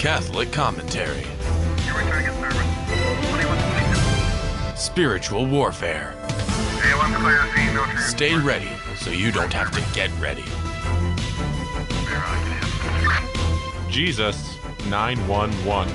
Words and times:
Catholic 0.00 0.50
commentary. 0.50 1.26
Spiritual 4.74 5.44
warfare. 5.44 6.14
Stay 7.98 8.34
ready 8.34 8.70
so 8.96 9.10
you 9.10 9.30
don't 9.30 9.52
have 9.52 9.70
to 9.72 9.94
get 9.94 10.10
ready. 10.18 10.42
Jesus 13.90 14.56
911. 14.88 15.94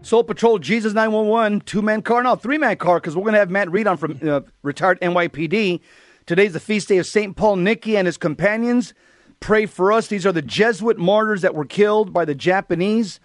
Soul 0.00 0.24
Patrol, 0.24 0.58
Jesus 0.58 0.94
911, 0.94 1.60
two 1.60 1.82
man 1.82 2.00
car, 2.00 2.22
no, 2.22 2.36
three 2.36 2.56
man 2.56 2.78
car, 2.78 3.00
because 3.00 3.14
we're 3.14 3.24
going 3.24 3.34
to 3.34 3.38
have 3.38 3.50
Matt 3.50 3.70
Reid 3.70 3.86
on 3.86 3.98
from 3.98 4.18
uh, 4.26 4.40
retired 4.62 4.98
NYPD. 5.02 5.80
Today's 6.24 6.54
the 6.54 6.60
feast 6.60 6.88
day 6.88 6.96
of 6.96 7.04
St. 7.04 7.36
Paul 7.36 7.56
Miki 7.56 7.98
and 7.98 8.06
his 8.06 8.16
companions. 8.16 8.94
Pray 9.40 9.64
for 9.64 9.90
us. 9.90 10.06
These 10.06 10.26
are 10.26 10.32
the 10.32 10.42
Jesuit 10.42 10.98
martyrs 10.98 11.40
that 11.42 11.54
were 11.54 11.64
killed 11.64 12.12
by 12.12 12.26
the 12.26 12.34
Japanese. 12.34 13.20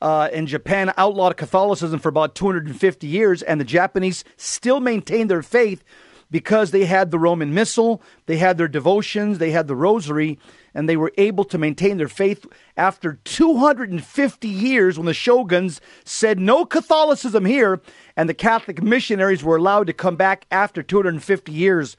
Uh, 0.00 0.28
in 0.32 0.46
Japan, 0.46 0.92
outlawed 0.96 1.36
Catholicism 1.36 1.98
for 1.98 2.10
about 2.10 2.34
250 2.34 3.06
years, 3.06 3.42
and 3.42 3.60
the 3.60 3.64
Japanese 3.64 4.22
still 4.36 4.78
maintained 4.78 5.30
their 5.30 5.42
faith 5.42 5.82
because 6.30 6.70
they 6.70 6.84
had 6.84 7.10
the 7.10 7.18
Roman 7.18 7.54
Missal, 7.54 8.02
they 8.26 8.36
had 8.36 8.58
their 8.58 8.68
devotions, 8.68 9.38
they 9.38 9.50
had 9.50 9.66
the 9.66 9.74
Rosary, 9.74 10.38
and 10.74 10.88
they 10.88 10.96
were 10.96 11.12
able 11.16 11.44
to 11.44 11.58
maintain 11.58 11.96
their 11.96 12.08
faith 12.08 12.46
after 12.76 13.14
250 13.24 14.46
years 14.46 14.98
when 14.98 15.06
the 15.06 15.14
shoguns 15.14 15.80
said 16.04 16.38
no 16.38 16.64
Catholicism 16.64 17.46
here, 17.46 17.80
and 18.16 18.28
the 18.28 18.34
Catholic 18.34 18.82
missionaries 18.82 19.42
were 19.42 19.56
allowed 19.56 19.86
to 19.86 19.92
come 19.92 20.16
back 20.16 20.46
after 20.50 20.82
250 20.82 21.50
years. 21.50 21.96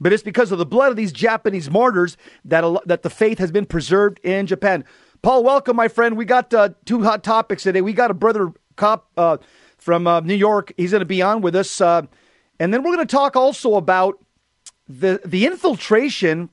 But 0.00 0.12
it's 0.12 0.22
because 0.22 0.52
of 0.52 0.58
the 0.58 0.66
blood 0.66 0.90
of 0.90 0.96
these 0.96 1.12
Japanese 1.12 1.70
martyrs 1.70 2.16
that, 2.44 2.64
that 2.86 3.02
the 3.02 3.10
faith 3.10 3.38
has 3.38 3.50
been 3.50 3.66
preserved 3.66 4.20
in 4.22 4.46
Japan. 4.46 4.84
Paul, 5.22 5.44
welcome, 5.44 5.76
my 5.76 5.88
friend. 5.88 6.16
We 6.16 6.24
got 6.24 6.52
uh, 6.52 6.70
two 6.84 7.02
hot 7.02 7.22
topics 7.22 7.62
today. 7.62 7.80
We 7.80 7.92
got 7.92 8.10
a 8.10 8.14
brother 8.14 8.52
cop 8.76 9.08
uh, 9.16 9.36
from 9.78 10.06
uh, 10.06 10.20
New 10.20 10.34
York. 10.34 10.72
He's 10.76 10.90
going 10.90 11.00
to 11.00 11.06
be 11.06 11.22
on 11.22 11.42
with 11.42 11.54
us. 11.54 11.80
Uh, 11.80 12.02
and 12.58 12.72
then 12.72 12.82
we're 12.82 12.94
going 12.94 13.06
to 13.06 13.12
talk 13.16 13.36
also 13.36 13.74
about 13.74 14.18
the, 14.88 15.20
the 15.24 15.46
infiltration 15.46 16.50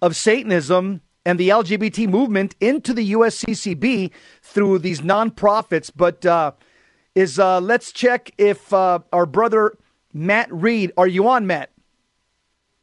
of 0.00 0.14
Satanism 0.14 1.00
and 1.26 1.40
the 1.40 1.48
LGBT 1.48 2.08
movement 2.08 2.54
into 2.60 2.94
the 2.94 3.12
USCCB 3.12 4.12
through 4.42 4.78
these 4.78 5.00
nonprofits. 5.00 5.90
But 5.94 6.24
uh, 6.24 6.52
is 7.14 7.38
uh, 7.38 7.60
let's 7.60 7.92
check 7.92 8.30
if 8.38 8.72
our 8.72 9.26
brother 9.26 9.76
Matt 10.12 10.52
Reid, 10.52 10.92
are 10.96 11.06
you 11.06 11.28
on, 11.28 11.46
Matt? 11.46 11.70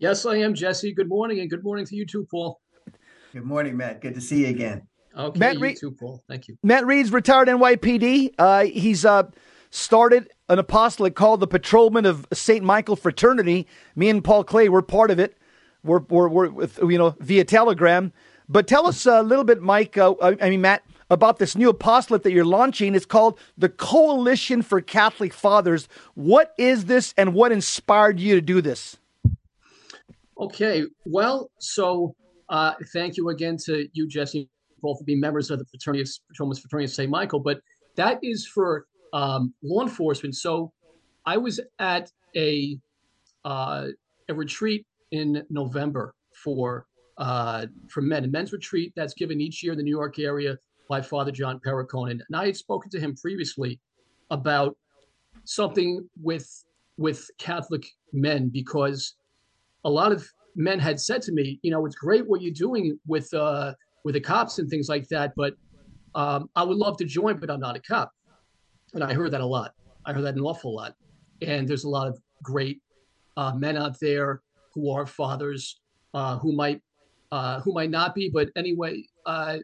Yes, 0.05 0.23
I 0.23 0.35
am, 0.35 0.53
Jesse. 0.53 0.93
Good 0.93 1.09
morning, 1.09 1.39
and 1.39 1.49
good 1.49 1.63
morning 1.63 1.83
to 1.87 1.95
you 1.95 2.05
too, 2.05 2.27
Paul. 2.29 2.61
Good 3.33 3.43
morning, 3.43 3.75
Matt. 3.75 4.01
Good 4.01 4.13
to 4.13 4.21
see 4.21 4.41
you 4.41 4.49
again. 4.49 4.83
Okay, 5.17 5.39
Matt 5.39 5.57
Reid, 5.57 5.77
too, 5.79 5.89
Paul. 5.89 6.23
Thank 6.29 6.47
you. 6.47 6.59
Matt 6.61 6.85
Reid's 6.85 7.11
retired 7.11 7.47
NYPD. 7.47 8.35
Uh, 8.37 8.65
he's 8.65 9.03
uh, 9.03 9.23
started 9.71 10.29
an 10.47 10.59
apostolate 10.59 11.15
called 11.15 11.39
the 11.39 11.47
Patrolman 11.47 12.05
of 12.05 12.27
St. 12.31 12.63
Michael 12.63 12.95
Fraternity. 12.95 13.65
Me 13.95 14.07
and 14.09 14.23
Paul 14.23 14.43
Clay 14.43 14.69
were 14.69 14.83
part 14.83 15.09
of 15.09 15.17
it. 15.17 15.39
We're, 15.83 16.01
we're, 16.01 16.29
we're 16.29 16.49
with, 16.51 16.77
you 16.77 16.99
know, 16.99 17.15
via 17.19 17.43
Telegram. 17.43 18.13
But 18.47 18.67
tell 18.67 18.85
us 18.85 19.07
a 19.07 19.23
little 19.23 19.43
bit, 19.43 19.59
Mike, 19.59 19.97
uh, 19.97 20.13
I 20.21 20.51
mean, 20.51 20.61
Matt, 20.61 20.83
about 21.09 21.39
this 21.39 21.57
new 21.57 21.69
apostolate 21.69 22.21
that 22.21 22.31
you're 22.31 22.45
launching. 22.45 22.93
It's 22.93 23.07
called 23.07 23.39
the 23.57 23.69
Coalition 23.69 24.61
for 24.61 24.81
Catholic 24.81 25.33
Fathers. 25.33 25.87
What 26.13 26.53
is 26.59 26.85
this 26.85 27.11
and 27.17 27.33
what 27.33 27.51
inspired 27.51 28.19
you 28.19 28.35
to 28.35 28.41
do 28.41 28.61
this? 28.61 28.97
Okay, 30.39 30.83
well, 31.05 31.49
so 31.59 32.13
uh, 32.49 32.73
thank 32.91 33.15
you 33.15 33.29
again 33.29 33.57
to 33.65 33.87
you, 33.93 34.07
Jesse, 34.07 34.49
both 34.81 34.99
for 34.99 35.05
being 35.05 35.19
members 35.19 35.49
of 35.49 35.59
the 35.59 35.65
fraternity 35.65 36.01
of 36.01 36.09
Patrolman's 36.27 36.59
Fraternity 36.59 36.85
of 36.85 36.91
St. 36.91 37.09
Michael. 37.09 37.39
But 37.39 37.61
that 37.95 38.19
is 38.21 38.45
for 38.45 38.85
um, 39.13 39.53
law 39.63 39.81
enforcement. 39.81 40.35
So 40.35 40.71
I 41.25 41.37
was 41.37 41.59
at 41.79 42.11
a 42.35 42.77
uh, 43.45 43.87
a 44.27 44.33
retreat 44.33 44.85
in 45.11 45.43
November 45.49 46.13
for 46.43 46.85
uh, 47.17 47.67
for 47.89 48.01
men, 48.01 48.25
a 48.25 48.27
men's 48.27 48.51
retreat 48.51 48.91
that's 48.95 49.13
given 49.13 49.39
each 49.39 49.63
year 49.63 49.71
in 49.71 49.77
the 49.77 49.83
New 49.83 49.95
York 49.95 50.19
area 50.19 50.57
by 50.89 51.01
Father 51.01 51.31
John 51.31 51.61
Perricone. 51.65 52.11
And 52.11 52.35
I 52.35 52.47
had 52.47 52.57
spoken 52.57 52.91
to 52.91 52.99
him 52.99 53.15
previously 53.15 53.79
about 54.31 54.75
something 55.45 56.07
with 56.21 56.47
with 56.97 57.29
Catholic 57.37 57.85
men 58.11 58.49
because 58.49 59.15
a 59.85 59.89
lot 59.89 60.11
of 60.11 60.27
men 60.55 60.79
had 60.79 60.99
said 60.99 61.21
to 61.21 61.31
me, 61.31 61.59
you 61.61 61.71
know, 61.71 61.85
it's 61.85 61.95
great 61.95 62.27
what 62.27 62.41
you're 62.41 62.53
doing 62.53 62.99
with 63.07 63.33
uh, 63.33 63.73
with 64.03 64.15
the 64.15 64.21
cops 64.21 64.59
and 64.59 64.69
things 64.69 64.89
like 64.89 65.07
that, 65.09 65.33
but 65.35 65.53
um, 66.15 66.49
I 66.55 66.63
would 66.63 66.77
love 66.77 66.97
to 66.97 67.05
join, 67.05 67.39
but 67.39 67.49
I'm 67.49 67.59
not 67.59 67.75
a 67.75 67.81
cop. 67.81 68.11
And 68.93 69.03
I 69.03 69.13
heard 69.13 69.31
that 69.31 69.41
a 69.41 69.45
lot. 69.45 69.73
I 70.05 70.13
heard 70.13 70.23
that 70.23 70.35
an 70.35 70.41
awful 70.41 70.75
lot. 70.75 70.93
And 71.41 71.67
there's 71.67 71.83
a 71.83 71.89
lot 71.89 72.07
of 72.07 72.17
great 72.43 72.81
uh, 73.35 73.53
men 73.53 73.75
out 73.77 73.99
there 73.99 74.41
who 74.73 74.91
are 74.91 75.05
fathers, 75.05 75.81
uh, 76.13 76.37
who 76.37 76.53
might 76.53 76.81
uh, 77.31 77.59
who 77.61 77.73
might 77.73 77.89
not 77.89 78.15
be, 78.15 78.29
but 78.29 78.49
anyway, 78.55 79.03
uh, 79.25 79.57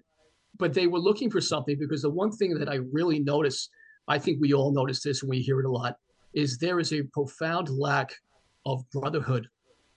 but 0.58 0.74
they 0.74 0.88
were 0.88 1.00
looking 1.00 1.30
for 1.30 1.40
something 1.40 1.78
because 1.80 2.02
the 2.02 2.10
one 2.10 2.32
thing 2.32 2.54
that 2.56 2.68
I 2.68 2.80
really 2.92 3.20
notice, 3.20 3.70
I 4.08 4.20
think 4.20 4.40
we 4.42 4.54
all 4.54 4.74
notice 4.74 5.02
this 5.02 5.22
and 5.22 5.30
we 5.30 5.40
hear 5.40 5.60
it 5.60 5.66
a 5.66 5.72
lot, 5.72 5.96
is 6.34 6.58
there 6.58 6.80
is 6.80 6.92
a 6.92 7.04
profound 7.14 7.70
lack 7.70 8.14
of 8.66 8.84
brotherhood 8.92 9.48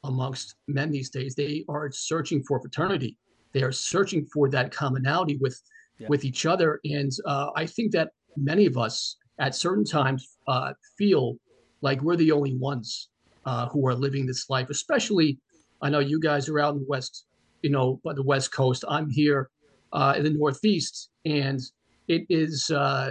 amongst 0.05 0.57
men 0.69 0.91
these 0.91 1.11
days. 1.11 1.35
They 1.35 1.65
are 1.69 1.91
searching 1.91 2.43
for 2.43 2.61
fraternity. 2.61 3.19
They 3.53 3.63
are 3.63 3.73
searching 3.73 4.27
for 4.27 4.49
that 4.51 4.73
commonality 4.73 5.39
with 5.41 5.61
yeah. 5.99 6.09
with 6.09 6.25
each 6.25 6.47
other. 6.47 6.81
And 6.85 7.11
uh, 7.27 7.51
I 7.57 7.67
think 7.67 7.93
that 7.93 8.11
many 8.37 8.67
of 8.67 8.77
us 8.77 9.17
at 9.39 9.55
certain 9.55 9.85
times 9.85 10.37
uh, 10.49 10.73
feel 10.97 11.37
like 11.81 12.01
we're 12.03 12.17
the 12.17 12.33
only 12.33 12.57
ones 12.57 13.09
uh, 13.47 13.69
who 13.69 13.87
are 13.87 13.95
living 13.95 14.27
this 14.27 14.49
life. 14.49 14.71
Especially, 14.71 15.39
I 15.83 15.91
know 15.91 15.99
you 15.99 16.21
guys 16.21 16.49
are 16.49 16.59
out 16.59 16.75
in 16.75 16.81
the 16.81 16.87
west, 16.89 17.27
you 17.63 17.71
know, 17.71 18.01
by 18.05 18.13
the 18.13 18.23
west 18.23 18.53
coast. 18.53 18.85
I'm 18.89 19.11
here 19.11 19.51
uh, 19.93 20.15
in 20.17 20.25
the 20.25 20.31
northeast, 20.31 21.11
and 21.25 21.61
it 22.09 22.27
is 22.29 22.71
uh, 22.71 23.11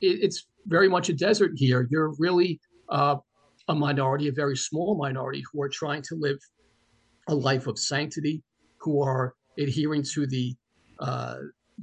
it, 0.00 0.18
it's 0.22 0.46
very 0.66 0.88
much 0.88 1.08
a 1.08 1.12
desert 1.12 1.52
here. 1.56 1.86
You're 1.90 2.14
really 2.18 2.60
uh, 2.88 3.16
a 3.68 3.74
minority, 3.74 4.28
a 4.28 4.32
very 4.32 4.56
small 4.56 4.96
minority, 4.96 5.42
who 5.52 5.62
are 5.62 5.68
trying 5.68 6.02
to 6.02 6.14
live 6.14 6.38
a 7.28 7.34
life 7.34 7.66
of 7.66 7.78
sanctity, 7.78 8.42
who 8.80 9.02
are 9.02 9.34
adhering 9.58 10.02
to 10.02 10.26
the 10.26 10.54
uh, 10.98 11.36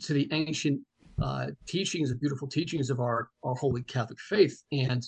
to 0.03 0.13
the 0.13 0.27
ancient 0.31 0.79
uh, 1.21 1.47
teachings, 1.67 2.09
the 2.09 2.15
beautiful 2.15 2.47
teachings 2.47 2.89
of 2.89 2.99
our 2.99 3.29
our 3.43 3.55
holy 3.55 3.83
Catholic 3.83 4.19
faith. 4.19 4.61
And 4.71 5.07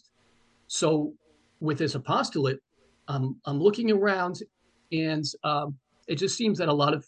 so, 0.68 1.14
with 1.60 1.78
this 1.78 1.96
apostolate, 1.96 2.60
um, 3.08 3.40
I'm 3.46 3.60
looking 3.60 3.92
around, 3.92 4.42
and 4.92 5.26
um, 5.44 5.78
it 6.08 6.16
just 6.16 6.38
seems 6.38 6.58
that 6.60 6.70
a 6.70 6.74
lot 6.74 6.94
of 6.94 7.06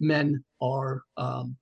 men 0.00 0.42
are 0.60 1.02
um, 1.16 1.56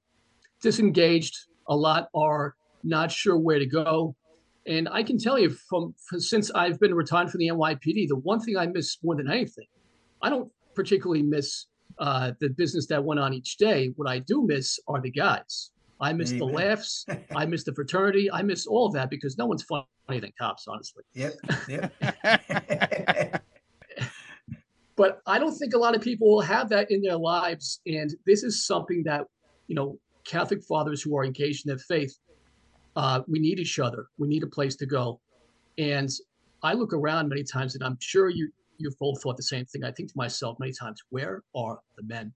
disengaged. 0.62 1.36
A 1.68 1.76
lot 1.76 2.08
are 2.14 2.54
not 2.82 3.12
sure 3.12 3.36
where 3.36 3.58
to 3.58 3.66
go. 3.66 4.16
And 4.66 4.88
I 4.88 5.02
can 5.02 5.18
tell 5.18 5.38
you 5.38 5.50
from, 5.68 5.94
from, 6.08 6.20
since 6.20 6.50
I've 6.52 6.78
been 6.78 6.94
retired 6.94 7.30
from 7.30 7.38
the 7.38 7.48
NYPD, 7.48 8.08
the 8.08 8.16
one 8.16 8.40
thing 8.40 8.56
I 8.56 8.66
miss 8.66 8.98
more 9.02 9.16
than 9.16 9.30
anything, 9.30 9.66
I 10.22 10.30
don't 10.30 10.50
particularly 10.74 11.22
miss 11.22 11.66
uh, 11.98 12.32
the 12.40 12.48
business 12.48 12.86
that 12.86 13.02
went 13.02 13.20
on 13.20 13.34
each 13.34 13.56
day. 13.56 13.92
What 13.96 14.08
I 14.08 14.20
do 14.20 14.46
miss 14.46 14.78
are 14.86 15.00
the 15.00 15.10
guys. 15.10 15.70
I 16.00 16.12
miss 16.12 16.32
Amen. 16.32 16.38
the 16.38 16.44
laughs. 16.46 17.06
I 17.34 17.46
miss 17.46 17.64
the 17.64 17.74
fraternity. 17.74 18.30
I 18.30 18.42
miss 18.42 18.66
all 18.66 18.86
of 18.86 18.92
that 18.94 19.10
because 19.10 19.38
no 19.38 19.46
one's 19.46 19.62
funnier 19.62 20.20
than 20.20 20.32
cops, 20.38 20.66
honestly. 20.66 21.04
Yep. 21.14 21.34
Yep. 21.68 21.92
but 24.96 25.20
I 25.26 25.38
don't 25.38 25.54
think 25.54 25.74
a 25.74 25.78
lot 25.78 25.94
of 25.94 26.02
people 26.02 26.28
will 26.28 26.40
have 26.40 26.68
that 26.70 26.90
in 26.90 27.02
their 27.02 27.16
lives. 27.16 27.80
And 27.86 28.12
this 28.26 28.42
is 28.42 28.66
something 28.66 29.04
that, 29.04 29.26
you 29.68 29.76
know, 29.76 29.98
Catholic 30.24 30.64
fathers 30.64 31.02
who 31.02 31.16
are 31.16 31.24
engaged 31.24 31.66
in 31.66 31.70
their 31.70 31.78
faith 31.78 32.16
uh, 32.96 33.22
we 33.28 33.38
need 33.38 33.58
each 33.58 33.78
other. 33.78 34.06
We 34.18 34.28
need 34.28 34.42
a 34.42 34.48
place 34.48 34.76
to 34.76 34.86
go. 34.86 35.20
And 35.78 36.10
I 36.62 36.74
look 36.74 36.92
around 36.92 37.28
many 37.28 37.42
times, 37.42 37.74
and 37.74 37.84
I'm 37.84 37.96
sure 38.00 38.28
you 38.28 38.50
you've 38.78 38.98
both 38.98 39.22
thought 39.22 39.36
the 39.36 39.42
same 39.42 39.64
thing. 39.66 39.84
I 39.84 39.92
think 39.92 40.10
to 40.10 40.16
myself 40.16 40.58
many 40.58 40.72
times, 40.72 41.00
where 41.10 41.42
are 41.54 41.78
the 41.96 42.02
men? 42.02 42.32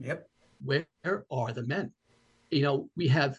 Yep. 0.00 0.28
Where 0.64 0.86
are 1.30 1.52
the 1.52 1.66
men? 1.66 1.92
You 2.50 2.62
know, 2.62 2.88
we 2.96 3.08
have 3.08 3.36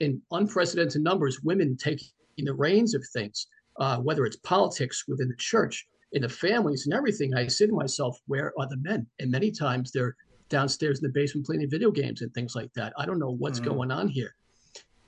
in 0.00 0.20
unprecedented 0.30 1.02
numbers 1.02 1.40
women 1.42 1.76
taking 1.76 2.08
the 2.38 2.52
reins 2.52 2.94
of 2.94 3.04
things, 3.12 3.46
uh, 3.80 3.98
whether 3.98 4.26
it's 4.26 4.36
politics 4.36 5.04
within 5.08 5.28
the 5.28 5.36
church, 5.36 5.86
in 6.12 6.22
the 6.22 6.28
families, 6.28 6.86
and 6.86 6.94
everything. 6.94 7.34
I 7.34 7.46
say 7.46 7.66
to 7.66 7.72
myself, 7.72 8.18
where 8.26 8.52
are 8.58 8.68
the 8.68 8.76
men? 8.78 9.06
And 9.18 9.30
many 9.30 9.50
times 9.50 9.90
they're 9.90 10.16
downstairs 10.48 10.98
in 10.98 11.04
the 11.04 11.12
basement 11.12 11.46
playing 11.46 11.68
video 11.70 11.90
games 11.90 12.22
and 12.22 12.32
things 12.34 12.54
like 12.54 12.72
that. 12.74 12.92
I 12.98 13.06
don't 13.06 13.18
know 13.18 13.30
what's 13.30 13.60
mm-hmm. 13.60 13.70
going 13.70 13.90
on 13.90 14.08
here. 14.08 14.34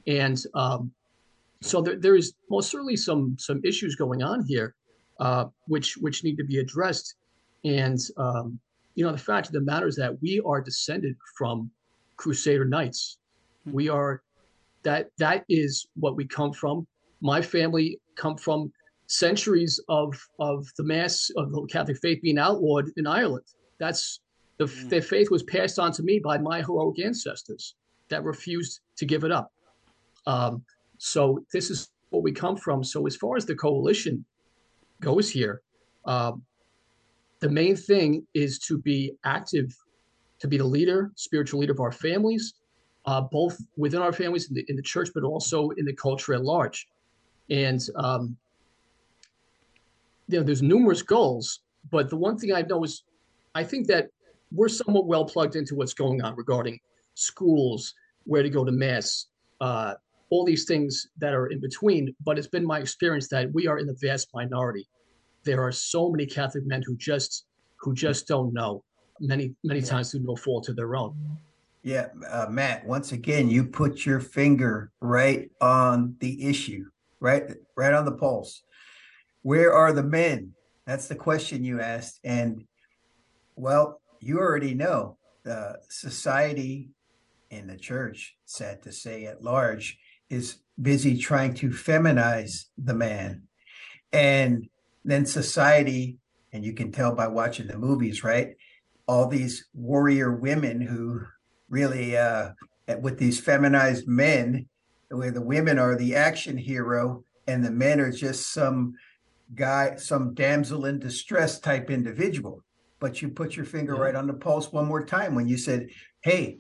And 0.07 0.41
um, 0.55 0.93
so 1.63 1.81
there, 1.81 1.97
there 1.97 2.17
is 2.17 2.35
most 2.51 2.71
certainly 2.71 2.97
some 2.97 3.37
some 3.39 3.61
issues 3.65 3.97
going 3.97 4.23
on 4.23 4.45
here, 4.45 4.75
uh, 5.21 5.47
which 5.67 5.97
which 5.97 6.25
need 6.25 6.37
to 6.37 6.45
be 6.45 6.59
addressed. 6.59 7.15
And 7.65 7.99
um, 8.17 8.59
you 8.95 9.05
know, 9.05 9.13
the 9.13 9.19
fact 9.19 9.47
of 9.47 9.53
the 9.53 9.61
matter 9.61 9.87
is 9.87 9.97
that 9.97 10.21
we 10.23 10.41
are 10.47 10.61
descended 10.61 11.17
from 11.37 11.71
Crusader 12.17 12.65
Knights. 12.65 13.19
We 13.65 13.89
are 13.89 14.23
that 14.83 15.09
that 15.19 15.45
is 15.49 15.87
what 15.95 16.17
we 16.17 16.27
come 16.27 16.53
from. 16.53 16.87
My 17.21 17.43
family 17.43 17.99
come 18.15 18.37
from 18.37 18.73
centuries 19.09 19.81
of 19.89 20.15
of 20.39 20.67
the 20.77 20.85
mass 20.85 21.31
of 21.37 21.53
the 21.53 21.67
Catholic 21.67 21.99
faith 21.99 22.23
being 22.23 22.39
outlawed 22.39 22.91
in 22.97 23.07
Ireland. 23.07 23.45
That's 23.79 24.21
the, 24.59 24.65
mm. 24.65 24.89
their 24.89 25.03
faith 25.03 25.31
was 25.31 25.43
passed 25.43 25.79
on 25.79 25.93
to 25.93 26.03
me 26.03 26.19
by 26.19 26.39
my 26.39 26.61
heroic 26.61 27.01
ancestors 27.01 27.75
that 28.09 28.25
refused 28.25 28.81
to 28.97 29.05
give 29.05 29.25
it 29.25 29.33
up. 29.33 29.53
Um, 30.27 30.65
so 30.99 31.45
this 31.53 31.71
is 31.71 31.89
what 32.11 32.23
we 32.23 32.33
come 32.33 32.57
from. 32.57 32.83
So 32.83 33.07
as 33.07 33.17
far 33.17 33.37
as 33.37 33.47
the 33.47 33.55
coalition 33.55 34.25
goes 35.01 35.31
here, 35.31 35.63
um, 36.05 36.43
the 37.41 37.51
main 37.51 37.77
thing 37.77 38.27
is 38.35 38.59
to 38.61 38.79
be 38.79 39.13
active, 39.25 39.77
to 40.39 40.49
be 40.49 40.57
the 40.57 40.65
leader, 40.65 41.13
spiritual 41.17 41.61
leader 41.61 41.73
of 41.73 41.81
our 41.81 41.93
families, 41.93 42.55
uh, 43.05 43.21
both 43.21 43.61
within 43.77 44.01
our 44.01 44.13
families 44.13 44.49
in 44.49 44.55
the, 44.55 44.65
in 44.69 44.77
the 44.77 44.83
church, 44.83 45.11
but 45.15 45.23
also 45.23 45.71
in 45.71 45.85
the 45.85 45.93
culture 45.93 46.35
at 46.35 46.43
large. 46.43 46.89
And 47.51 47.81
um, 47.97 48.37
you 50.29 50.39
know, 50.39 50.45
there's 50.45 50.63
numerous 50.63 51.03
goals, 51.03 51.61
but 51.91 52.11
the 52.11 52.17
one 52.17 52.37
thing 52.39 52.53
I 52.53 52.63
know 52.63 52.83
is, 52.85 53.05
I 53.55 53.63
think 53.65 53.87
that 53.89 54.09
we're 54.53 54.69
somewhat 54.69 55.07
well 55.07 55.25
plugged 55.25 55.57
into 55.57 55.75
what's 55.75 55.95
going 55.95 56.23
on 56.23 56.35
regarding 56.37 56.81
schools, 57.15 57.95
where 58.25 58.43
to 58.43 58.51
go 58.51 58.65
to 58.65 58.73
mass, 58.73 59.27
uh, 59.61 59.95
all 60.31 60.45
these 60.45 60.65
things 60.65 61.07
that 61.19 61.35
are 61.35 61.47
in 61.49 61.61
between. 61.61 62.15
But 62.25 62.39
it's 62.39 62.49
been 62.49 62.65
my 62.65 62.81
experience 62.81 63.29
that 63.29 63.53
we 63.53 63.67
are 63.67 63.79
in 63.79 63.87
the 63.87 63.97
vast 64.01 64.29
minority. 64.35 64.87
There 65.45 65.63
are 65.63 65.73
so 65.73 66.11
many 66.11 66.27
Catholic 66.27 66.67
men 66.67 66.83
who 66.85 66.97
just 66.97 67.47
who 67.81 67.95
just 67.95 68.27
don't 68.27 68.53
know. 68.53 68.83
Many 69.21 69.55
many 69.65 69.81
times 69.81 70.11
through 70.11 70.21
no 70.21 70.37
fault 70.37 70.69
of 70.69 70.77
their 70.77 70.97
own. 70.97 71.15
Yeah, 71.83 72.09
uh, 72.29 72.47
Matt. 72.51 72.85
Once 72.85 73.13
again, 73.13 73.49
you 73.49 73.65
put 73.65 74.05
your 74.05 74.19
finger 74.19 74.91
right 75.01 75.49
on 75.61 76.17
the 76.19 76.45
issue, 76.45 76.85
right, 77.21 77.45
right 77.77 77.95
on 77.95 78.05
the 78.05 78.13
pulse. 78.13 78.65
Where 79.43 79.73
are 79.73 79.93
the 79.93 80.03
men? 80.03 80.53
That's 80.85 81.07
the 81.07 81.15
question 81.15 81.63
you 81.63 81.81
asked, 81.81 82.19
and 82.25 82.65
well, 83.55 84.01
you 84.21 84.39
already 84.41 84.75
know 84.75 85.17
the 85.45 85.79
society 85.89 86.91
in 87.51 87.69
the 87.69 87.77
church, 87.77 88.37
sad 88.45 88.83
to 88.83 88.91
say 88.91 89.27
at 89.27 89.43
large, 89.43 89.97
is 90.31 90.59
busy 90.81 91.17
trying 91.19 91.55
to 91.55 91.71
feminize 91.71 92.67
the 92.77 92.95
man. 92.95 93.43
And 94.13 94.69
then 95.05 95.27
society, 95.27 96.19
and 96.53 96.65
you 96.65 96.73
can 96.73 96.93
tell 96.93 97.15
by 97.15 97.29
watching 97.29 97.67
the 97.67 97.79
movies, 97.79 98.25
right? 98.25 98.55
All 99.07 99.29
these 99.29 99.69
warrior 99.75 100.33
women 100.33 100.81
who 100.81 101.23
really, 101.69 102.17
uh, 102.17 102.51
with 103.01 103.19
these 103.19 103.41
feminized 103.41 104.07
men, 104.07 104.69
where 105.11 105.31
the 105.31 105.43
women 105.43 105.79
are 105.79 105.97
the 105.97 106.17
action 106.17 106.57
hero 106.57 107.23
and 107.47 107.65
the 107.65 107.71
men 107.71 108.01
are 108.01 108.11
just 108.11 108.53
some 108.53 108.95
guy, 109.55 109.97
some 109.97 110.35
damsel 110.35 110.87
in 110.87 110.99
distress 110.99 111.61
type 111.61 111.91
individual. 111.91 112.63
But 112.99 113.23
you 113.23 113.29
put 113.29 113.55
your 113.55 113.67
finger 113.67 113.95
yeah. 113.95 114.01
right 114.01 114.15
on 114.17 114.27
the 114.27 114.35
pulse 114.35 114.73
one 114.73 114.87
more 114.87 115.05
time 115.05 115.35
when 115.35 115.47
you 115.47 115.57
said, 115.57 115.89
hey, 116.23 116.59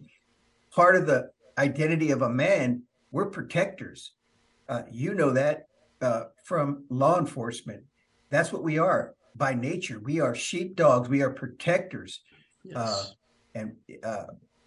part 0.71 0.95
of 0.95 1.07
the 1.07 1.31
identity 1.59 2.11
of 2.11 2.23
a 2.23 2.29
man 2.29 2.83
we're 3.11 3.27
protectors. 3.27 4.13
Uh, 4.69 4.83
you 4.91 5.15
know 5.15 5.31
that 5.31 5.67
uh, 6.01 6.25
from 6.45 6.85
law 6.91 7.19
enforcement. 7.19 7.85
That's 8.31 8.53
what 8.53 8.63
we 8.63 8.79
are 8.79 9.15
by 9.35 9.55
nature. 9.55 10.01
We 10.01 10.21
are 10.21 10.35
sheepdogs. 10.35 11.09
We 11.09 11.23
are 11.23 11.31
protectors. 11.31 12.21
Yes. 12.65 12.77
Uh, 12.77 13.05
and 13.55 13.73
uh, 14.05 14.25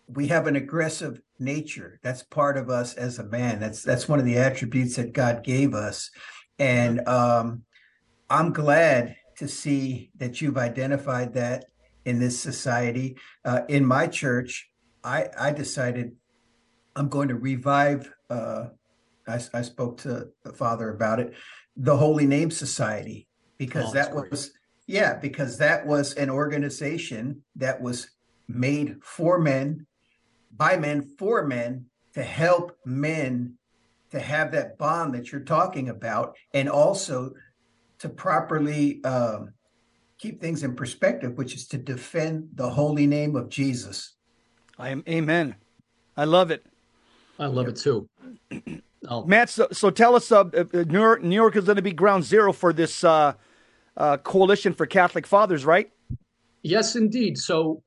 we 0.08 0.28
have 0.28 0.48
an 0.48 0.56
aggressive 0.56 1.22
nature. 1.40 2.00
That's 2.02 2.24
part 2.24 2.58
of 2.58 2.70
us 2.70 2.96
as 2.96 3.20
a 3.20 3.26
man. 3.26 3.60
That's 3.60 3.84
that's 3.84 4.08
one 4.08 4.20
of 4.20 4.26
the 4.26 4.38
attributes 4.38 4.96
that 4.96 5.14
God 5.14 5.44
gave 5.44 5.74
us. 5.74 6.10
And 6.58 7.08
um, 7.08 7.64
I'm 8.30 8.52
glad 8.54 9.16
to 9.38 9.48
see 9.48 10.12
that 10.18 10.42
you've 10.42 10.58
identified 10.58 11.34
that 11.34 11.66
in 12.06 12.20
this 12.20 12.40
society. 12.40 13.18
Uh, 13.46 13.62
in 13.70 13.86
my 13.86 14.08
church, 14.08 14.70
I, 15.04 15.28
I 15.38 15.52
decided 15.52 16.12
I'm 16.96 17.08
going 17.08 17.30
to 17.30 17.36
revive. 17.36 18.12
Uh, 18.30 18.70
I, 19.28 19.40
I, 19.54 19.62
spoke 19.62 19.98
to 20.02 20.30
the 20.44 20.54
father 20.54 20.90
about 20.90 21.20
it, 21.20 21.34
the 21.76 21.98
Holy 21.98 22.28
Name 22.28 22.52
Society, 22.52 23.28
because 23.58 23.90
oh, 23.90 23.94
that 23.94 24.14
was 24.14 24.52
yeah, 24.86 25.16
because 25.16 25.58
that 25.60 25.86
was 25.86 26.14
an 26.14 26.30
organization 26.30 27.44
that 27.56 27.82
was 27.82 28.10
made 28.48 28.98
for 29.04 29.40
men, 29.40 29.86
by 30.56 30.78
men, 30.78 31.04
for 31.18 31.46
men, 31.46 31.86
to 32.14 32.24
help 32.24 32.76
men 32.86 33.56
to 34.12 34.20
have 34.20 34.52
that 34.52 34.78
bond 34.78 35.14
that 35.14 35.32
you're 35.32 35.42
talking 35.42 35.90
about, 35.90 36.36
and 36.54 36.68
also 36.68 37.34
to 38.00 38.10
properly 38.10 39.04
um, 39.04 39.54
keep 40.18 40.42
things 40.42 40.64
in 40.64 40.76
perspective, 40.76 41.38
which 41.38 41.54
is 41.54 41.68
to 41.68 41.78
defend 41.78 42.50
the 42.56 42.70
holy 42.70 43.06
name 43.06 43.36
of 43.36 43.50
Jesus. 43.50 44.16
I 44.78 44.90
am 44.90 45.04
amen. 45.08 45.56
I 46.18 46.26
love 46.26 46.52
it. 46.52 46.66
I 47.38 47.46
love 47.46 47.68
it 47.68 47.78
too. 47.78 48.10
Oh. 49.08 49.26
Matt, 49.26 49.50
so, 49.50 49.68
so 49.72 49.90
tell 49.90 50.16
us, 50.16 50.32
uh, 50.32 50.42
uh, 50.42 50.66
New, 50.74 51.00
York, 51.00 51.24
New 51.24 51.36
York 51.36 51.56
is 51.56 51.66
going 51.66 51.78
to 51.78 51.82
be 51.82 51.92
ground 51.92 52.24
zero 52.24 52.52
for 52.52 52.74
this 52.74 53.04
uh, 53.04 53.34
uh, 53.98 54.18
coalition 54.18 54.74
for 54.74 54.86
Catholic 54.86 55.26
fathers, 55.26 55.66
right? 55.66 55.92
Yes, 56.62 56.96
indeed. 56.96 57.38
So, 57.38 57.82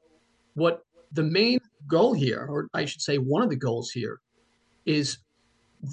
what 0.55 0.85
the 1.13 1.23
main 1.23 1.61
goal 1.87 2.15
here, 2.15 2.47
or 2.49 2.69
I 2.75 2.87
should 2.87 3.03
say, 3.03 3.19
one 3.19 3.43
of 3.43 3.51
the 3.51 3.57
goals 3.57 3.91
here, 3.91 4.21
is 4.87 5.19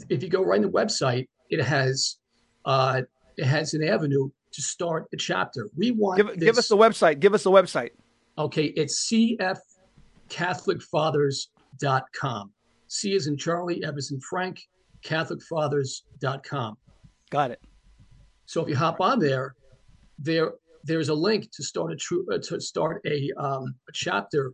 if 0.09 0.23
you 0.23 0.29
go 0.29 0.43
right 0.43 0.57
on 0.57 0.63
the 0.63 0.69
website, 0.69 1.27
it 1.49 1.61
has 1.61 2.17
uh, 2.65 3.01
it 3.37 3.45
has 3.45 3.73
an 3.73 3.83
avenue 3.83 4.29
to 4.51 4.61
start 4.61 5.07
a 5.13 5.17
chapter. 5.17 5.69
We 5.77 5.91
want 5.91 6.17
give, 6.17 6.27
this, 6.27 6.37
give 6.37 6.57
us 6.57 6.67
the 6.67 6.77
website. 6.77 7.19
Give 7.19 7.33
us 7.33 7.43
the 7.43 7.51
website. 7.51 7.91
Okay, 8.37 8.65
it's 8.65 9.09
cfcatholicfathers.com. 10.29 12.53
C 12.89 13.13
is 13.13 13.27
in 13.27 13.37
Charlie, 13.37 13.83
Evans 13.83 14.11
and 14.11 14.21
Frank, 14.23 14.61
CatholicFathers.com. 15.03 16.77
Got 17.29 17.51
it. 17.51 17.61
So 18.45 18.61
if 18.63 18.67
you 18.67 18.75
hop 18.75 18.99
on 18.99 19.19
there, 19.19 19.55
there 20.17 20.53
there's 20.83 21.09
a 21.09 21.13
link 21.13 21.51
to 21.51 21.63
start 21.63 21.91
a 21.91 21.95
true 21.95 22.25
uh, 22.33 22.39
to 22.39 22.59
start 22.59 23.01
a 23.05 23.31
um, 23.37 23.75
a 23.87 23.91
chapter 23.93 24.53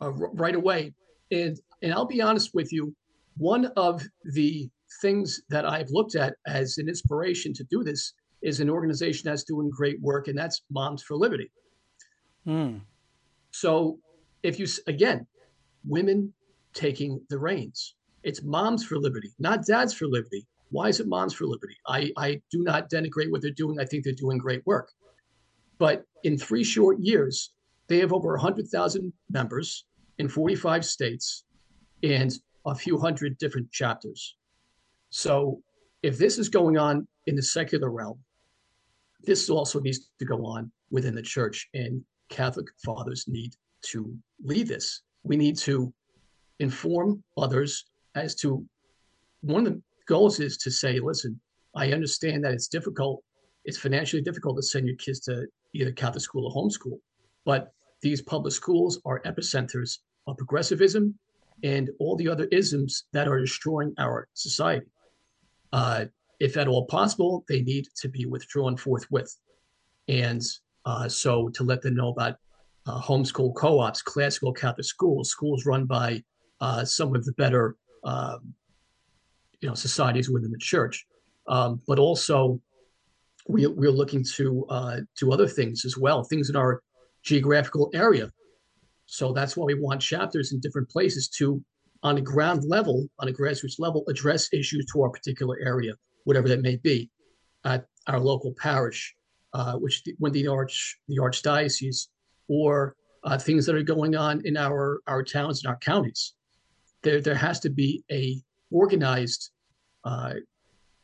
uh, 0.00 0.10
right 0.12 0.54
away. 0.54 0.94
And 1.32 1.58
and 1.82 1.92
I'll 1.92 2.06
be 2.06 2.22
honest 2.22 2.54
with 2.54 2.72
you, 2.72 2.94
one 3.36 3.66
of 3.76 4.02
the 4.32 4.70
things 5.02 5.42
that 5.50 5.66
I've 5.66 5.90
looked 5.90 6.14
at 6.14 6.34
as 6.46 6.78
an 6.78 6.88
inspiration 6.88 7.52
to 7.54 7.64
do 7.64 7.82
this 7.82 8.12
is 8.42 8.60
an 8.60 8.70
organization 8.70 9.28
that's 9.28 9.42
doing 9.42 9.70
great 9.70 10.00
work, 10.00 10.28
and 10.28 10.38
that's 10.38 10.62
Moms 10.70 11.02
for 11.02 11.16
Liberty. 11.16 11.50
Hmm. 12.44 12.78
So 13.50 13.98
if 14.44 14.60
you 14.60 14.66
again, 14.86 15.26
women 15.84 16.32
taking 16.74 17.20
the 17.30 17.38
reins. 17.38 17.94
It's 18.22 18.42
moms 18.42 18.84
for 18.84 18.98
liberty, 18.98 19.32
not 19.38 19.64
dads 19.64 19.94
for 19.94 20.06
liberty. 20.06 20.46
Why 20.70 20.88
is 20.88 21.00
it 21.00 21.06
moms 21.06 21.34
for 21.34 21.46
liberty? 21.46 21.76
I, 21.86 22.10
I 22.16 22.40
do 22.50 22.62
not 22.62 22.90
denigrate 22.90 23.30
what 23.30 23.42
they're 23.42 23.50
doing. 23.50 23.78
I 23.78 23.84
think 23.84 24.04
they're 24.04 24.12
doing 24.12 24.38
great 24.38 24.66
work. 24.66 24.90
But 25.78 26.04
in 26.24 26.38
three 26.38 26.64
short 26.64 26.98
years, 26.98 27.52
they 27.88 27.98
have 27.98 28.12
over 28.12 28.30
100,000 28.32 29.12
members 29.30 29.84
in 30.18 30.28
45 30.28 30.84
states 30.84 31.44
and 32.02 32.32
a 32.66 32.74
few 32.74 32.98
hundred 32.98 33.38
different 33.38 33.70
chapters. 33.70 34.36
So 35.10 35.60
if 36.02 36.18
this 36.18 36.38
is 36.38 36.48
going 36.48 36.78
on 36.78 37.06
in 37.26 37.36
the 37.36 37.42
secular 37.42 37.90
realm, 37.90 38.18
this 39.22 39.48
also 39.48 39.80
needs 39.80 40.10
to 40.18 40.24
go 40.24 40.44
on 40.44 40.70
within 40.90 41.14
the 41.14 41.22
church, 41.22 41.68
and 41.74 42.02
Catholic 42.28 42.66
fathers 42.84 43.24
need 43.26 43.54
to 43.82 44.14
lead 44.42 44.68
this. 44.68 45.02
We 45.22 45.36
need 45.36 45.56
to 45.58 45.92
inform 46.60 47.22
others 47.36 47.84
as 48.14 48.34
to 48.36 48.64
one 49.40 49.66
of 49.66 49.74
the 49.74 49.82
goals 50.06 50.40
is 50.40 50.56
to 50.58 50.70
say, 50.70 50.98
listen, 51.00 51.40
I 51.74 51.92
understand 51.92 52.44
that 52.44 52.52
it's 52.52 52.68
difficult, 52.68 53.22
it's 53.64 53.78
financially 53.78 54.22
difficult 54.22 54.56
to 54.56 54.62
send 54.62 54.86
your 54.86 54.96
kids 54.96 55.20
to 55.20 55.46
either 55.74 55.92
Catholic 55.92 56.22
school 56.22 56.46
or 56.46 56.52
homeschool, 56.52 56.98
but 57.44 57.72
these 58.00 58.22
public 58.22 58.52
schools 58.52 59.00
are 59.04 59.20
epicenters 59.22 59.98
of 60.26 60.36
progressivism 60.36 61.18
and 61.62 61.90
all 61.98 62.16
the 62.16 62.28
other 62.28 62.46
isms 62.52 63.04
that 63.12 63.28
are 63.28 63.40
destroying 63.40 63.94
our 63.98 64.28
society. 64.34 64.86
Uh, 65.72 66.04
if 66.40 66.56
at 66.56 66.68
all 66.68 66.86
possible, 66.86 67.44
they 67.48 67.62
need 67.62 67.86
to 67.96 68.08
be 68.08 68.26
withdrawn 68.26 68.76
forthwith. 68.76 69.34
And 70.08 70.42
uh, 70.84 71.08
so 71.08 71.48
to 71.50 71.64
let 71.64 71.80
them 71.82 71.96
know 71.96 72.10
about 72.10 72.36
uh, 72.86 73.00
homeschool 73.00 73.54
co-ops, 73.54 74.02
classical 74.02 74.52
Catholic 74.52 74.84
schools, 74.84 75.30
schools 75.30 75.64
run 75.64 75.86
by 75.86 76.22
uh, 76.64 76.84
some 76.84 77.14
of 77.14 77.22
the 77.26 77.32
better 77.32 77.76
um, 78.04 78.40
you 79.60 79.68
know 79.68 79.74
societies 79.74 80.28
within 80.34 80.52
the 80.56 80.64
church, 80.72 80.96
um, 81.54 81.70
but 81.86 81.98
also 81.98 82.36
we, 83.52 83.66
we're 83.66 83.98
looking 84.02 84.24
to 84.36 84.64
uh, 84.76 84.98
to 85.18 85.32
other 85.34 85.48
things 85.58 85.84
as 85.84 85.94
well, 86.04 86.18
things 86.24 86.48
in 86.50 86.56
our 86.56 86.72
geographical 87.22 87.90
area. 87.94 88.26
So 89.06 89.32
that's 89.32 89.56
why 89.56 89.64
we 89.66 89.74
want 89.86 90.00
chapters 90.00 90.52
in 90.52 90.60
different 90.60 90.88
places 90.88 91.28
to, 91.38 91.62
on 92.02 92.16
a 92.16 92.22
ground 92.22 92.64
level, 92.64 93.06
on 93.18 93.28
a 93.28 93.32
grassroots 93.32 93.78
level, 93.78 94.02
address 94.08 94.48
issues 94.52 94.86
to 94.92 95.02
our 95.02 95.10
particular 95.10 95.56
area, 95.60 95.92
whatever 96.24 96.48
that 96.48 96.62
may 96.62 96.76
be, 96.76 97.10
at 97.64 97.84
our 98.06 98.20
local 98.20 98.54
parish, 98.58 99.14
uh, 99.52 99.74
which 99.74 100.02
the, 100.04 100.14
when 100.18 100.32
the 100.32 100.46
arch 100.48 100.98
the 101.08 101.18
archdiocese, 101.18 102.08
or 102.48 102.96
uh, 103.24 103.38
things 103.38 103.66
that 103.66 103.76
are 103.76 103.82
going 103.82 104.14
on 104.16 104.40
in 104.46 104.56
our 104.56 105.00
our 105.06 105.22
towns 105.22 105.62
and 105.62 105.68
our 105.70 105.78
counties. 105.78 106.34
There 107.04 107.20
there 107.20 107.34
has 107.36 107.60
to 107.60 107.70
be 107.70 108.02
a 108.10 108.40
organized, 108.70 109.50
uh, 110.04 110.34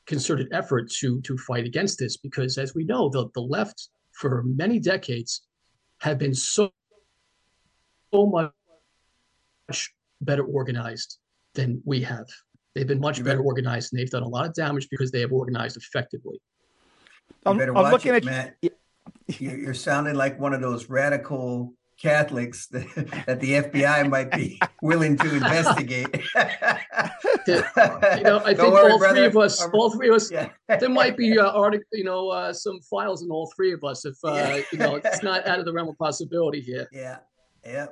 concerted 0.07 0.49
effort 0.53 0.91
to 1.01 1.21
to 1.21 1.39
fight 1.39 1.67
against 1.67 1.99
this 1.99 2.17
because, 2.17 2.59
as 2.59 2.75
we 2.75 2.85
know, 2.85 3.09
the 3.09 3.29
the 3.35 3.43
left 3.43 3.91
for 4.13 4.43
many 4.45 4.81
decades 4.81 5.43
have 6.01 6.19
been 6.19 6.35
so 6.35 6.73
so 8.13 8.27
much 8.27 9.95
better 10.21 10.45
organized 10.45 11.19
than 11.55 11.81
we 11.85 12.03
have. 12.03 12.27
They've 12.75 12.87
been 12.87 13.01
much 13.01 13.23
better 13.23 13.41
organized 13.41 13.93
and 13.93 14.01
they've 14.01 14.11
done 14.11 14.23
a 14.23 14.29
lot 14.29 14.47
of 14.47 14.55
damage 14.55 14.89
because 14.91 15.11
they 15.11 15.21
have 15.21 15.33
organized 15.33 15.77
effectively. 15.77 16.41
You 17.47 17.55
better 17.55 17.77
I'm, 17.77 17.93
watch 17.93 18.07
I'm 18.07 18.15
it, 18.15 18.25
Matt. 18.25 18.57
You're 19.39 19.75
sounding 19.75 20.15
like 20.15 20.39
one 20.39 20.53
of 20.53 20.61
those 20.61 20.89
radical 20.89 21.75
Catholics 22.01 22.67
that, 22.69 22.87
that 23.27 23.41
the 23.41 23.53
FBI 23.63 24.09
might 24.09 24.31
be 24.31 24.59
willing 24.83 25.17
to 25.19 25.35
investigate. 25.35 26.09
you 27.47 27.63
know, 28.23 28.41
I 28.45 28.55
think 28.55 28.73
worry, 28.73 28.93
all 28.93 28.99
brother. 28.99 29.15
three 29.15 29.27
of 29.27 29.37
us, 29.37 29.63
all 29.73 29.91
three 29.91 30.09
of 30.09 30.15
us, 30.17 30.31
yeah. 30.31 30.49
there 30.69 30.89
might 30.89 31.17
be 31.17 31.39
uh, 31.39 31.51
artic- 31.51 31.83
you 31.93 32.05
know, 32.05 32.29
uh, 32.31 32.53
some 32.53 32.81
files 32.81 33.23
in 33.23 33.31
all 33.31 33.53
three 33.55 33.73
of 33.73 33.85
us. 33.85 34.05
If 34.05 34.17
uh, 34.25 34.33
yeah. 34.33 34.63
you 34.73 34.79
know, 34.79 34.95
it's 34.97 35.23
not 35.23 35.47
out 35.47 35.59
of 35.59 35.65
the 35.65 35.73
realm 35.73 35.89
of 35.89 35.99
possibility 35.99 36.61
here. 36.61 36.89
Yeah, 36.93 37.19
yeah. 37.65 37.87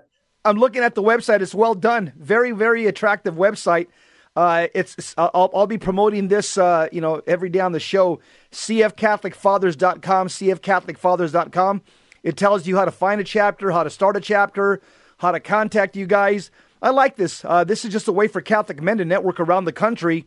I'm 0.45 0.59
looking 0.59 0.83
at 0.83 0.95
the 0.95 1.03
website. 1.03 1.41
It's 1.43 1.55
well 1.55 1.75
done. 1.75 2.13
Very, 2.17 2.53
very 2.53 2.87
attractive 2.87 3.35
website. 3.35 3.89
Uh, 4.37 4.69
it's 4.73 5.15
I'll, 5.19 5.51
I'll, 5.53 5.67
be 5.67 5.79
promoting 5.79 6.29
this, 6.29 6.57
uh, 6.57 6.89
you 6.93 7.01
know, 7.01 7.21
every 7.27 7.49
day 7.49 7.59
on 7.59 7.73
the 7.73 7.81
show. 7.81 8.21
CFCatholicFathers.com, 8.53 10.29
CFCatholicFathers.com. 10.29 11.83
It 12.29 12.37
tells 12.37 12.67
you 12.67 12.77
how 12.77 12.85
to 12.85 12.91
find 12.91 13.23
a 13.23 13.25
chapter, 13.25 13.71
how 13.71 13.85
to 13.85 13.89
start 13.89 14.15
a 14.15 14.21
chapter, 14.21 14.83
how 15.17 15.33
to 15.33 15.41
contact 15.41 15.97
you 15.97 16.05
guys. 16.05 16.51
I 16.83 16.91
like 16.91 17.17
this. 17.17 17.43
Uh, 17.43 17.65
this 17.65 17.87
is 17.87 17.91
just 17.91 18.07
a 18.07 18.13
way 18.13 18.29
for 18.29 18.43
Catholic 18.43 18.83
men 18.83 18.99
to 18.99 19.07
network 19.07 19.41
around 19.41 19.65
the 19.65 19.73
country. 19.73 20.27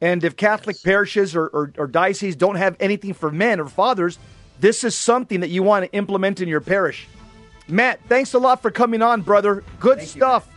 And 0.00 0.24
if 0.24 0.36
Catholic 0.36 0.82
parishes 0.82 1.36
or, 1.36 1.48
or, 1.48 1.70
or 1.76 1.86
dioceses 1.86 2.34
don't 2.34 2.54
have 2.54 2.78
anything 2.80 3.12
for 3.12 3.30
men 3.30 3.60
or 3.60 3.66
fathers, 3.66 4.18
this 4.58 4.84
is 4.84 4.96
something 4.96 5.40
that 5.40 5.50
you 5.50 5.62
want 5.62 5.84
to 5.84 5.92
implement 5.92 6.40
in 6.40 6.48
your 6.48 6.62
parish. 6.62 7.06
Matt, 7.68 8.00
thanks 8.08 8.32
a 8.32 8.38
lot 8.38 8.62
for 8.62 8.70
coming 8.70 9.02
on, 9.02 9.20
brother. 9.20 9.64
Good 9.80 9.98
Thank 9.98 10.08
stuff. 10.08 10.48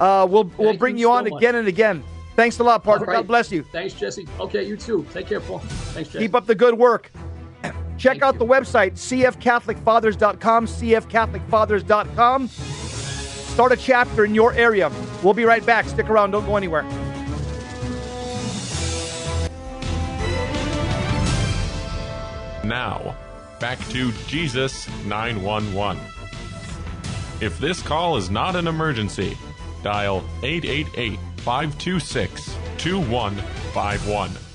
You, 0.00 0.04
uh, 0.04 0.26
we'll 0.26 0.42
Thank 0.42 0.58
we'll 0.58 0.76
bring 0.76 0.98
you, 0.98 1.12
on 1.12 1.28
again 1.28 1.54
and 1.54 1.68
again. 1.68 2.02
Thanks 2.34 2.58
a 2.58 2.64
lot, 2.64 2.82
partner. 2.82 3.06
Right. 3.06 3.18
God 3.18 3.28
bless 3.28 3.52
you. 3.52 3.62
Thanks, 3.62 3.94
Jesse. 3.94 4.26
Okay, 4.40 4.64
you 4.64 4.76
too. 4.76 5.06
Take 5.12 5.28
care, 5.28 5.38
Paul. 5.38 5.60
Thanks, 5.60 6.08
Jesse. 6.08 6.24
Keep 6.24 6.34
up 6.34 6.46
the 6.46 6.56
good 6.56 6.76
work. 6.76 7.12
Check 7.98 8.12
Thank 8.12 8.22
out 8.22 8.34
you. 8.34 8.40
the 8.40 8.46
website, 8.46 8.92
cfcatholicfathers.com, 8.92 10.66
cfcatholicfathers.com. 10.66 12.48
Start 12.48 13.72
a 13.72 13.76
chapter 13.76 14.24
in 14.24 14.34
your 14.34 14.52
area. 14.54 14.90
We'll 15.22 15.34
be 15.34 15.44
right 15.44 15.64
back. 15.64 15.86
Stick 15.86 16.08
around. 16.08 16.30
Don't 16.30 16.46
go 16.46 16.56
anywhere. 16.56 16.84
Now, 22.64 23.16
back 23.60 23.78
to 23.90 24.12
Jesus 24.26 24.88
911. 25.04 26.00
If 27.40 27.58
this 27.58 27.82
call 27.82 28.16
is 28.16 28.30
not 28.30 28.56
an 28.56 28.68
emergency, 28.68 29.36
dial 29.82 30.24
888 30.42 31.18
526 31.38 32.56
2151. 32.78 34.51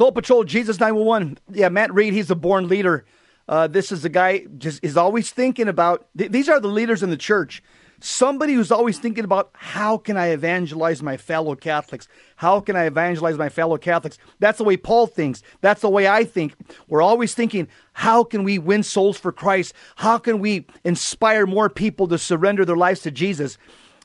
Soul 0.00 0.12
Patrol, 0.12 0.44
Jesus 0.44 0.80
911. 0.80 1.36
Yeah, 1.52 1.68
Matt 1.68 1.92
Reid, 1.92 2.14
he's 2.14 2.30
a 2.30 2.34
born 2.34 2.68
leader. 2.68 3.04
Uh, 3.46 3.66
this 3.66 3.92
is 3.92 4.02
a 4.02 4.08
guy 4.08 4.46
just 4.56 4.82
is 4.82 4.96
always 4.96 5.30
thinking 5.30 5.68
about. 5.68 6.06
Th- 6.16 6.30
these 6.30 6.48
are 6.48 6.58
the 6.58 6.68
leaders 6.68 7.02
in 7.02 7.10
the 7.10 7.18
church 7.18 7.62
somebody 8.02 8.54
who's 8.54 8.72
always 8.72 8.98
thinking 8.98 9.24
about 9.24 9.50
how 9.52 9.98
can 9.98 10.16
I 10.16 10.28
evangelize 10.28 11.02
my 11.02 11.18
fellow 11.18 11.54
Catholics? 11.54 12.08
How 12.36 12.60
can 12.60 12.76
I 12.76 12.86
evangelize 12.86 13.36
my 13.36 13.50
fellow 13.50 13.76
Catholics? 13.76 14.16
That's 14.38 14.56
the 14.56 14.64
way 14.64 14.78
Paul 14.78 15.06
thinks. 15.06 15.42
That's 15.60 15.82
the 15.82 15.90
way 15.90 16.08
I 16.08 16.24
think. 16.24 16.54
We're 16.88 17.02
always 17.02 17.34
thinking, 17.34 17.68
how 17.92 18.24
can 18.24 18.42
we 18.42 18.58
win 18.58 18.82
souls 18.82 19.18
for 19.18 19.32
Christ? 19.32 19.74
How 19.96 20.16
can 20.16 20.38
we 20.38 20.64
inspire 20.82 21.46
more 21.46 21.68
people 21.68 22.08
to 22.08 22.16
surrender 22.16 22.64
their 22.64 22.74
lives 22.74 23.02
to 23.02 23.10
Jesus? 23.10 23.58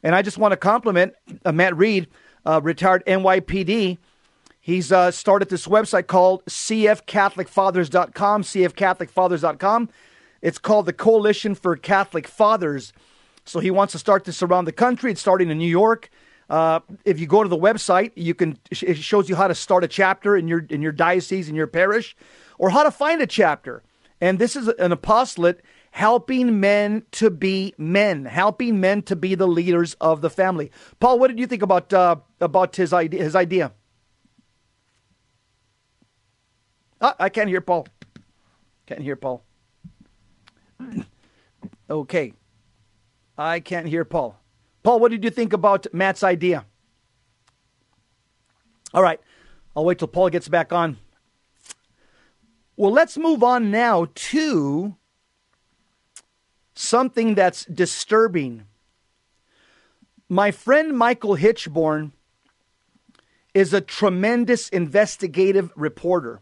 And 0.03 0.13
I 0.13 0.23
just 0.23 0.37
want 0.37 0.51
to 0.51 0.57
compliment 0.57 1.13
uh, 1.45 1.53
Matt 1.53 1.77
Reid, 1.77 2.09
uh, 2.45 2.59
retired 2.61 3.01
NYPD. 3.05 3.97
He's 4.65 4.91
uh, 4.91 5.11
started 5.11 5.49
this 5.49 5.67
website 5.67 6.07
called 6.07 6.43
cfcatholicfathers.com, 6.45 8.41
cfcatholicfathers.com. 8.41 9.89
It's 10.41 10.57
called 10.57 10.87
the 10.87 10.93
Coalition 10.93 11.53
for 11.53 11.75
Catholic 11.75 12.27
Fathers. 12.27 12.91
So 13.45 13.59
he 13.59 13.69
wants 13.69 13.91
to 13.91 13.99
start 13.99 14.23
this 14.23 14.41
around 14.41 14.65
the 14.65 14.71
country. 14.71 15.11
It's 15.11 15.21
starting 15.21 15.51
in 15.51 15.59
New 15.59 15.69
York. 15.69 16.09
Uh, 16.49 16.79
if 17.05 17.19
you 17.19 17.27
go 17.27 17.43
to 17.43 17.47
the 17.47 17.55
website, 17.55 18.11
you 18.15 18.33
can 18.33 18.57
it 18.71 18.97
shows 18.97 19.29
you 19.29 19.35
how 19.35 19.47
to 19.47 19.53
start 19.53 19.83
a 19.83 19.87
chapter 19.87 20.35
in 20.35 20.47
your 20.47 20.65
in 20.71 20.81
your 20.81 20.91
diocese 20.91 21.47
in 21.47 21.53
your 21.53 21.67
parish, 21.67 22.15
or 22.57 22.71
how 22.71 22.81
to 22.81 22.89
find 22.89 23.21
a 23.21 23.27
chapter. 23.27 23.83
And 24.19 24.39
this 24.39 24.55
is 24.55 24.67
an 24.67 24.91
apostolate 24.91 25.63
helping 25.91 26.59
men 26.59 27.03
to 27.11 27.29
be 27.29 27.75
men, 27.77 28.25
helping 28.25 28.79
men 28.79 29.03
to 29.03 29.15
be 29.15 29.35
the 29.35 29.47
leaders 29.47 29.93
of 30.01 30.21
the 30.21 30.29
family. 30.31 30.71
Paul, 30.99 31.19
what 31.19 31.27
did 31.27 31.37
you 31.37 31.45
think 31.45 31.61
about 31.61 31.93
uh, 31.93 32.15
about 32.41 32.75
his 32.75 32.93
idea? 32.93 33.23
His 33.23 33.35
idea. 33.35 33.71
Ah, 37.01 37.15
I 37.19 37.29
can't 37.29 37.49
hear 37.49 37.61
Paul. 37.61 37.87
Can't 38.85 39.01
hear 39.01 39.15
Paul. 39.15 39.43
Okay. 41.87 42.33
I 43.37 43.59
can't 43.59 43.87
hear 43.87 44.03
Paul. 44.03 44.39
Paul, 44.81 44.99
what 44.99 45.11
did 45.11 45.23
you 45.23 45.29
think 45.29 45.53
about 45.53 45.85
Matt's 45.93 46.23
idea? 46.23 46.65
All 48.91 49.03
right. 49.03 49.19
I'll 49.75 49.85
wait 49.85 49.99
till 49.99 50.07
Paul 50.07 50.29
gets 50.29 50.47
back 50.47 50.73
on. 50.73 50.97
Well, 52.77 52.91
let's 52.91 53.17
move 53.17 53.43
on 53.43 53.71
now 53.71 54.07
to 54.15 54.95
something 56.73 57.35
that's 57.35 57.65
disturbing. 57.65 58.63
My 60.27 60.51
friend 60.51 60.97
Michael 60.97 61.37
Hichborn 61.37 62.11
is 63.53 63.73
a 63.73 63.81
tremendous 63.81 64.69
investigative 64.69 65.71
reporter. 65.75 66.41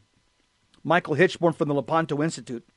Michael 0.84 1.16
Hichborn 1.16 1.56
from 1.56 1.68
the 1.68 1.74
Lepanto 1.74 2.22
Institute. 2.22 2.68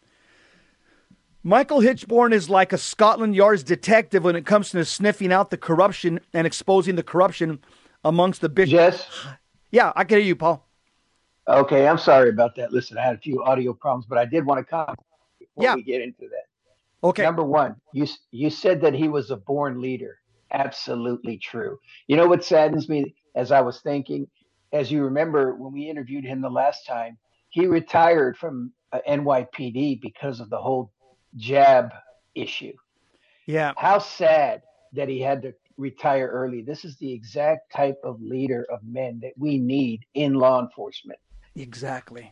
Michael 1.43 1.81
Hichborn 1.81 2.33
is 2.33 2.51
like 2.51 2.73
a 2.73 2.79
Scotland 2.79 3.37
Yard's 3.37 3.63
detective 3.63 4.25
when 4.25 4.35
it 4.35 4.45
comes 4.45 4.71
to 4.71 4.85
sniffing 4.85 5.33
out 5.33 5.51
the 5.51 5.57
corruption 5.57 6.21
and 6.33 6.47
exposing 6.47 6.97
the 6.97 7.03
corruption 7.03 7.61
amongst 8.05 8.41
the 8.41 8.49
bishops. 8.49 8.73
Yes. 8.73 9.09
Yeah, 9.71 9.93
I 9.95 10.05
can 10.05 10.19
hear 10.19 10.27
you, 10.27 10.37
Paul. 10.37 10.67
Okay, 11.49 11.87
I'm 11.87 11.99
sorry 11.99 12.31
about 12.31 12.57
that. 12.57 12.73
Listen, 12.73 12.99
I 12.99 13.03
had 13.03 13.15
a 13.15 13.19
few 13.19 13.45
audio 13.45 13.73
problems, 13.73 14.07
but 14.07 14.19
I 14.19 14.25
did 14.25 14.45
want 14.45 14.59
to 14.59 14.65
comment 14.65 14.99
before 15.39 15.63
yeah. 15.63 15.75
we 15.77 15.83
get 15.83 16.03
into 16.03 16.23
that. 16.23 17.07
Okay. 17.07 17.23
Number 17.23 17.45
one, 17.45 17.77
you 17.93 18.07
you 18.33 18.51
said 18.51 18.81
that 18.81 18.95
he 18.95 19.07
was 19.07 19.31
a 19.31 19.37
born 19.37 19.81
leader. 19.81 20.19
Absolutely 20.51 21.39
true. 21.39 21.79
You 22.09 22.17
know 22.17 22.27
what 22.27 22.45
saddens 22.45 22.89
me 22.89 23.15
as 23.37 23.53
I 23.53 23.61
was 23.61 23.81
thinking, 23.81 24.27
as 24.73 24.91
you 24.91 25.05
remember 25.05 25.55
when 25.55 25.73
we 25.73 25.89
interviewed 25.89 26.25
him 26.25 26.41
the 26.41 26.51
last 26.51 26.87
time, 26.87 27.17
he 27.57 27.67
retired 27.67 28.37
from 28.37 28.71
uh, 28.93 28.99
NYPD 29.09 30.03
because 30.03 30.41
of 30.41 30.51
the 30.51 30.59
whole 30.59 30.93
jab 31.37 31.91
issue. 32.35 32.75
Yeah. 33.47 33.73
How 33.79 33.99
sad 33.99 34.61
that 34.93 35.09
he 35.09 35.23
had 35.23 35.41
to 35.41 35.55
retire 35.79 36.29
early. 36.29 36.61
This 36.61 36.85
is 36.85 36.99
the 36.99 37.11
exact 37.11 37.73
type 37.73 37.97
of 38.05 38.21
leader 38.21 38.67
of 38.71 38.81
men 38.85 39.21
that 39.23 39.33
we 39.39 39.57
need 39.57 40.05
in 40.13 40.35
law 40.35 40.61
enforcement. 40.61 41.19
Exactly. 41.55 42.31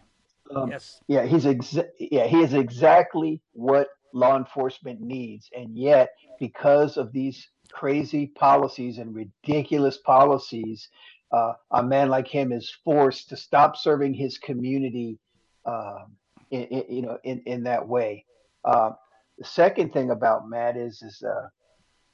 Um, 0.54 0.70
yes. 0.70 1.00
Yeah, 1.08 1.24
he's 1.24 1.46
exa- 1.46 1.88
yeah, 1.98 2.26
he 2.26 2.42
is 2.42 2.52
exactly 2.52 3.40
what 3.52 3.88
law 4.12 4.36
enforcement 4.36 5.00
needs. 5.00 5.48
And 5.56 5.74
yet, 5.74 6.10
because 6.38 6.98
of 6.98 7.12
these 7.12 7.48
crazy 7.72 8.26
policies 8.26 8.98
and 8.98 9.14
ridiculous 9.14 9.96
policies, 9.96 10.90
uh, 11.34 11.54
a 11.70 11.82
man 11.82 12.08
like 12.08 12.28
him 12.28 12.52
is 12.52 12.76
forced 12.84 13.28
to 13.28 13.36
stop 13.36 13.76
serving 13.76 14.14
his 14.14 14.38
community, 14.38 15.18
um, 15.66 16.16
in, 16.50 16.62
in, 16.64 16.84
you 16.96 17.02
know, 17.02 17.18
in, 17.24 17.42
in 17.46 17.62
that 17.64 17.86
way. 17.86 18.24
Uh, 18.64 18.92
the 19.38 19.44
second 19.44 19.92
thing 19.92 20.10
about 20.10 20.48
Matt 20.48 20.76
is 20.76 21.02
is 21.02 21.22
uh, 21.22 21.48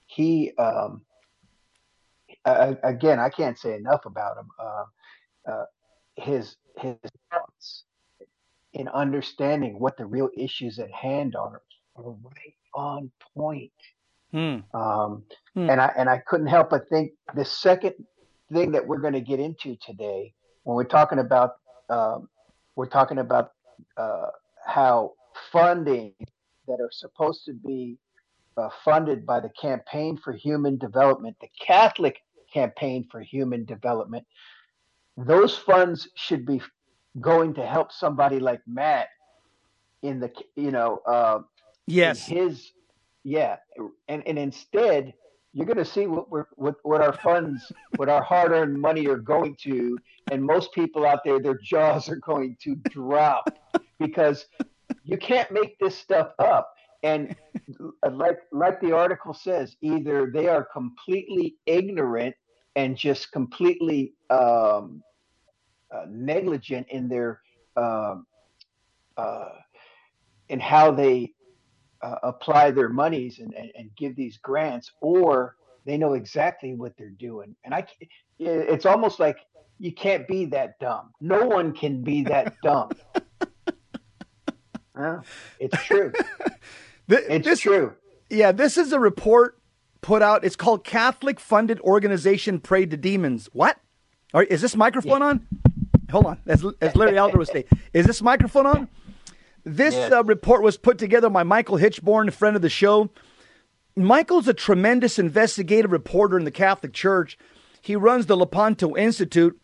he 0.06 0.52
um, 0.56 1.02
uh, 2.44 2.74
again 2.82 3.18
I 3.20 3.28
can't 3.28 3.58
say 3.58 3.74
enough 3.74 4.06
about 4.06 4.38
him. 4.38 4.48
Uh, 4.58 4.84
uh, 5.50 5.64
his 6.16 6.56
his 6.78 6.96
thoughts 7.30 7.84
in 8.72 8.88
understanding 8.88 9.78
what 9.78 9.96
the 9.96 10.06
real 10.06 10.30
issues 10.36 10.78
at 10.78 10.90
hand 10.92 11.36
are, 11.36 11.62
are 11.96 12.10
right 12.10 12.54
on 12.74 13.10
point. 13.36 13.72
Hmm. 14.32 14.58
Um, 14.72 15.24
Hmm. 15.54 15.68
And 15.68 15.80
I 15.80 15.92
and 15.96 16.08
I 16.08 16.18
couldn't 16.18 16.46
help 16.46 16.70
but 16.70 16.88
think 16.88 17.12
the 17.34 17.44
second 17.44 17.94
thing 18.52 18.73
that 18.73 18.87
we're 18.87 18.99
going 18.99 19.12
to 19.14 19.21
get 19.21 19.40
into 19.40 19.76
today, 19.76 20.33
when 20.64 20.76
we're 20.76 20.85
talking 20.85 21.19
about 21.19 21.52
um, 21.88 22.28
we're 22.76 22.87
talking 22.87 23.19
about 23.19 23.52
uh, 23.97 24.26
how 24.64 25.12
funding 25.50 26.14
that 26.69 26.80
are 26.80 26.90
supposed 26.92 27.45
to 27.47 27.52
be 27.52 27.99
uh, 28.57 28.69
funded 28.85 29.26
by 29.26 29.40
the 29.40 29.50
Campaign 29.61 30.16
for 30.16 30.33
Human 30.33 30.76
Development, 30.78 31.37
the 31.40 31.49
Catholic 31.64 32.21
Campaign 32.52 33.07
for 33.11 33.21
Human 33.21 33.64
Development, 33.64 34.25
those 35.16 35.57
funds 35.57 36.09
should 36.14 36.47
be 36.47 36.62
going 37.21 37.54
to 37.54 37.66
help 37.66 37.90
somebody 37.92 38.38
like 38.38 38.61
Matt 38.66 39.09
in 40.02 40.21
the 40.21 40.30
you 40.57 40.71
know 40.71 41.00
uh, 41.07 41.40
Yes. 41.87 42.25
his 42.26 42.73
yeah 43.25 43.57
and 44.09 44.23
and 44.26 44.38
instead 44.38 45.12
you're 45.52 45.66
going 45.66 45.76
to 45.76 45.85
see 45.85 46.07
what 46.07 46.30
we're 46.30 46.47
what, 46.54 46.76
what 46.83 47.00
our 47.00 47.12
funds 47.12 47.73
what 47.97 48.09
our 48.09 48.23
hard-earned 48.23 48.80
money 48.80 49.07
are 49.07 49.19
going 49.19 49.57
to 49.62 49.99
and 50.30 50.42
most 50.42 50.73
people 50.73 51.04
out 51.04 51.21
there 51.25 51.40
their 51.40 51.59
jaws 51.62 52.09
are 52.09 52.16
going 52.16 52.57
to 52.62 52.76
drop 52.90 53.50
because 53.99 54.47
you 55.04 55.19
can't 55.19 55.50
make 55.50 55.78
this 55.78 55.97
stuff 55.97 56.33
up. 56.38 56.73
And 57.02 57.35
like 58.12 58.38
like 58.52 58.80
the 58.80 58.92
article 58.92 59.33
says 59.33 59.76
either 59.80 60.30
they 60.33 60.49
are 60.49 60.64
completely 60.64 61.57
ignorant 61.66 62.35
and 62.76 62.97
just 62.97 63.33
completely 63.33 64.12
um, 64.28 65.02
uh, 65.90 66.04
negligent 66.09 66.87
in 66.90 67.09
their 67.09 67.40
um, 67.76 68.26
uh, 69.16 69.49
in 70.49 70.61
how 70.61 70.90
they 70.90 71.33
uh, 72.02 72.16
apply 72.23 72.71
their 72.71 72.88
monies 72.88 73.38
and, 73.38 73.52
and, 73.54 73.71
and 73.76 73.90
give 73.97 74.16
these 74.16 74.38
grants, 74.38 74.92
or 75.00 75.57
they 75.85 75.97
know 75.97 76.14
exactly 76.14 76.75
what 76.75 76.92
they're 76.99 77.11
doing. 77.11 77.54
And 77.64 77.75
I, 77.75 77.87
it's 78.38 78.87
almost 78.87 79.21
like 79.21 79.38
you 79.78 79.92
can't 79.92 80.26
be 80.28 80.45
that 80.47 80.78
dumb. 80.78 81.12
No 81.21 81.47
one 81.47 81.73
can 81.73 82.02
be 82.02 82.23
that 82.25 82.54
dumb. 82.62 82.90
Huh? 84.97 85.21
It's 85.59 85.83
true. 85.85 86.12
It's 87.12 87.45
this- 87.45 87.59
true. 87.61 87.95
Yeah, 88.28 88.52
this 88.52 88.78
is 88.78 88.92
a 88.92 89.00
report 89.00 89.59
put 90.00 90.23
out. 90.23 90.45
It's 90.45 90.54
called 90.54 90.85
Catholic 90.85 91.40
Funded 91.40 91.80
Organization 91.80 92.61
Prayed 92.61 92.92
to 92.92 92.97
Demons. 92.97 93.49
What? 93.52 93.78
All 94.33 94.40
right, 94.40 94.49
is 94.49 94.61
this 94.61 94.76
microphone 94.76 95.21
on? 95.21 95.45
Hold 96.12 96.26
on. 96.26 96.38
As, 96.47 96.64
as 96.80 96.95
Larry 96.95 97.19
Elder 97.19 97.38
would 97.38 97.49
say, 97.49 97.64
is 97.92 98.07
this 98.07 98.23
microphone 98.23 98.66
on? 98.66 98.88
This 99.64 99.94
Yes. 99.94 100.12
uh, 100.12 100.24
report 100.24 100.62
was 100.62 100.76
put 100.76 100.98
together 100.98 101.28
by 101.28 101.42
Michael 101.42 101.76
Hichborn, 101.78 102.28
a 102.28 102.32
friend 102.32 102.56
of 102.56 102.62
the 102.62 102.68
show. 102.70 103.10
Michael's 103.96 104.48
a 104.48 104.54
tremendous 104.54 105.18
investigative 105.18 105.92
reporter 105.92 106.38
in 106.38 106.44
the 106.44 106.50
Catholic 106.50 106.92
Church. 106.92 107.36
He 107.82 107.96
runs 107.96 108.26
the 108.26 108.36
Lepanto 108.36 108.96
Institute. 108.96 109.60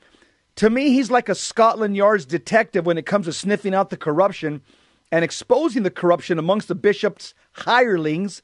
To 0.56 0.70
me, 0.70 0.90
he's 0.90 1.10
like 1.10 1.28
a 1.28 1.34
Scotland 1.34 1.96
Yard's 1.96 2.26
detective 2.26 2.86
when 2.86 2.98
it 2.98 3.06
comes 3.06 3.26
to 3.26 3.32
sniffing 3.32 3.74
out 3.74 3.90
the 3.90 3.96
corruption 3.96 4.62
and 5.12 5.24
exposing 5.24 5.82
the 5.82 5.90
corruption 5.90 6.38
amongst 6.38 6.68
the 6.68 6.74
bishops' 6.74 7.34
hirelings. 7.52 8.42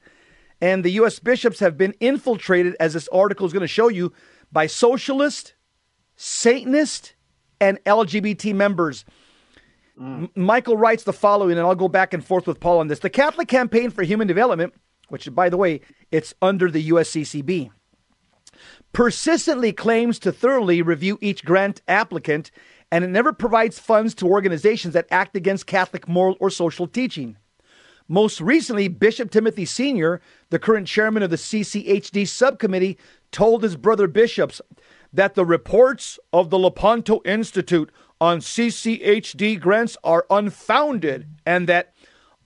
And 0.61 0.85
the 0.85 0.91
U.S. 0.93 1.19
bishops 1.19 1.59
have 1.61 1.77
been 1.77 1.95
infiltrated, 2.01 2.77
as 2.79 2.93
this 2.93 3.09
article 3.09 3.47
is 3.47 3.53
going 3.53 3.63
to 3.63 3.67
show 3.67 3.89
you, 3.89 4.13
by 4.53 4.67
socialist, 4.67 5.55
Satanist, 6.17 7.15
and 7.61 7.83
LGBT 7.85 8.55
members. 8.55 9.05
Mm. 10.01 10.23
M- 10.23 10.31
Michael 10.35 10.77
writes 10.77 11.05
the 11.05 11.13
following, 11.13 11.59
and 11.59 11.61
I'll 11.61 11.75
go 11.75 11.89
back 11.89 12.15
and 12.15 12.25
forth 12.25 12.47
with 12.47 12.61
Paul 12.61 12.79
on 12.79 12.89
this. 12.89 13.01
The 13.01 13.11
Catholic 13.11 13.49
Campaign 13.49 13.91
for 13.91 14.03
Human 14.03 14.27
Development, 14.27 14.73
which, 15.09 15.33
by 15.35 15.49
the 15.49 15.57
way, 15.57 15.81
it's 16.11 16.35
under 16.41 16.71
the 16.71 16.91
USCCB, 16.91 17.71
persistently 18.93 19.73
claims 19.73 20.19
to 20.21 20.33
thoroughly 20.33 20.83
review 20.83 21.19
each 21.21 21.45
grant 21.45 21.83
applicant, 21.89 22.51
and 22.91 23.05
it 23.05 23.09
never 23.09 23.33
provides 23.33 23.79
funds 23.79 24.15
to 24.17 24.27
organizations 24.27 24.95
that 24.95 25.07
act 25.11 25.37
against 25.37 25.67
Catholic 25.67 26.09
moral 26.09 26.37
or 26.41 26.51
social 26.51 26.87
teaching. 26.87 27.37
Most 28.09 28.41
recently, 28.41 28.89
Bishop 28.89 29.31
Timothy 29.31 29.65
Senior, 29.65 30.21
the 30.51 30.59
current 30.59 30.87
chairman 30.87 31.23
of 31.23 31.31
the 31.31 31.37
CCHD 31.37 32.29
subcommittee, 32.29 32.99
told 33.31 33.63
his 33.63 33.77
brother 33.77 34.07
bishops 34.07 34.61
that 35.13 35.35
the 35.35 35.45
reports 35.45 36.19
of 36.33 36.51
the 36.51 36.59
Lepanto 36.59 37.21
Institute 37.25 37.91
on 38.23 38.39
CCHD 38.39 39.59
grants 39.59 39.97
are 40.05 40.27
unfounded 40.31 41.27
and 41.45 41.69
that 41.69 41.93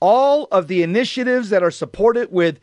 all 0.00 0.48
of 0.50 0.68
the 0.68 0.82
initiatives 0.82 1.50
that 1.50 1.62
are 1.62 1.70
supported 1.70 2.32
with 2.32 2.58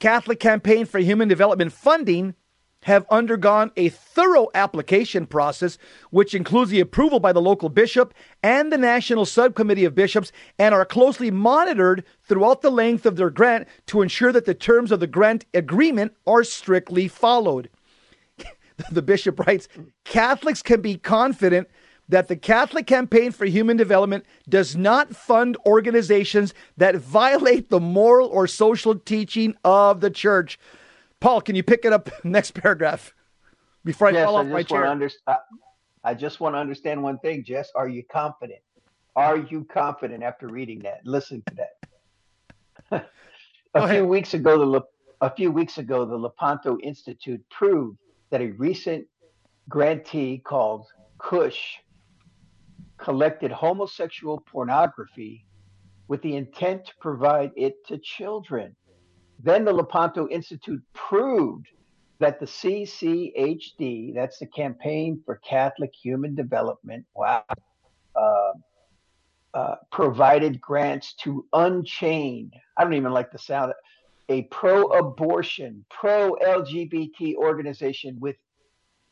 Catholic 0.00 0.38
Campaign 0.38 0.84
for 0.84 0.98
Human 0.98 1.28
Development 1.28 1.72
funding 1.72 2.34
have 2.82 3.06
undergone 3.10 3.70
a 3.74 3.88
thorough 3.88 4.48
application 4.52 5.24
process, 5.24 5.78
which 6.10 6.34
includes 6.34 6.70
the 6.70 6.80
approval 6.80 7.20
by 7.20 7.32
the 7.32 7.40
local 7.40 7.70
bishop 7.70 8.12
and 8.42 8.70
the 8.70 8.76
National 8.76 9.24
Subcommittee 9.24 9.86
of 9.86 9.94
Bishops, 9.94 10.30
and 10.58 10.74
are 10.74 10.84
closely 10.84 11.30
monitored 11.30 12.04
throughout 12.24 12.60
the 12.60 12.70
length 12.70 13.06
of 13.06 13.16
their 13.16 13.30
grant 13.30 13.66
to 13.86 14.02
ensure 14.02 14.30
that 14.30 14.44
the 14.44 14.52
terms 14.52 14.92
of 14.92 15.00
the 15.00 15.06
grant 15.06 15.46
agreement 15.54 16.12
are 16.26 16.44
strictly 16.44 17.08
followed. 17.08 17.70
the 18.90 19.00
bishop 19.00 19.38
writes 19.46 19.68
Catholics 20.04 20.60
can 20.60 20.82
be 20.82 20.98
confident 20.98 21.66
that 22.10 22.26
the 22.26 22.36
Catholic 22.36 22.86
Campaign 22.86 23.30
for 23.30 23.44
Human 23.46 23.76
Development 23.76 24.24
does 24.48 24.76
not 24.76 25.14
fund 25.14 25.56
organizations 25.64 26.52
that 26.76 26.96
violate 26.96 27.70
the 27.70 27.80
moral 27.80 28.28
or 28.28 28.46
social 28.46 28.96
teaching 28.96 29.54
of 29.64 30.00
the 30.00 30.10
church. 30.10 30.58
Paul, 31.20 31.40
can 31.40 31.54
you 31.54 31.62
pick 31.62 31.84
it 31.84 31.92
up 31.92 32.10
next 32.24 32.52
paragraph 32.52 33.14
before 33.84 34.08
I 34.08 34.12
Yes, 34.12 34.26
fall 34.26 34.36
I 34.36 34.40
off 34.40 34.46
my 34.48 34.58
just 34.60 34.70
want 34.70 34.82
to 34.82 34.84
chair? 34.84 34.86
understand. 34.90 35.38
I 36.02 36.14
just 36.14 36.40
want 36.40 36.54
to 36.54 36.58
understand 36.58 37.02
one 37.02 37.18
thing, 37.18 37.44
Jess. 37.44 37.70
Are 37.76 37.88
you 37.88 38.02
confident? 38.10 38.60
Are 39.14 39.36
you 39.36 39.64
confident 39.72 40.22
after 40.22 40.48
reading 40.48 40.80
that? 40.80 41.00
Listen 41.04 41.42
to 41.48 41.54
that. 42.90 43.10
A 43.74 43.88
few 43.88 44.04
weeks 44.04 44.34
ago, 44.34 44.58
the 44.58 44.66
Le- 44.66 44.84
a 45.20 45.30
few 45.30 45.52
weeks 45.52 45.78
ago, 45.78 46.04
the 46.04 46.16
Lepanto 46.16 46.78
Institute 46.82 47.40
proved 47.50 47.98
that 48.30 48.40
a 48.40 48.50
recent 48.52 49.06
grantee 49.68 50.38
called 50.44 50.86
Kush 51.18 51.76
collected 53.00 53.50
homosexual 53.50 54.40
pornography 54.40 55.44
with 56.08 56.22
the 56.22 56.36
intent 56.36 56.84
to 56.86 56.92
provide 57.00 57.52
it 57.56 57.86
to 57.86 57.98
children. 57.98 58.74
Then 59.42 59.64
the 59.64 59.72
Lepanto 59.72 60.28
Institute 60.28 60.82
proved 60.92 61.68
that 62.18 62.38
the 62.38 62.46
CCHD, 62.46 64.14
that's 64.14 64.38
the 64.38 64.46
Campaign 64.46 65.22
for 65.24 65.36
Catholic 65.36 65.92
Human 65.94 66.34
Development, 66.34 67.04
wow, 67.14 67.42
uh, 68.14 68.52
uh, 69.54 69.76
provided 69.90 70.60
grants 70.60 71.14
to 71.14 71.46
Unchained. 71.52 72.54
I 72.76 72.84
don't 72.84 72.94
even 72.94 73.12
like 73.12 73.32
the 73.32 73.38
sound. 73.38 73.72
A 74.28 74.42
pro-abortion, 74.42 75.84
pro-LGBT 75.90 77.34
organization 77.36 78.16
with 78.20 78.36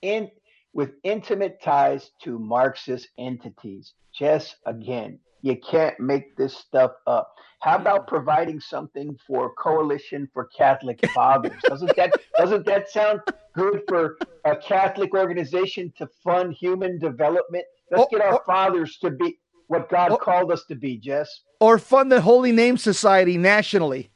in 0.02 0.30
with 0.78 0.92
intimate 1.02 1.60
ties 1.60 2.12
to 2.22 2.38
Marxist 2.38 3.08
entities. 3.18 3.94
Just 4.16 4.58
again, 4.64 5.18
you 5.42 5.56
can't 5.56 5.98
make 5.98 6.36
this 6.36 6.56
stuff 6.56 6.92
up. 7.08 7.34
How 7.58 7.74
about 7.78 8.06
providing 8.06 8.60
something 8.60 9.18
for 9.26 9.52
Coalition 9.54 10.28
for 10.32 10.44
Catholic 10.56 11.04
Fathers? 11.12 11.60
Doesn't 11.64 11.96
that 11.96 12.12
doesn't 12.36 12.64
that 12.66 12.88
sound 12.88 13.18
good 13.56 13.82
for 13.88 14.18
a 14.44 14.54
Catholic 14.54 15.12
organization 15.14 15.92
to 15.98 16.08
fund 16.22 16.54
human 16.54 17.00
development? 17.00 17.64
Let's 17.90 18.04
Oh, 18.04 18.08
get 18.12 18.20
our 18.20 18.34
oh. 18.34 18.42
fathers 18.46 18.98
to 18.98 19.10
be 19.10 19.36
what 19.66 19.88
God 19.90 20.12
Oh. 20.12 20.16
called 20.16 20.52
us 20.52 20.64
to 20.66 20.76
be, 20.76 20.96
Jess. 20.96 21.40
Or 21.58 21.80
fund 21.80 22.12
the 22.12 22.20
Holy 22.20 22.52
Name 22.52 22.76
Society 22.76 23.36
nationally. 23.36 24.10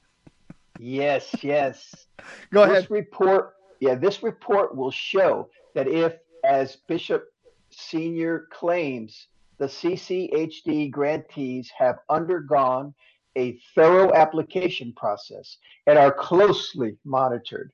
Yes, 0.78 1.28
yes. 1.42 2.06
Go 2.52 2.64
this 2.68 2.70
ahead. 2.78 2.90
report, 2.92 3.54
yeah, 3.80 3.96
this 3.96 4.22
report 4.22 4.76
will 4.76 4.92
show 4.92 5.48
that 5.74 5.88
if, 5.88 6.12
as 6.44 6.76
Bishop 6.88 7.24
Senior 7.70 8.48
claims, 8.52 9.28
the 9.58 9.66
CCHD 9.66 10.90
grantees 10.90 11.70
have 11.76 11.98
undergone 12.08 12.94
a 13.36 13.58
thorough 13.74 14.12
application 14.12 14.92
process 14.94 15.56
and 15.86 15.98
are 15.98 16.12
closely 16.12 16.96
monitored, 17.04 17.72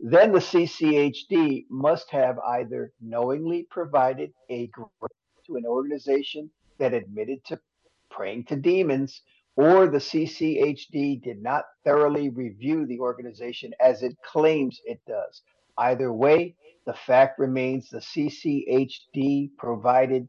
then 0.00 0.32
the 0.32 0.38
CCHD 0.38 1.66
must 1.70 2.10
have 2.10 2.38
either 2.38 2.92
knowingly 3.00 3.66
provided 3.70 4.32
a 4.50 4.66
grant 4.68 5.12
to 5.46 5.56
an 5.56 5.66
organization 5.66 6.50
that 6.78 6.94
admitted 6.94 7.44
to 7.46 7.58
praying 8.10 8.44
to 8.44 8.56
demons, 8.56 9.22
or 9.56 9.88
the 9.88 9.98
CCHD 9.98 11.22
did 11.22 11.42
not 11.42 11.64
thoroughly 11.84 12.28
review 12.28 12.86
the 12.86 13.00
organization 13.00 13.72
as 13.80 14.02
it 14.02 14.16
claims 14.22 14.80
it 14.84 15.00
does. 15.06 15.42
Either 15.78 16.12
way, 16.12 16.54
the 16.86 16.94
fact 16.94 17.38
remains 17.38 17.90
the 17.90 17.98
CCHD 17.98 19.50
provided 19.58 20.28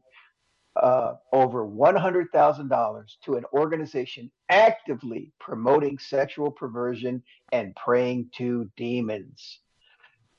uh, 0.76 1.14
over 1.32 1.66
$100,000 1.66 3.04
to 3.24 3.34
an 3.34 3.44
organization 3.52 4.30
actively 4.48 5.32
promoting 5.40 5.98
sexual 5.98 6.50
perversion 6.50 7.22
and 7.52 7.74
praying 7.76 8.30
to 8.36 8.70
demons. 8.76 9.60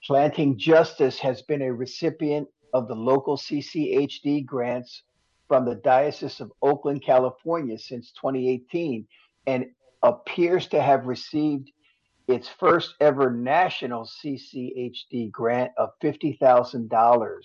Planting 0.05 0.57
Justice 0.57 1.19
has 1.19 1.41
been 1.41 1.61
a 1.61 1.73
recipient 1.73 2.47
of 2.73 2.87
the 2.87 2.95
local 2.95 3.35
CCHD 3.37 4.45
grants 4.45 5.03
from 5.47 5.65
the 5.65 5.75
Diocese 5.75 6.39
of 6.39 6.51
Oakland, 6.61 7.03
California 7.03 7.77
since 7.77 8.11
2018 8.13 9.05
and 9.47 9.65
appears 10.03 10.67
to 10.67 10.81
have 10.81 11.05
received 11.05 11.71
its 12.29 12.47
first 12.47 12.93
ever 13.01 13.31
national 13.31 14.05
CCHD 14.05 15.31
grant 15.31 15.71
of 15.77 15.89
$50,000. 15.99 17.39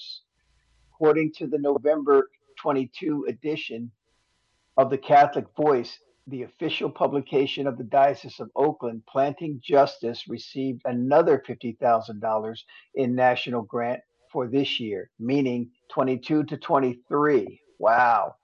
According 0.93 1.33
to 1.33 1.47
the 1.47 1.59
November 1.59 2.29
22 2.61 3.25
edition 3.29 3.91
of 4.77 4.91
the 4.91 4.99
Catholic 4.99 5.47
Voice, 5.57 5.99
the 6.27 6.43
official 6.43 6.91
publication 6.91 7.67
of 7.67 7.79
the 7.79 7.85
Diocese 7.85 8.39
of 8.41 8.51
Oakland, 8.57 9.03
Planting 9.09 9.59
Justice 9.65 10.29
received 10.29 10.83
another 10.85 11.43
$50,000 11.49 12.59
in 12.95 13.15
national 13.15 13.63
grant 13.63 14.01
for 14.31 14.47
this 14.49 14.79
year, 14.79 15.09
meaning 15.19 15.71
22 15.93 16.45
to 16.45 16.57
23. 16.59 17.59
Wow. 17.79 18.35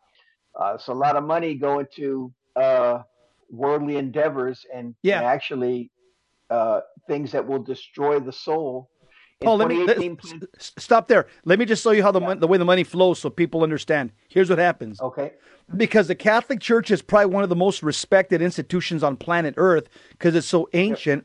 Uh, 0.59 0.73
it's 0.77 0.89
a 0.89 0.95
lot 0.95 1.17
of 1.17 1.25
money 1.25 1.55
going 1.55 1.87
to 1.97 2.33
uh, 2.57 3.03
worldly 3.51 3.97
endeavors 3.97 4.65
and, 4.75 4.95
Yeah. 5.03 5.19
and 5.19 5.27
actually 5.27 5.91
uh, 6.51 6.81
things 7.07 7.33
that 7.33 7.47
will 7.47 7.63
destroy 7.63 8.21
the 8.21 8.33
soul. 8.33 8.91
In 9.41 9.47
Paul, 9.47 9.57
let 9.57 9.69
me 9.69 9.85
let- 9.85 10.19
stop 10.59 11.09
there. 11.09 11.27
Let 11.45 11.59
me 11.59 11.65
just 11.65 11.83
show 11.83 11.93
you 11.93 12.03
how 12.03 12.13
the 12.13 12.21
mon- 12.21 12.41
the 12.41 12.47
way 12.47 12.59
the 12.59 12.65
money 12.65 12.85
flows, 12.85 13.19
so 13.19 13.31
people 13.31 13.63
understand. 13.63 14.13
Here's 14.29 14.51
what 14.51 14.59
happens. 14.59 15.01
Okay. 15.01 15.33
Because 15.75 16.09
the 16.09 16.15
Catholic 16.15 16.61
Church 16.61 16.91
is 16.91 17.01
probably 17.01 17.33
one 17.33 17.43
of 17.45 17.49
the 17.49 17.57
most 17.57 17.83
respected 17.83 18.43
institutions 18.43 19.03
on 19.03 19.17
planet 19.17 19.55
Earth 19.57 19.89
because 20.11 20.35
it's 20.35 20.49
so 20.49 20.69
ancient. 20.73 21.25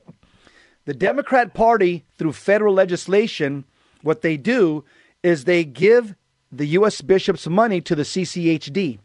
The 0.86 0.94
Democrat 0.94 1.56
Party, 1.56 2.06
through 2.18 2.34
federal 2.34 2.74
legislation, 2.74 3.66
what 4.04 4.22
they 4.22 4.38
do 4.38 4.86
is 5.24 5.44
they 5.44 5.66
give 5.66 6.16
the 6.52 6.68
U.S. 6.68 7.02
bishops 7.02 7.48
money 7.48 7.82
to 7.82 7.96
the 7.96 8.04
CCHD. 8.04 9.00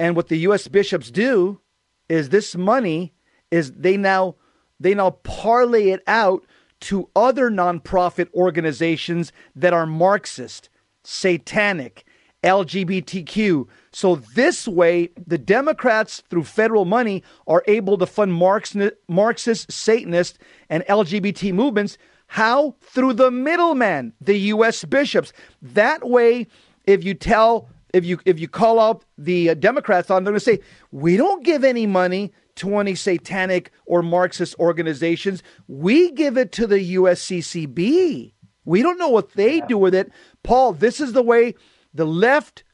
And 0.00 0.16
what 0.16 0.28
the 0.28 0.38
U.S. 0.38 0.66
bishops 0.66 1.10
do 1.10 1.60
is 2.08 2.30
this 2.30 2.56
money 2.56 3.12
is 3.50 3.72
they 3.72 3.98
now 3.98 4.36
they 4.82 4.94
now 4.94 5.10
parlay 5.10 5.90
it 5.90 6.02
out 6.06 6.44
to 6.80 7.08
other 7.14 7.50
nonprofit 7.50 8.32
organizations 8.34 9.32
that 9.54 9.72
are 9.72 9.86
Marxist, 9.86 10.68
satanic, 11.04 12.04
LGBTQ. 12.42 13.68
So 13.92 14.16
this 14.16 14.66
way, 14.66 15.10
the 15.26 15.38
Democrats, 15.38 16.22
through 16.28 16.44
federal 16.44 16.84
money, 16.84 17.22
are 17.46 17.62
able 17.66 17.98
to 17.98 18.06
fund 18.06 18.34
Marx- 18.34 18.76
Marxist, 19.08 19.70
Satanist, 19.70 20.38
and 20.68 20.84
LGBT 20.86 21.52
movements. 21.52 21.98
How? 22.26 22.74
Through 22.80 23.12
the 23.14 23.30
middleman, 23.30 24.12
the 24.20 24.38
U.S. 24.38 24.84
bishops. 24.84 25.32
That 25.60 26.08
way, 26.08 26.48
if 26.84 27.04
you 27.04 27.14
tell, 27.14 27.68
if 27.92 28.04
you 28.04 28.18
if 28.24 28.40
you 28.40 28.48
call 28.48 28.80
out 28.80 29.04
the 29.18 29.50
uh, 29.50 29.54
Democrats 29.54 30.10
on, 30.10 30.24
they're 30.24 30.32
going 30.32 30.40
to 30.40 30.44
say, 30.44 30.58
we 30.90 31.16
don't 31.16 31.44
give 31.44 31.62
any 31.62 31.86
money 31.86 32.32
to 32.56 32.76
any 32.76 32.94
satanic 32.94 33.70
or 33.86 34.02
Marxist 34.02 34.54
organizations. 34.58 35.42
We 35.68 36.10
give 36.12 36.36
it 36.36 36.52
to 36.52 36.66
the 36.66 36.94
USCCB. 36.96 38.32
We 38.64 38.82
don't 38.82 38.98
know 38.98 39.08
what 39.08 39.32
they 39.32 39.60
do 39.62 39.78
with 39.78 39.94
it. 39.94 40.12
Paul, 40.42 40.72
this 40.72 41.00
is 41.00 41.12
the 41.12 41.22
way 41.22 41.54
the 41.94 42.04
left 42.06 42.64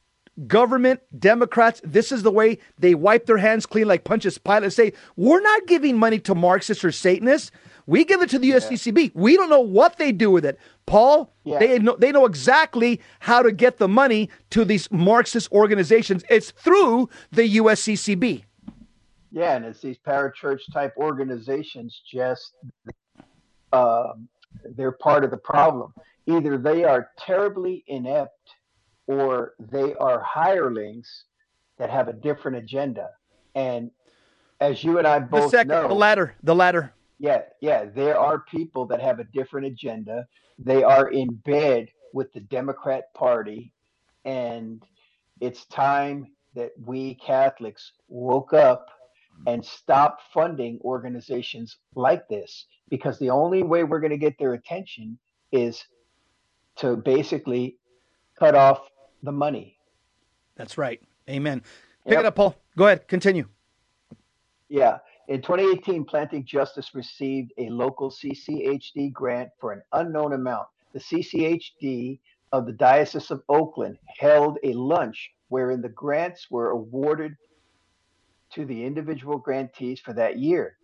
government, 0.46 1.00
Democrats, 1.18 1.80
this 1.84 2.12
is 2.12 2.22
the 2.22 2.30
way 2.30 2.58
they 2.78 2.94
wipe 2.94 3.26
their 3.26 3.38
hands 3.38 3.66
clean 3.66 3.88
like 3.88 4.04
Pontius 4.04 4.38
Pilate 4.38 4.64
and 4.64 4.72
say, 4.72 4.92
we're 5.16 5.40
not 5.40 5.66
giving 5.66 5.96
money 5.98 6.18
to 6.20 6.34
Marxists 6.34 6.84
or 6.84 6.92
Satanists. 6.92 7.50
We 7.86 8.04
give 8.04 8.20
it 8.20 8.28
to 8.30 8.38
the 8.38 8.50
USCCB. 8.50 9.12
We 9.14 9.36
don't 9.36 9.48
know 9.48 9.60
what 9.62 9.96
they 9.96 10.12
do 10.12 10.30
with 10.30 10.44
it. 10.44 10.58
Paul, 10.84 11.32
Yeah. 11.44 11.58
they 11.58 11.78
know 11.78 11.96
they 11.98 12.12
know 12.12 12.26
exactly 12.26 13.00
how 13.20 13.40
to 13.42 13.50
get 13.50 13.78
the 13.78 13.88
money 13.88 14.28
to 14.50 14.64
these 14.66 14.90
Marxist 14.92 15.50
organizations. 15.52 16.22
It's 16.28 16.50
through 16.50 17.08
the 17.32 17.44
USCCB. 17.56 18.44
Yeah, 19.30 19.56
and 19.56 19.64
it's 19.64 19.80
these 19.80 19.98
parachurch 19.98 20.60
type 20.72 20.94
organizations 20.96 22.02
just 22.10 22.54
um, 23.72 24.28
they're 24.76 24.92
part 24.92 25.24
of 25.24 25.30
the 25.30 25.36
problem. 25.36 25.92
Either 26.26 26.58
they 26.58 26.84
are 26.84 27.10
terribly 27.18 27.84
inept 27.86 28.32
or 29.06 29.54
they 29.58 29.94
are 29.94 30.20
hirelings 30.20 31.24
that 31.78 31.90
have 31.90 32.08
a 32.08 32.12
different 32.12 32.56
agenda. 32.56 33.10
And 33.54 33.90
as 34.60 34.82
you 34.82 34.98
and 34.98 35.06
I 35.06 35.20
The 35.20 35.26
both 35.26 35.50
second, 35.50 35.68
know, 35.68 35.88
the 35.88 35.94
latter, 35.94 36.34
the 36.42 36.54
latter. 36.54 36.92
yeah, 37.18 37.42
yeah, 37.60 37.84
there 37.84 38.18
are 38.18 38.40
people 38.40 38.86
that 38.86 39.00
have 39.00 39.20
a 39.20 39.24
different 39.24 39.66
agenda. 39.66 40.26
They 40.58 40.82
are 40.82 41.08
in 41.08 41.28
bed 41.44 41.88
with 42.12 42.32
the 42.32 42.40
Democrat 42.40 43.12
Party, 43.14 43.72
and 44.24 44.82
it's 45.40 45.64
time 45.66 46.26
that 46.54 46.72
we 46.84 47.14
Catholics 47.14 47.92
woke 48.08 48.52
up 48.52 48.88
and 49.46 49.64
stop 49.64 50.18
funding 50.32 50.78
organizations 50.82 51.76
like 51.94 52.28
this 52.28 52.66
because 52.90 53.18
the 53.18 53.30
only 53.30 53.62
way 53.62 53.84
we're 53.84 54.00
going 54.00 54.10
to 54.10 54.18
get 54.18 54.38
their 54.38 54.54
attention 54.54 55.18
is 55.52 55.84
to 56.76 56.96
basically 56.96 57.76
cut 58.38 58.54
off 58.54 58.80
the 59.22 59.32
money. 59.32 59.76
That's 60.56 60.78
right. 60.78 61.00
Amen. 61.28 61.60
Pick 62.04 62.12
Yep. 62.12 62.20
it 62.20 62.26
up, 62.26 62.34
Paul. 62.36 62.56
Go 62.76 62.86
ahead. 62.86 63.06
Continue. 63.08 63.46
Yeah. 64.68 64.98
In 65.28 65.42
2018, 65.42 66.04
Planting 66.04 66.44
Justice 66.44 66.94
received 66.94 67.52
a 67.58 67.68
local 67.68 68.10
CCHD 68.10 69.12
grant 69.12 69.50
for 69.60 69.72
an 69.72 69.82
unknown 69.92 70.32
amount. 70.32 70.68
The 70.94 71.00
CCHD 71.00 72.18
of 72.52 72.64
the 72.66 72.72
Diocese 72.72 73.30
of 73.30 73.42
Oakland 73.48 73.98
held 74.18 74.58
a 74.64 74.72
lunch 74.72 75.30
wherein 75.48 75.82
the 75.82 75.90
grants 75.90 76.50
were 76.50 76.70
awarded 76.70 77.36
to 78.54 78.64
the 78.64 78.84
individual 78.84 79.38
grantees 79.38 80.00
for 80.00 80.12
that 80.14 80.38
year. 80.38 80.76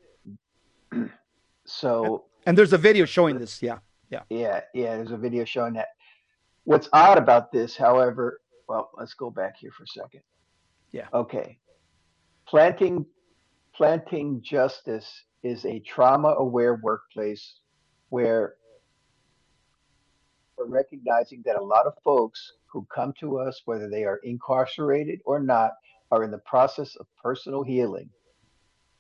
so, 1.65 2.25
And 2.47 2.57
there's 2.57 2.73
a 2.73 2.79
video 2.79 3.05
showing 3.05 3.39
this. 3.39 3.63
Yeah. 3.63 3.79
Yeah. 4.11 4.21
yeah, 4.31 4.61
yeah, 4.75 4.97
there's 4.97 5.11
a 5.11 5.17
video 5.17 5.45
showing 5.45 5.75
that. 5.75 5.89
What's 6.65 6.89
odd 6.93 7.19
about 7.19 7.51
this, 7.51 7.77
however, 7.77 8.41
well, 8.69 8.91
let's 8.97 9.15
go 9.15 9.31
back 9.31 9.57
here 9.59 9.71
for 9.77 9.85
a 9.85 9.87
second. 9.87 10.21
Yeah. 10.93 11.09
Okay. 11.13 11.59
Planting 12.47 13.07
planting 13.75 14.41
justice 14.41 15.25
is 15.43 15.65
a 15.65 15.81
trauma 15.81 16.29
aware 16.39 16.77
workplace 16.77 17.57
where 18.11 18.55
we're 20.57 20.67
recognizing 20.67 21.43
that 21.45 21.57
a 21.57 21.63
lot 21.63 21.87
of 21.87 21.95
folks 22.05 22.53
who 22.67 22.87
come 22.95 23.13
to 23.19 23.39
us, 23.39 23.63
whether 23.65 23.91
they 23.91 24.05
are 24.05 24.21
incarcerated 24.23 25.21
or 25.25 25.41
not, 25.41 25.73
are 26.15 26.23
in 26.23 26.31
the 26.31 26.39
process 26.39 26.95
of 26.97 27.07
personal 27.23 27.63
healing. 27.63 28.09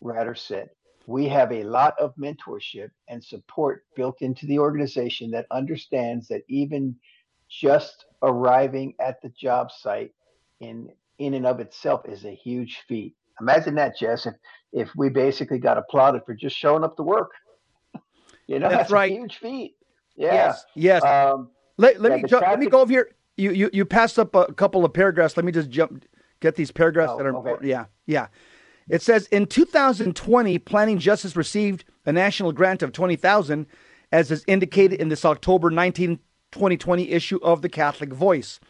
Ratter 0.00 0.34
said, 0.34 0.68
we 1.06 1.28
have 1.28 1.52
a 1.52 1.62
lot 1.64 1.94
of 2.00 2.14
mentorship 2.16 2.90
and 3.08 3.22
support 3.22 3.84
built 3.94 4.20
into 4.22 4.46
the 4.46 4.58
organization 4.58 5.30
that 5.30 5.46
understands 5.50 6.26
that 6.28 6.42
even 6.48 6.96
just 7.48 8.06
arriving 8.22 8.94
at 9.00 9.20
the 9.22 9.28
job 9.30 9.70
site 9.70 10.12
in 10.60 10.88
in 11.18 11.34
and 11.34 11.46
of 11.46 11.60
itself 11.60 12.00
is 12.06 12.24
a 12.24 12.34
huge 12.34 12.82
feat. 12.88 13.14
Imagine 13.40 13.74
that, 13.76 13.96
Jess, 13.96 14.26
if 14.26 14.34
if 14.72 14.90
we 14.96 15.08
basically 15.08 15.58
got 15.58 15.78
applauded 15.78 16.22
for 16.24 16.34
just 16.34 16.56
showing 16.56 16.84
up 16.84 16.96
to 16.96 17.02
work. 17.02 17.30
You 18.46 18.58
know, 18.58 18.68
That's 18.68 18.82
that's, 18.82 18.92
right. 18.92 19.10
a 19.10 19.14
huge 19.14 19.38
feat. 19.38 19.74
Yeah. 20.16 20.34
Yes. 20.34 20.64
Yes. 20.74 21.02
Um, 21.02 21.48
let 21.78 21.98
let 21.98 22.10
yeah, 22.10 22.16
me 22.16 22.28
ju- 22.28 22.40
let 22.40 22.58
me 22.58 22.66
go 22.66 22.80
over 22.82 22.92
here. 22.92 23.08
You 23.38 23.52
you 23.52 23.70
you 23.72 23.86
passed 23.86 24.18
up 24.18 24.34
a 24.34 24.52
couple 24.52 24.84
of 24.84 24.92
paragraphs. 24.92 25.38
Let 25.38 25.46
me 25.46 25.52
just 25.52 25.70
jump 25.70 26.04
get 26.44 26.56
these 26.56 26.70
paragraphs 26.70 27.12
Oh, 27.14 27.18
that 27.18 27.26
are 27.26 27.30
okay. 27.30 27.38
important. 27.38 27.68
Yeah. 27.68 27.86
Yeah. 28.06 28.26
It 28.88 29.00
says 29.00 29.26
in 29.28 29.46
2020, 29.46 30.58
Planting 30.58 30.98
Justice 30.98 31.36
received 31.36 31.84
a 32.04 32.12
national 32.12 32.52
grant 32.52 32.82
of 32.82 32.92
20,000 32.92 33.66
as 34.12 34.30
is 34.30 34.44
indicated 34.46 35.00
in 35.00 35.08
this 35.08 35.24
October 35.24 35.70
19 35.70 36.20
2020 36.52 37.10
issue 37.10 37.40
of 37.42 37.62
the 37.62 37.68
Catholic 37.68 38.12
Voice. 38.12 38.60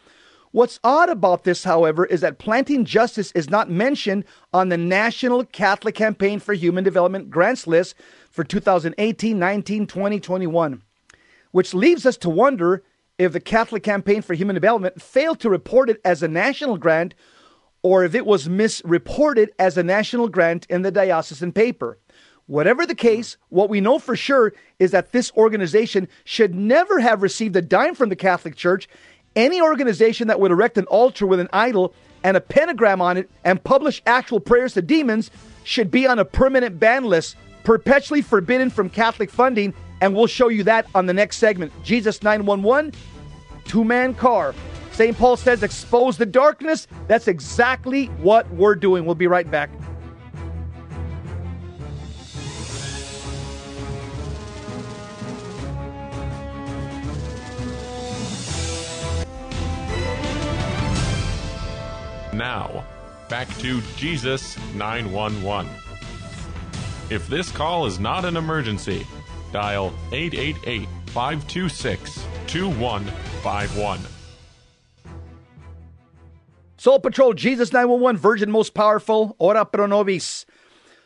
What's 0.51 0.79
odd 0.83 1.09
about 1.09 1.43
this, 1.43 1.65
however, 1.65 2.03
is 2.05 2.21
that 2.21 2.39
Planting 2.39 2.85
Justice 2.85 3.31
is 3.33 3.47
not 3.49 3.69
mentioned 3.69 4.23
on 4.53 4.69
the 4.69 4.77
National 4.77 5.43
Catholic 5.45 5.93
Campaign 5.93 6.39
for 6.39 6.53
Human 6.53 6.83
Development 6.83 7.29
grants 7.29 7.67
list 7.67 7.93
for 8.31 8.43
2018, 8.43 9.37
19, 9.37 9.85
20, 9.85 10.19
21, 10.19 10.81
which 11.51 11.75
leaves 11.75 12.07
us 12.07 12.17
to 12.17 12.29
wonder 12.29 12.81
if 13.19 13.33
the 13.33 13.39
Catholic 13.39 13.83
Campaign 13.83 14.21
for 14.23 14.33
Human 14.33 14.55
Development 14.55 14.99
failed 14.99 15.39
to 15.41 15.49
report 15.49 15.89
it 15.89 16.01
as 16.03 16.23
a 16.23 16.27
national 16.27 16.77
grant 16.77 17.13
or 17.85 18.03
if 18.03 18.15
it 18.15 18.25
was 18.25 18.49
misreported 18.49 19.51
as 19.59 19.77
a 19.77 19.83
national 19.83 20.27
grant 20.27 20.65
in 20.71 20.81
the 20.81 20.89
diocesan 20.89 21.51
paper. 21.51 21.99
Whatever 22.47 22.83
the 22.83 22.95
case, 22.95 23.37
what 23.49 23.69
we 23.69 23.79
know 23.79 23.99
for 23.99 24.15
sure 24.15 24.53
is 24.79 24.89
that 24.89 25.11
this 25.11 25.31
organization 25.37 26.07
should 26.23 26.55
never 26.55 26.99
have 26.99 27.21
received 27.21 27.55
a 27.55 27.61
dime 27.61 27.93
from 27.93 28.09
the 28.09 28.15
Catholic 28.15 28.55
Church 28.55 28.89
Any 29.35 29.61
organization 29.61 30.29
that 30.29 30.39
would 30.39 30.49
erect 30.49 30.79
an 30.79 30.85
altar 30.85 31.27
with 31.27 31.39
an 31.39 31.49
idol 31.53 31.93
and 32.23 32.35
a 32.35 32.41
pentagram 32.41 33.01
on 33.01 33.17
it 33.17 33.29
and 33.43 33.63
publish 33.63 34.01
actual 34.07 34.39
prayers 34.39 34.73
to 34.73 34.81
demons 34.81 35.29
should 35.63 35.91
be 35.91 36.07
on 36.07 36.17
a 36.17 36.25
permanent 36.25 36.79
ban 36.79 37.03
list, 37.03 37.35
perpetually 37.63 38.23
forbidden 38.23 38.71
from 38.71 38.89
Catholic 38.89 39.29
funding. 39.29 39.75
And 40.01 40.15
we'll 40.15 40.25
show 40.25 40.47
you 40.47 40.63
that 40.63 40.87
on 40.95 41.05
the 41.05 41.13
next 41.13 41.37
segment. 41.37 41.71
Jesus 41.83 42.23
911, 42.23 42.93
two 43.65 43.83
man 43.83 44.15
car. 44.15 44.55
St. 44.95 45.17
Paul 45.17 45.35
says, 45.35 45.61
expose 45.61 46.17
the 46.17 46.25
darkness. 46.25 46.87
That's 47.09 47.27
exactly 47.27 48.05
what 48.21 48.49
we're 48.51 48.75
doing. 48.75 49.05
We'll 49.05 49.13
be 49.13 49.27
right 49.27 49.49
back. 49.51 49.69
Now, 62.31 62.85
back 63.27 63.49
to 63.57 63.81
Jesus 63.97 64.57
911. 64.75 65.69
If 67.09 67.27
this 67.27 67.51
call 67.51 67.85
is 67.85 67.99
not 67.99 68.23
an 68.23 68.37
emergency, 68.37 69.05
dial 69.51 69.93
888 70.13 70.87
526 71.07 72.25
2151. 72.47 74.14
Soul 76.85 76.99
Patrol, 76.99 77.33
Jesus 77.33 77.73
911, 77.73 78.21
Virgin 78.21 78.51
Most 78.51 78.75
Powerful, 78.75 79.35
Ora 79.39 79.65
Pro 79.65 79.87
Nobis. 79.87 80.45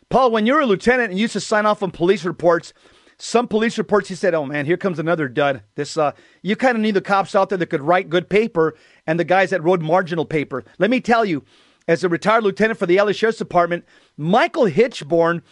Paul, 0.09 0.29
when 0.29 0.45
you 0.45 0.55
were 0.55 0.59
a 0.59 0.65
lieutenant 0.65 1.11
and 1.11 1.17
used 1.17 1.31
to 1.31 1.39
sign 1.39 1.65
off 1.65 1.81
on 1.81 1.89
police 1.89 2.25
reports, 2.25 2.73
some 3.17 3.47
police 3.47 3.77
reports 3.77 4.09
you 4.09 4.17
said, 4.17 4.33
"Oh 4.33 4.45
man, 4.45 4.65
here 4.65 4.75
comes 4.75 4.99
another 4.99 5.29
dud." 5.29 5.63
This, 5.75 5.95
uh, 5.95 6.11
you 6.41 6.57
kind 6.57 6.75
of 6.75 6.81
need 6.81 6.95
the 6.95 7.01
cops 7.01 7.33
out 7.33 7.47
there 7.47 7.57
that 7.57 7.67
could 7.67 7.81
write 7.81 8.09
good 8.09 8.29
paper, 8.29 8.75
and 9.07 9.17
the 9.17 9.23
guys 9.23 9.51
that 9.51 9.63
wrote 9.63 9.79
marginal 9.79 10.25
paper. 10.25 10.65
Let 10.79 10.89
me 10.89 10.99
tell 10.99 11.23
you, 11.23 11.45
as 11.87 12.03
a 12.03 12.09
retired 12.09 12.43
lieutenant 12.43 12.77
for 12.77 12.85
the 12.85 12.99
LA 12.99 13.13
Sheriff's 13.13 13.37
Department, 13.37 13.85
Michael 14.17 14.65
Hichborn, 14.65 15.43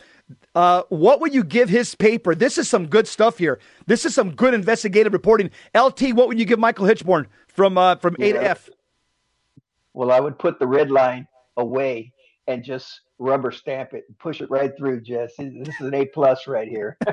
uh, 0.54 0.84
what 0.90 1.22
would 1.22 1.34
you 1.34 1.46
give 1.46 1.70
his 1.70 1.96
paper? 1.96 2.36
This 2.36 2.58
is 2.58 2.68
some 2.68 2.88
good 2.88 3.08
stuff 3.08 3.38
here. 3.38 3.62
This 3.86 4.04
is 4.04 4.14
some 4.14 4.32
good 4.32 4.54
investigative 4.54 5.14
reporting. 5.14 5.52
LT, 5.74 6.12
what 6.12 6.28
would 6.28 6.38
you 6.38 6.44
give 6.44 6.60
Michael 6.60 6.86
Hichborn 6.86 7.28
from 7.48 7.78
uh, 7.78 7.96
from 7.96 8.18
A 8.20 8.34
to 8.34 8.44
F? 8.44 8.70
Well, 9.98 10.12
I 10.12 10.20
would 10.20 10.38
put 10.38 10.60
the 10.60 10.68
red 10.68 10.92
line 10.92 11.28
away 11.58 12.14
and 12.46 12.64
just 12.64 13.02
rubber 13.18 13.50
stamp 13.50 13.96
it 13.96 14.06
and 14.08 14.16
push 14.20 14.42
it 14.42 14.52
right 14.52 14.72
through, 14.78 15.02
Jess. 15.02 15.34
This 15.40 15.74
is 15.80 15.88
an 15.88 15.96
A 15.96 16.06
plus 16.06 16.46
right 16.46 16.68
here. 16.68 17.00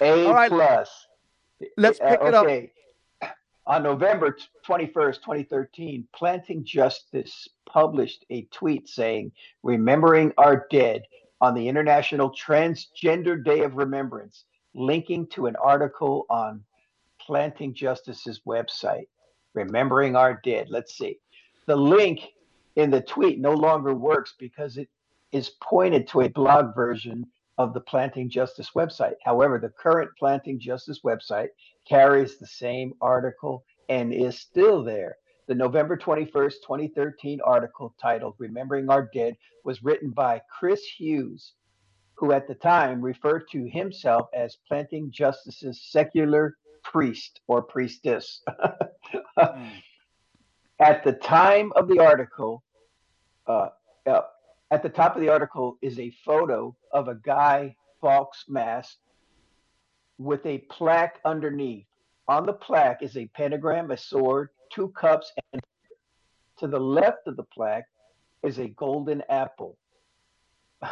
A 0.00 0.30
right. 0.30 0.48
plus. 0.48 1.08
Let's 1.76 2.00
Uh, 2.00 2.10
pick 2.10 2.20
it 2.22 2.34
up. 2.34 2.44
okay. 2.44 2.70
On 3.66 3.82
November 3.82 4.36
21st, 4.64 5.16
2013, 5.16 6.06
Planting 6.14 6.64
Justice 6.64 7.48
published 7.66 8.24
a 8.30 8.42
tweet 8.52 8.88
saying, 8.88 9.32
Remembering 9.64 10.32
Our 10.38 10.68
Dead 10.70 11.02
on 11.40 11.54
the 11.54 11.66
International 11.66 12.30
Transgender 12.30 13.44
Day 13.44 13.62
of 13.62 13.74
Remembrance, 13.74 14.44
linking 14.72 15.26
to 15.30 15.46
an 15.46 15.56
article 15.56 16.26
on 16.30 16.62
Planting 17.20 17.74
Justice's 17.74 18.42
website. 18.46 19.08
Remembering 19.54 20.16
Our 20.16 20.40
Dead. 20.44 20.68
Let's 20.70 20.96
see. 20.96 21.18
The 21.66 21.76
link 21.76 22.20
in 22.76 22.90
the 22.90 23.00
tweet 23.00 23.38
no 23.40 23.52
longer 23.52 23.94
works 23.94 24.34
because 24.38 24.76
it 24.76 24.88
is 25.32 25.50
pointed 25.62 26.08
to 26.08 26.22
a 26.22 26.28
blog 26.28 26.74
version 26.74 27.26
of 27.58 27.74
the 27.74 27.80
Planting 27.80 28.30
Justice 28.30 28.70
website. 28.74 29.14
However, 29.24 29.58
the 29.58 29.68
current 29.68 30.10
Planting 30.18 30.58
Justice 30.58 31.00
website 31.04 31.48
carries 31.86 32.38
the 32.38 32.46
same 32.46 32.94
article 33.00 33.64
and 33.88 34.12
is 34.12 34.38
still 34.38 34.82
there. 34.82 35.16
The 35.48 35.54
November 35.54 35.96
21st, 35.96 36.54
2013 36.66 37.40
article 37.44 37.94
titled 38.00 38.34
Remembering 38.38 38.88
Our 38.88 39.10
Dead 39.12 39.36
was 39.64 39.82
written 39.82 40.10
by 40.10 40.40
Chris 40.50 40.82
Hughes, 40.84 41.52
who 42.14 42.32
at 42.32 42.46
the 42.46 42.54
time 42.54 43.02
referred 43.02 43.48
to 43.50 43.64
himself 43.64 44.28
as 44.32 44.58
Planting 44.68 45.10
Justice's 45.10 45.82
secular 45.82 46.56
priest 46.84 47.40
or 47.46 47.62
priestess. 47.62 48.42
at 50.80 51.04
the 51.04 51.12
time 51.12 51.72
of 51.76 51.88
the 51.88 51.98
article, 51.98 52.62
uh, 53.46 53.68
uh, 54.06 54.22
at 54.70 54.82
the 54.82 54.88
top 54.88 55.14
of 55.14 55.22
the 55.22 55.28
article 55.28 55.78
is 55.82 55.98
a 55.98 56.10
photo 56.24 56.74
of 56.92 57.08
a 57.08 57.14
guy 57.14 57.74
Fawkes 58.00 58.44
mask 58.48 58.96
with 60.18 60.44
a 60.46 60.58
plaque 60.70 61.20
underneath. 61.24 61.86
On 62.28 62.46
the 62.46 62.52
plaque 62.52 63.02
is 63.02 63.16
a 63.16 63.26
pentagram, 63.26 63.90
a 63.90 63.96
sword, 63.96 64.50
two 64.72 64.88
cups, 64.88 65.32
and 65.52 65.62
to 66.58 66.66
the 66.66 66.78
left 66.78 67.26
of 67.26 67.36
the 67.36 67.44
plaque 67.44 67.86
is 68.42 68.58
a 68.58 68.68
golden 68.68 69.22
apple. 69.28 69.76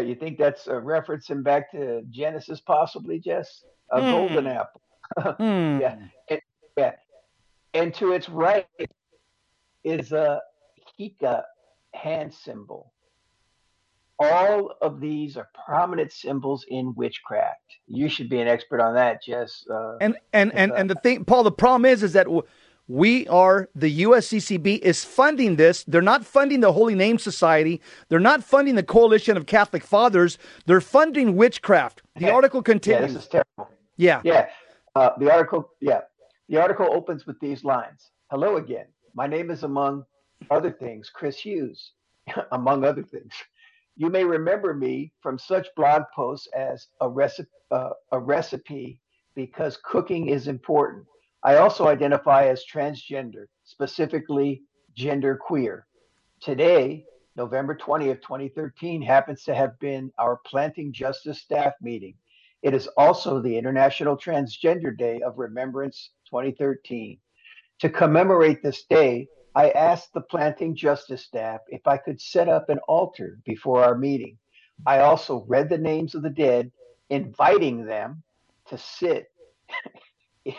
You 0.00 0.14
think 0.14 0.38
that's 0.38 0.68
uh, 0.68 0.74
referencing 0.74 1.42
back 1.42 1.70
to 1.72 2.02
Genesis, 2.08 2.60
possibly, 2.60 3.18
Jess? 3.18 3.64
A 3.92 4.00
Hmm. 4.00 4.10
golden 4.10 4.46
apple. 4.46 4.80
Hmm. 5.36 5.78
Yeah. 5.80 5.96
And, 6.30 6.40
yeah. 6.76 6.92
And 7.74 7.94
to 7.94 8.12
its 8.12 8.28
right 8.28 8.66
is 9.84 10.12
a 10.12 10.40
Hika 10.98 11.42
hand 11.94 12.32
symbol. 12.32 12.92
All 14.18 14.74
of 14.80 15.00
these 15.00 15.36
are 15.36 15.48
prominent 15.66 16.12
symbols 16.12 16.64
in 16.68 16.94
witchcraft. 16.96 17.58
You 17.88 18.08
should 18.08 18.28
be 18.30 18.40
an 18.40 18.46
expert 18.48 18.80
on 18.80 18.94
that, 18.94 19.22
Jess. 19.22 19.66
Uh, 19.68 19.96
And 20.00 20.16
and 20.32 20.54
and 20.54 20.72
and 20.72 20.88
the 20.88 20.94
thing, 20.94 21.24
Paul, 21.24 21.42
the 21.42 21.50
problem 21.52 21.84
is, 21.84 22.02
is 22.02 22.12
that 22.12 22.28
we 22.86 23.26
are 23.28 23.68
the 23.74 24.02
USCCB 24.04 24.78
is 24.78 25.04
funding 25.04 25.56
this. 25.56 25.82
They're 25.84 26.02
not 26.02 26.24
funding 26.24 26.60
the 26.60 26.72
Holy 26.72 26.94
Name 26.94 27.18
Society. 27.18 27.80
They're 28.08 28.20
not 28.20 28.44
funding 28.44 28.76
the 28.76 28.82
Coalition 28.82 29.36
of 29.36 29.46
Catholic 29.46 29.82
Fathers. 29.82 30.38
They're 30.66 30.80
funding 30.80 31.34
witchcraft. 31.36 32.02
The 32.16 32.30
article 32.30 32.60
yeah, 32.60 32.72
continues. 32.72 33.14
this 33.14 33.22
is 33.24 33.28
terrible. 33.28 33.68
Yeah. 33.96 34.20
Yeah. 34.24 34.48
Uh, 34.94 35.10
the 35.18 35.32
article, 35.32 35.70
yeah. 35.80 36.02
The 36.48 36.60
article 36.60 36.88
opens 36.92 37.26
with 37.26 37.38
these 37.40 37.64
lines 37.64 38.10
Hello 38.30 38.56
again. 38.56 38.86
My 39.14 39.26
name 39.26 39.50
is, 39.50 39.62
among 39.62 40.04
other 40.50 40.70
things, 40.70 41.10
Chris 41.10 41.38
Hughes, 41.38 41.92
among 42.52 42.84
other 42.84 43.02
things. 43.02 43.34
You 43.96 44.08
may 44.08 44.24
remember 44.24 44.72
me 44.72 45.12
from 45.20 45.38
such 45.38 45.68
blog 45.76 46.04
posts 46.14 46.48
as 46.56 46.88
a 47.00 47.08
recipe, 47.08 47.50
uh, 47.70 47.90
a 48.10 48.18
recipe 48.18 48.98
because 49.34 49.78
cooking 49.84 50.28
is 50.28 50.48
important. 50.48 51.04
I 51.42 51.56
also 51.56 51.88
identify 51.88 52.46
as 52.46 52.64
transgender, 52.64 53.46
specifically 53.64 54.62
gender 54.94 55.36
queer. 55.36 55.86
Today, 56.40 57.04
November 57.36 57.76
20th, 57.76 58.22
2013, 58.22 59.02
happens 59.02 59.44
to 59.44 59.54
have 59.54 59.78
been 59.78 60.12
our 60.18 60.40
Planting 60.46 60.92
Justice 60.92 61.40
staff 61.40 61.74
meeting. 61.80 62.14
It 62.62 62.74
is 62.74 62.86
also 62.96 63.40
the 63.40 63.56
International 63.56 64.16
Transgender 64.16 64.96
Day 64.96 65.20
of 65.20 65.38
Remembrance 65.38 66.10
2013. 66.30 67.18
To 67.80 67.88
commemorate 67.88 68.62
this 68.62 68.84
day, 68.84 69.28
I 69.54 69.70
asked 69.70 70.14
the 70.14 70.20
Planting 70.20 70.76
Justice 70.76 71.24
staff 71.24 71.60
if 71.68 71.86
I 71.86 71.96
could 71.96 72.20
set 72.20 72.48
up 72.48 72.68
an 72.68 72.78
altar 72.88 73.38
before 73.44 73.84
our 73.84 73.96
meeting. 73.96 74.38
I 74.86 75.00
also 75.00 75.44
read 75.48 75.68
the 75.68 75.78
names 75.78 76.14
of 76.14 76.22
the 76.22 76.30
dead, 76.30 76.70
inviting 77.10 77.84
them 77.84 78.22
to 78.68 78.78
sit 78.78 79.30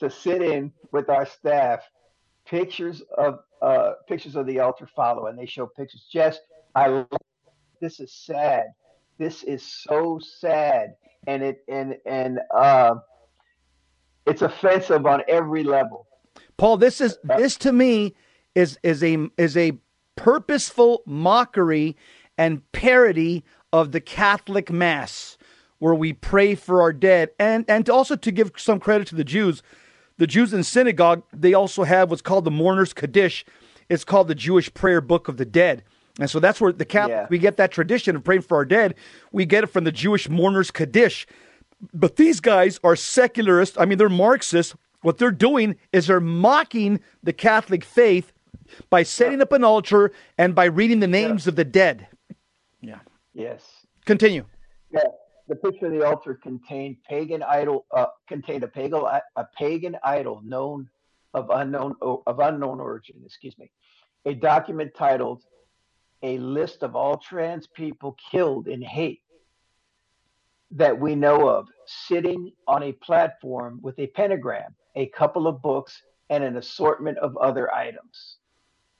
to 0.00 0.10
sit 0.10 0.42
in 0.42 0.72
with 0.92 1.08
our 1.10 1.26
staff. 1.26 1.80
Pictures 2.46 3.02
of 3.18 3.40
uh, 3.60 3.94
pictures 4.06 4.36
of 4.36 4.46
the 4.46 4.60
altar 4.60 4.88
follow, 4.94 5.26
and 5.26 5.36
they 5.36 5.46
show 5.46 5.66
pictures. 5.66 6.06
Jess, 6.10 6.38
I 6.74 7.04
this 7.80 7.98
is 8.00 8.12
sad. 8.12 8.66
This 9.18 9.42
is 9.42 9.62
so 9.62 10.20
sad, 10.20 10.94
and 11.26 11.42
it 11.42 11.64
and 11.68 11.96
and 12.06 12.40
uh, 12.54 12.94
it's 14.26 14.42
offensive 14.42 15.06
on 15.06 15.22
every 15.28 15.62
level. 15.62 16.06
Paul, 16.56 16.76
this 16.76 17.00
is 17.00 17.18
this 17.22 17.56
to 17.58 17.72
me 17.72 18.14
is 18.54 18.78
is 18.82 19.02
a 19.02 19.28
is 19.36 19.56
a 19.56 19.78
purposeful 20.16 21.02
mockery 21.06 21.96
and 22.38 22.60
parody 22.72 23.44
of 23.72 23.92
the 23.92 24.00
Catholic 24.00 24.70
Mass, 24.70 25.36
where 25.78 25.94
we 25.94 26.12
pray 26.12 26.54
for 26.54 26.80
our 26.80 26.92
dead, 26.92 27.30
and 27.38 27.64
and 27.68 27.88
also 27.90 28.16
to 28.16 28.32
give 28.32 28.52
some 28.56 28.80
credit 28.80 29.06
to 29.08 29.14
the 29.14 29.24
Jews, 29.24 29.62
the 30.18 30.26
Jews 30.26 30.52
in 30.52 30.64
synagogue 30.64 31.22
they 31.32 31.54
also 31.54 31.84
have 31.84 32.10
what's 32.10 32.22
called 32.22 32.44
the 32.44 32.50
Mourner's 32.50 32.92
Kaddish. 32.92 33.44
It's 33.88 34.04
called 34.04 34.28
the 34.28 34.34
Jewish 34.34 34.72
Prayer 34.74 35.00
Book 35.00 35.28
of 35.28 35.36
the 35.36 35.44
Dead. 35.44 35.84
And 36.18 36.30
so 36.30 36.40
that's 36.40 36.60
where 36.60 36.72
the 36.72 36.84
Catholic 36.84 37.10
Yeah. 37.10 37.26
we 37.28 37.38
get 37.38 37.56
that 37.58 37.70
tradition 37.70 38.16
of 38.16 38.24
praying 38.24 38.42
for 38.42 38.56
our 38.56 38.64
dead. 38.64 38.94
We 39.32 39.44
get 39.44 39.64
it 39.64 39.68
from 39.68 39.84
the 39.84 39.92
Jewish 39.92 40.28
Mourner's 40.28 40.70
Kaddish. 40.70 41.26
But 41.92 42.16
these 42.16 42.40
guys 42.40 42.80
are 42.82 42.96
secularists. 42.96 43.76
I 43.78 43.84
mean, 43.84 43.98
they're 43.98 44.08
Marxists. 44.08 44.74
What 45.02 45.18
they're 45.18 45.30
doing 45.30 45.76
is 45.92 46.06
they're 46.06 46.20
mocking 46.20 47.00
the 47.22 47.32
Catholic 47.34 47.84
faith 47.84 48.32
by 48.90 49.02
setting 49.02 49.40
up 49.42 49.52
an 49.52 49.62
altar 49.62 50.10
and 50.38 50.54
by 50.54 50.64
reading 50.64 51.00
the 51.00 51.06
names 51.06 51.46
of 51.46 51.54
the 51.54 51.64
dead. 51.64 52.08
Yeah. 52.80 53.00
Yes. 53.34 53.62
Continue. 54.04 54.44
Yeah. 54.92 55.00
the 55.48 55.54
picture 55.54 55.86
of 55.86 55.92
the 55.92 56.04
altar 56.04 56.34
contained 56.34 56.96
pagan 57.08 57.42
idol 57.42 57.86
uh, 57.94 58.06
contained 58.26 58.64
a 58.64 58.68
pagan 58.68 59.00
a 59.36 59.44
pagan 59.56 59.96
idol 60.02 60.40
known 60.44 60.88
of 61.34 61.50
unknown 61.50 61.94
of 62.00 62.38
unknown 62.40 62.80
origin. 62.80 63.16
Excuse 63.24 63.56
me. 63.58 63.70
A 64.24 64.34
document 64.34 64.92
titled 64.96 65.44
"A 66.22 66.38
List 66.38 66.82
of 66.82 66.96
All 66.96 67.18
Trans 67.18 67.66
People 67.66 68.16
Killed 68.30 68.68
in 68.68 68.82
Hate." 68.82 69.22
That 70.72 70.98
we 70.98 71.14
know 71.14 71.48
of, 71.48 71.68
sitting 71.86 72.52
on 72.66 72.82
a 72.82 72.92
platform 72.92 73.78
with 73.82 73.98
a 73.98 74.08
pentagram, 74.08 74.74
a 74.96 75.06
couple 75.06 75.46
of 75.46 75.62
books, 75.62 76.02
and 76.28 76.42
an 76.42 76.56
assortment 76.56 77.18
of 77.18 77.36
other 77.36 77.72
items. 77.72 78.38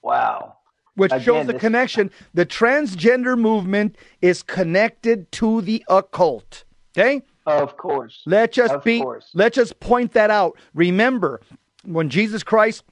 Wow 0.03 0.59
which 0.97 1.13
Again, 1.13 1.25
shows 1.25 1.47
the 1.47 1.53
this... 1.53 1.61
connection. 1.61 2.11
The 2.35 2.45
transgender 2.45 3.39
movement 3.39 3.97
is 4.21 4.43
connected 4.43 5.31
to 5.33 5.61
the 5.61 5.85
occult. 5.89 6.65
Okay? 6.97 7.23
Of 7.47 7.77
course. 7.77 8.23
Let's 8.27 8.57
just 8.57 8.83
be 8.83 9.01
course. 9.01 9.31
let's 9.35 9.55
just 9.55 9.79
point 9.79 10.13
that 10.15 10.31
out. 10.31 10.59
Remember, 10.75 11.41
when 11.85 12.09
Jesus 12.09 12.43
Christ 12.43 12.83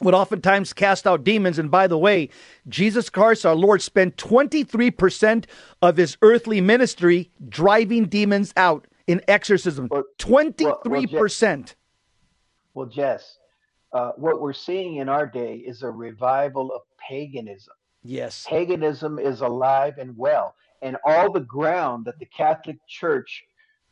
would 0.00 0.14
oftentimes 0.14 0.72
cast 0.72 1.06
out 1.06 1.24
demons, 1.24 1.58
and 1.58 1.70
by 1.70 1.86
the 1.86 1.98
way, 1.98 2.28
Jesus 2.68 3.08
Christ, 3.08 3.46
our 3.46 3.54
Lord, 3.54 3.80
spent 3.80 4.16
23% 4.16 5.46
of 5.80 5.96
his 5.96 6.16
earthly 6.22 6.60
ministry 6.60 7.30
driving 7.48 8.06
demons 8.06 8.52
out 8.56 8.86
in 9.06 9.22
exorcism. 9.26 9.88
23%. 9.88 10.60
Well, 10.60 10.80
well, 10.92 11.06
Jess, 11.06 11.74
well, 12.74 12.86
Jess 12.86 13.38
uh, 13.96 14.12
what 14.16 14.42
we're 14.42 14.52
seeing 14.52 14.96
in 14.96 15.08
our 15.08 15.26
day 15.26 15.56
is 15.56 15.82
a 15.82 15.90
revival 15.90 16.70
of 16.74 16.82
paganism. 16.98 17.72
Yes. 18.02 18.44
Paganism 18.46 19.18
is 19.18 19.40
alive 19.40 19.94
and 19.98 20.16
well. 20.18 20.54
And 20.82 20.98
all 21.04 21.32
the 21.32 21.40
ground 21.40 22.04
that 22.04 22.18
the 22.18 22.26
Catholic 22.26 22.76
Church 22.86 23.44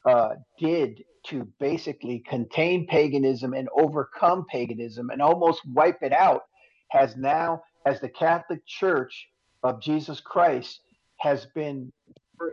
uh, 0.04 0.34
did 0.58 1.04
to 1.24 1.48
basically 1.58 2.22
contain 2.28 2.86
paganism 2.86 3.54
and 3.54 3.68
overcome 3.76 4.44
paganism 4.50 5.10
and 5.10 5.22
almost 5.22 5.60
wipe 5.66 6.02
it 6.02 6.12
out 6.12 6.42
has 6.88 7.16
now, 7.16 7.62
as 7.86 8.00
the 8.00 8.08
Catholic 8.08 8.64
Church 8.66 9.28
of 9.62 9.80
Jesus 9.80 10.20
Christ 10.20 10.80
has 11.16 11.46
been 11.54 11.92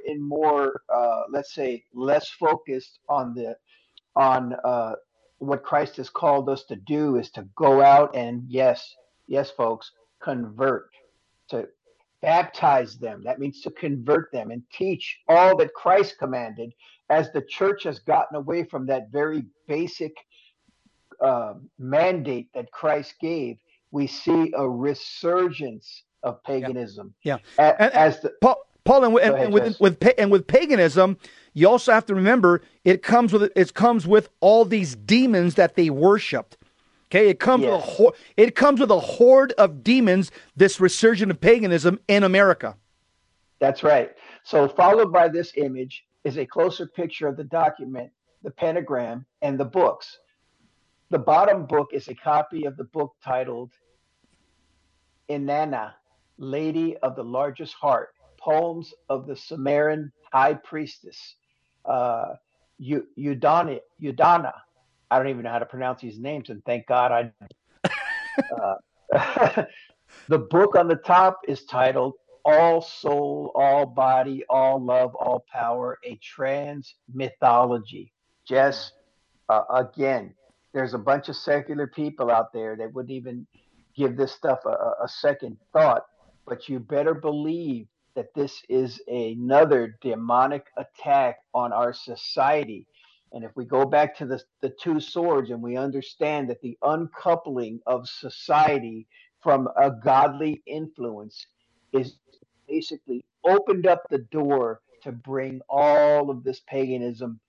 in 0.05 0.21
more, 0.21 0.81
uh, 0.93 1.23
let's 1.29 1.53
say, 1.53 1.83
less 1.93 2.29
focused 2.29 2.99
on 3.09 3.33
the 3.33 3.55
on 4.15 4.55
uh, 4.63 4.93
what 5.39 5.63
Christ 5.63 5.97
has 5.97 6.09
called 6.09 6.49
us 6.49 6.63
to 6.65 6.75
do 6.75 7.17
is 7.17 7.31
to 7.31 7.47
go 7.55 7.81
out 7.81 8.15
and 8.15 8.43
yes, 8.47 8.95
yes, 9.27 9.49
folks, 9.49 9.91
convert, 10.21 10.89
to 11.49 11.67
baptize 12.21 12.97
them. 12.97 13.23
That 13.23 13.39
means 13.39 13.61
to 13.61 13.71
convert 13.71 14.31
them 14.31 14.51
and 14.51 14.63
teach 14.71 15.19
all 15.27 15.57
that 15.57 15.73
Christ 15.73 16.17
commanded 16.19 16.73
as 17.11 17.29
the 17.33 17.41
church 17.41 17.83
has 17.83 17.99
gotten 17.99 18.37
away 18.37 18.63
from 18.63 18.85
that 18.87 19.11
very 19.11 19.43
basic 19.67 20.15
uh, 21.19 21.55
mandate 21.77 22.47
that 22.55 22.71
Christ 22.71 23.15
gave. 23.19 23.57
We 23.91 24.07
see 24.07 24.53
a 24.55 24.67
resurgence 24.67 26.03
of 26.23 26.41
paganism. 26.43 27.13
Yeah. 27.23 27.37
yeah. 27.59 27.75
As, 27.77 27.91
as 27.91 28.21
the, 28.21 28.33
Paul, 28.39 28.65
Paul 28.85 29.03
and, 29.03 29.17
and, 29.17 29.33
ahead, 29.33 29.45
and 29.45 29.53
with, 29.53 29.79
with, 29.81 30.13
and 30.17 30.31
with 30.31 30.47
paganism, 30.47 31.17
you 31.53 31.67
also 31.67 31.91
have 31.91 32.05
to 32.05 32.15
remember 32.15 32.61
it 32.85 33.03
comes 33.03 33.33
with 33.33 33.51
it 33.55 33.73
comes 33.73 34.07
with 34.07 34.29
all 34.39 34.63
these 34.63 34.95
demons 34.95 35.55
that 35.55 35.75
they 35.75 35.89
worshipped. 35.89 36.57
Okay, 37.09 37.27
it 37.27 37.39
comes 37.41 37.63
yes. 37.63 37.73
with 37.73 37.83
a 37.83 37.87
ho- 37.87 38.13
it 38.37 38.55
comes 38.55 38.79
with 38.79 38.89
a 38.89 38.99
horde 38.99 39.51
of 39.57 39.83
demons. 39.83 40.31
This 40.55 40.79
resurgence 40.79 41.29
of 41.29 41.41
paganism 41.41 41.99
in 42.07 42.23
America. 42.23 42.77
That's 43.59 43.83
right. 43.83 44.11
So 44.43 44.69
followed 44.69 45.11
by 45.11 45.27
this 45.27 45.51
image 45.57 46.05
is 46.23 46.37
a 46.37 46.45
closer 46.45 46.87
picture 46.87 47.27
of 47.27 47.37
the 47.37 47.43
document, 47.43 48.11
the 48.43 48.51
pentagram, 48.51 49.25
and 49.41 49.59
the 49.59 49.65
books. 49.65 50.19
The 51.09 51.19
bottom 51.19 51.65
book 51.65 51.89
is 51.93 52.07
a 52.07 52.15
copy 52.15 52.65
of 52.65 52.77
the 52.77 52.85
book 52.85 53.13
titled 53.23 53.71
Inanna, 55.29 55.93
Lady 56.37 56.97
of 56.97 57.15
the 57.15 57.23
Largest 57.23 57.73
Heart, 57.73 58.09
Poems 58.39 58.93
of 59.09 59.27
the 59.27 59.35
Sumerian 59.35 60.11
High 60.31 60.53
Priestess 60.55 61.35
uh, 61.85 62.35
Udana. 62.81 63.79
I 65.11 65.17
don't 65.17 65.27
even 65.27 65.43
know 65.43 65.49
how 65.49 65.59
to 65.59 65.65
pronounce 65.65 66.01
these 66.01 66.19
names, 66.19 66.49
and 66.49 66.63
thank 66.65 66.87
God 66.87 67.11
I. 67.11 67.31
uh, 68.57 69.63
the 70.29 70.37
book 70.37 70.75
on 70.75 70.87
the 70.87 70.95
top 70.95 71.39
is 71.47 71.65
titled 71.65 72.13
"All 72.45 72.81
Soul, 72.81 73.51
All 73.55 73.85
Body, 73.85 74.43
All 74.49 74.83
Love, 74.83 75.15
All 75.15 75.45
Power: 75.51 75.99
A 76.03 76.15
Trans 76.17 76.95
Mythology." 77.13 78.13
Jess, 78.47 78.91
uh, 79.49 79.63
again, 79.69 80.33
there's 80.73 80.93
a 80.93 80.99
bunch 80.99 81.29
of 81.29 81.35
secular 81.35 81.87
people 81.87 82.31
out 82.31 82.53
there 82.53 82.75
that 82.75 82.93
wouldn't 82.93 83.11
even 83.11 83.45
give 83.95 84.17
this 84.17 84.31
stuff 84.31 84.59
a, 84.65 85.03
a 85.03 85.07
second 85.07 85.57
thought, 85.73 86.03
but 86.45 86.69
you 86.69 86.79
better 86.79 87.13
believe 87.13 87.87
that 88.15 88.33
this 88.35 88.61
is 88.69 89.01
another 89.07 89.97
demonic 90.01 90.65
attack 90.77 91.37
on 91.53 91.71
our 91.71 91.93
society. 91.93 92.87
And 93.33 93.43
if 93.43 93.51
we 93.55 93.65
go 93.65 93.85
back 93.85 94.17
to 94.17 94.25
the, 94.25 94.41
the 94.61 94.73
two 94.81 94.99
swords 94.99 95.49
and 95.49 95.61
we 95.61 95.77
understand 95.77 96.49
that 96.49 96.61
the 96.61 96.77
uncoupling 96.83 97.79
of 97.87 98.07
society 98.09 99.07
from 99.41 99.69
a 99.77 99.91
godly 99.91 100.61
influence 100.67 101.45
is 101.93 102.17
basically 102.71 103.23
opened 103.45 103.85
up 103.85 104.03
the 104.09 104.19
door 104.19 104.79
to 105.03 105.11
bring 105.11 105.61
all 105.69 106.29
of 106.29 106.43
this 106.43 106.61
paganism 106.67 107.39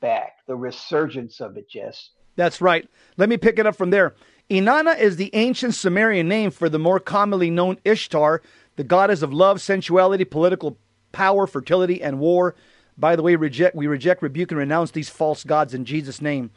back, 0.00 0.36
the 0.46 0.54
resurgence 0.54 1.40
of 1.40 1.56
it, 1.56 1.68
Jess. 1.68 2.10
That's 2.36 2.60
right. 2.60 2.88
Let 3.16 3.28
me 3.28 3.36
pick 3.36 3.58
it 3.58 3.66
up 3.66 3.74
from 3.74 3.90
there. 3.90 4.14
Inanna 4.48 4.98
is 4.98 5.16
the 5.16 5.30
ancient 5.34 5.74
Sumerian 5.74 6.28
name 6.28 6.50
for 6.50 6.68
the 6.68 6.78
more 6.78 7.00
commonly 7.00 7.50
known 7.50 7.78
Ishtar, 7.84 8.42
the 8.76 8.84
goddess 8.84 9.22
of 9.22 9.32
love, 9.32 9.60
sensuality, 9.60 10.24
political 10.24 10.78
power, 11.10 11.46
fertility, 11.46 12.00
and 12.00 12.20
war. 12.20 12.54
By 12.96 13.16
the 13.16 13.22
way, 13.22 13.34
reject, 13.34 13.74
we 13.74 13.86
reject, 13.86 14.22
rebuke, 14.22 14.52
and 14.52 14.58
renounce 14.58 14.92
these 14.92 15.08
false 15.08 15.42
gods 15.42 15.74
in 15.74 15.84
Jesus' 15.84 16.22
name. 16.22 16.50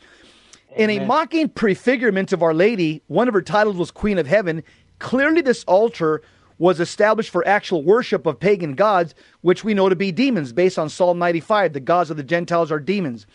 Amen. 0.73 0.89
In 0.89 1.01
a 1.01 1.05
mocking 1.05 1.49
prefigurement 1.49 2.31
of 2.31 2.43
Our 2.43 2.53
Lady, 2.53 3.01
one 3.07 3.27
of 3.27 3.33
her 3.33 3.41
titles 3.41 3.77
was 3.77 3.91
Queen 3.91 4.17
of 4.17 4.27
Heaven. 4.27 4.63
Clearly, 4.99 5.41
this 5.41 5.63
altar 5.63 6.21
was 6.61 6.79
established 6.79 7.31
for 7.31 7.45
actual 7.47 7.81
worship 7.81 8.27
of 8.27 8.39
pagan 8.39 8.75
gods, 8.75 9.15
which 9.41 9.63
we 9.63 9.73
know 9.73 9.89
to 9.89 9.95
be 9.95 10.11
demons, 10.11 10.53
based 10.53 10.77
on 10.77 10.89
Psalm 10.89 11.17
95. 11.17 11.73
The 11.73 11.79
gods 11.79 12.11
of 12.11 12.17
the 12.17 12.23
Gentiles 12.23 12.71
are 12.71 12.79
demons. 12.79 13.25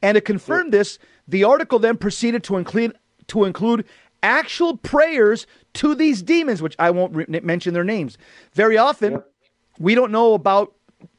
And 0.00 0.14
to 0.14 0.20
confirm 0.20 0.70
this, 0.70 1.00
the 1.26 1.42
article 1.42 1.80
then 1.80 1.96
proceeded 1.96 2.44
to 2.44 2.56
include, 2.56 2.96
to 3.26 3.42
include 3.42 3.84
actual 4.22 4.76
prayers 4.76 5.44
to 5.74 5.96
these 5.96 6.22
demons, 6.22 6.62
which 6.62 6.76
I 6.78 6.92
won't 6.92 7.16
re- 7.16 7.40
mention 7.42 7.74
their 7.74 7.82
names. 7.82 8.16
Very 8.52 8.78
often, 8.78 9.14
yep. 9.14 9.32
we 9.80 9.96
don't 9.96 10.12
know 10.12 10.34
about 10.34 10.72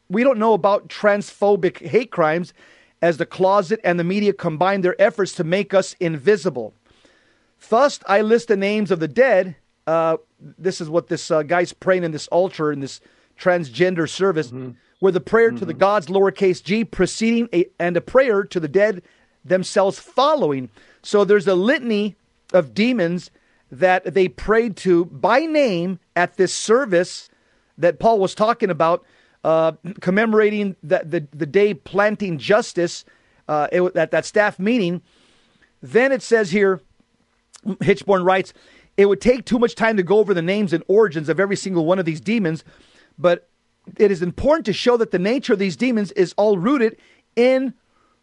we 0.09 0.23
don't 0.23 0.39
know 0.39 0.53
about 0.53 0.87
transphobic 0.87 1.85
hate 1.85 2.09
crimes 2.09 2.53
as 3.01 3.17
the 3.17 3.25
closet 3.25 3.81
and 3.83 3.99
the 3.99 4.03
media 4.05 4.31
combine 4.31 4.79
their 4.79 4.99
efforts 4.99 5.33
to 5.33 5.43
make 5.43 5.73
us 5.73 5.93
invisible. 5.99 6.73
Thus, 7.67 7.99
I 8.07 8.21
list 8.21 8.47
the 8.47 8.55
names 8.55 8.91
of 8.91 9.01
the 9.01 9.09
dead. 9.09 9.57
Uh, 9.89 10.17
this 10.59 10.81
is 10.81 10.87
what 10.87 11.07
this 11.07 11.31
uh, 11.31 11.41
guy's 11.41 11.73
praying 11.73 12.03
in 12.03 12.11
this 12.11 12.27
altar 12.27 12.71
in 12.71 12.79
this 12.79 13.01
transgender 13.39 14.07
service, 14.07 14.49
mm-hmm. 14.49 14.69
where 14.99 15.11
the 15.11 15.19
prayer 15.19 15.49
mm-hmm. 15.49 15.57
to 15.57 15.65
the 15.65 15.73
mm-hmm. 15.73 15.79
gods, 15.79 16.05
lowercase 16.05 16.63
g, 16.63 16.85
preceding 16.85 17.49
a, 17.51 17.65
and 17.79 17.97
a 17.97 18.01
prayer 18.01 18.43
to 18.43 18.59
the 18.59 18.67
dead 18.67 19.01
themselves 19.43 19.97
following. 19.97 20.69
So 21.01 21.25
there's 21.25 21.47
a 21.47 21.55
litany 21.55 22.15
of 22.53 22.75
demons 22.75 23.31
that 23.71 24.13
they 24.13 24.27
prayed 24.27 24.77
to 24.77 25.05
by 25.05 25.39
name 25.47 25.99
at 26.15 26.37
this 26.37 26.53
service 26.53 27.27
that 27.75 27.97
Paul 27.97 28.19
was 28.19 28.35
talking 28.35 28.69
about, 28.69 29.03
uh, 29.43 29.71
commemorating 30.01 30.75
the, 30.83 31.01
the, 31.03 31.27
the, 31.35 31.47
day 31.47 31.73
planting 31.73 32.37
justice 32.37 33.05
uh, 33.47 33.67
it, 33.71 33.81
at 33.95 34.11
that 34.11 34.25
staff 34.25 34.59
meeting. 34.59 35.01
Then 35.81 36.11
it 36.11 36.21
says 36.21 36.51
here, 36.51 36.79
Hichborn 37.65 38.23
writes, 38.23 38.53
it 38.99 39.07
would 39.07 39.21
take 39.21 39.45
too 39.45 39.57
much 39.57 39.75
time 39.75 39.95
to 39.97 40.03
go 40.03 40.17
over 40.17 40.33
the 40.33 40.41
names 40.41 40.73
and 40.73 40.83
origins 40.87 41.29
of 41.29 41.39
every 41.39 41.55
single 41.55 41.85
one 41.85 41.99
of 41.99 42.05
these 42.05 42.19
demons, 42.19 42.63
but 43.17 43.47
it 43.97 44.11
is 44.11 44.21
important 44.21 44.65
to 44.65 44.73
show 44.73 44.97
that 44.97 45.11
the 45.11 45.19
nature 45.19 45.53
of 45.53 45.59
these 45.59 45.77
demons 45.77 46.11
is 46.11 46.33
all 46.37 46.57
rooted 46.57 46.97
in 47.35 47.73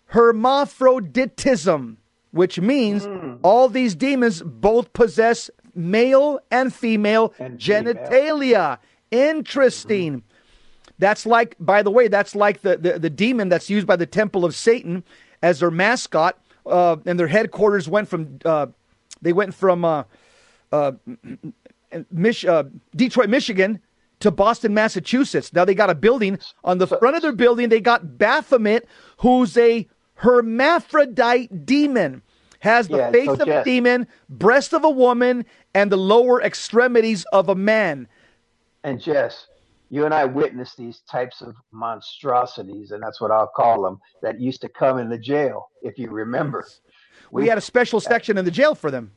hermaphroditism 0.07 1.97
which 2.37 2.61
means 2.61 3.07
mm. 3.07 3.39
all 3.43 3.69
these 3.69 3.95
demons 3.95 4.43
both 4.43 4.93
possess 4.93 5.51
male 5.75 6.39
and 6.51 6.73
female 6.73 7.33
and 7.39 7.59
genitalia. 7.59 8.79
Female. 9.11 9.31
Interesting. 9.33 10.13
Mm-hmm. 10.19 10.93
That's 10.99 11.25
like, 11.25 11.57
by 11.59 11.83
the 11.83 11.91
way, 11.91 12.09
that's 12.09 12.35
like 12.35 12.61
the, 12.61 12.77
the, 12.77 12.99
the, 12.99 13.11
demon 13.11 13.49
that's 13.49 13.71
used 13.71 13.87
by 13.87 13.97
the 13.97 14.07
Temple 14.07 14.45
of 14.45 14.55
Satan 14.55 15.03
as 15.43 15.61
their 15.61 15.71
mascot, 15.71 16.39
uh, 16.67 16.97
and 17.07 17.19
their 17.19 17.29
headquarters 17.29 17.89
went 17.89 18.09
from 18.09 18.39
uh, 18.45 18.67
they 19.23 19.33
went 19.33 19.55
from 19.55 19.85
uh, 19.85 20.05
uh 20.73 20.93
Mich- 22.11 22.45
uh, 22.45 22.65
Detroit, 22.95 23.29
Michigan, 23.29 23.81
to 24.21 24.31
Boston, 24.31 24.75
Massachusetts. 24.75 25.53
Now 25.53 25.65
they 25.65 25.75
got 25.75 25.91
a 25.91 25.95
building 25.95 26.39
on 26.65 26.79
the 26.79 26.87
front 26.87 27.17
of 27.17 27.23
their 27.23 27.33
building. 27.33 27.69
They 27.69 27.81
got 27.81 28.19
Baphomet, 28.19 28.87
who's 29.19 29.57
a 29.57 29.87
hermaphrodite 30.15 31.65
demon, 31.65 32.23
has 32.61 32.89
the 32.89 32.99
Yeah, 32.99 33.13
face 33.13 33.27
so 33.27 33.35
of 33.35 33.49
a 33.49 33.63
demon, 33.65 34.07
breast 34.29 34.73
of 34.73 34.85
a 34.85 34.91
woman, 34.91 35.45
and 35.75 35.93
the 35.93 35.97
lower 35.97 36.43
extremities 36.43 37.25
of 37.33 37.49
a 37.49 37.55
man. 37.55 38.09
And 38.83 39.01
Jess, 39.01 39.47
you 39.91 40.05
and 40.05 40.15
I 40.15 40.25
witnessed 40.25 40.77
these 40.77 41.01
types 41.01 41.43
of 41.43 41.55
monstrosities, 41.71 42.91
and 42.91 43.03
that's 43.03 43.21
what 43.21 43.31
I'll 43.31 43.47
call 43.47 43.83
them, 43.83 44.01
that 44.23 44.41
used 44.41 44.61
to 44.63 44.69
come 44.69 44.99
in 44.99 45.09
the 45.09 45.19
jail, 45.19 45.71
if 45.83 45.99
you 45.99 46.11
remember. 46.11 46.67
We 47.31 47.47
had 47.49 47.59
a 47.59 47.63
special 47.63 48.01
section 48.01 48.39
in 48.39 48.45
the 48.45 48.51
jail 48.51 48.75
for 48.75 48.91
them. 48.91 49.13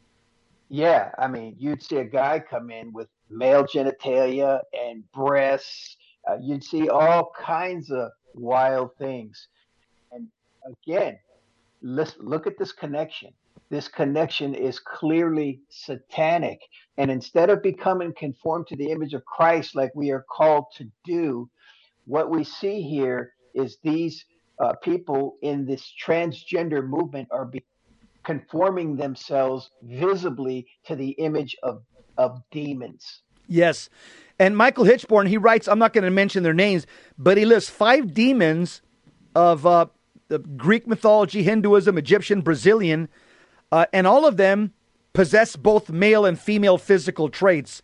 Yeah, 0.70 1.12
I 1.18 1.28
mean, 1.28 1.56
you'd 1.58 1.82
see 1.82 1.98
a 1.98 2.06
guy 2.06 2.40
come 2.40 2.70
in 2.70 2.94
with 2.94 3.08
male 3.30 3.66
genitalia 3.66 4.62
and 4.72 5.04
breasts. 5.12 5.98
Uh, 6.30 6.38
you'd 6.40 6.64
see 6.64 6.90
all 6.90 7.32
kinds 7.40 7.90
of 7.90 8.12
wild 8.36 8.92
things. 8.98 9.48
And 10.12 10.28
again, 10.66 11.18
let's 11.82 12.16
look 12.20 12.46
at 12.46 12.60
this 12.60 12.72
connection. 12.72 13.32
This 13.72 13.88
connection 13.88 14.54
is 14.54 14.80
clearly 14.80 15.62
satanic. 15.70 16.60
And 16.98 17.10
instead 17.10 17.50
of 17.50 17.64
becoming 17.64 18.14
conformed 18.18 18.68
to 18.68 18.76
the 18.76 18.92
image 18.92 19.14
of 19.14 19.26
Christ 19.26 19.76
like 19.76 19.92
we 19.96 20.12
are 20.12 20.26
called 20.30 20.66
to 20.78 20.86
do, 21.04 21.50
what 22.06 22.30
we 22.30 22.44
see 22.44 22.82
here 22.82 23.34
is 23.56 23.78
these 23.84 24.24
uh, 24.60 24.74
people 24.84 25.38
in 25.42 25.66
this 25.66 25.94
transgender 26.06 26.86
movement 26.86 27.28
are 27.32 27.46
be- 27.46 27.64
conforming 28.30 28.96
themselves 28.96 29.72
visibly 29.82 30.68
to 30.86 30.96
the 30.96 31.10
image 31.28 31.58
of, 31.64 31.82
of 32.16 32.40
demons. 32.52 33.24
Yes. 33.48 33.90
And 34.38 34.56
Michael 34.56 34.86
Hichborn, 34.86 35.28
he 35.28 35.38
writes, 35.38 35.68
I'm 35.68 35.80
not 35.80 35.94
going 35.94 36.04
to 36.04 36.12
mention 36.12 36.44
their 36.44 36.54
names, 36.54 36.86
but 37.18 37.38
he 37.38 37.46
lists 37.46 37.72
five 37.72 38.14
demons 38.14 38.84
of 39.34 39.66
uh, 39.66 39.88
the 40.28 40.38
Greek 40.38 40.86
mythology, 40.86 41.42
Hinduism, 41.42 41.98
Egyptian, 41.98 42.42
Brazilian, 42.42 43.10
uh, 43.72 43.88
and 43.92 44.06
all 44.06 44.28
of 44.28 44.38
them 44.38 44.74
possess 45.14 45.56
both 45.56 45.90
male 45.90 46.24
and 46.24 46.40
female 46.40 46.78
physical 46.78 47.30
traits. 47.30 47.82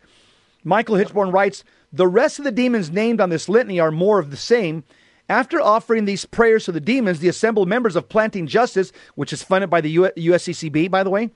Michael 0.62 0.94
Hichborn 0.94 1.32
writes, 1.32 1.64
the 1.92 2.06
rest 2.06 2.38
of 2.38 2.44
the 2.44 2.52
demons 2.52 2.92
named 2.92 3.20
on 3.20 3.30
this 3.30 3.48
litany 3.48 3.80
are 3.80 3.90
more 3.90 4.20
of 4.20 4.30
the 4.30 4.36
same. 4.36 4.84
After 5.28 5.60
offering 5.60 6.04
these 6.04 6.24
prayers 6.24 6.64
to 6.64 6.72
the 6.72 6.80
demons, 6.80 7.18
the 7.18 7.28
assembled 7.28 7.68
members 7.68 7.96
of 7.96 8.08
Planting 8.08 8.46
Justice, 8.46 8.92
which 9.16 9.32
is 9.32 9.42
funded 9.42 9.70
by 9.70 9.80
the 9.80 9.90
U- 9.90 10.12
USCCB, 10.16 10.90
by 10.90 11.02
the 11.02 11.10
way, 11.10 11.30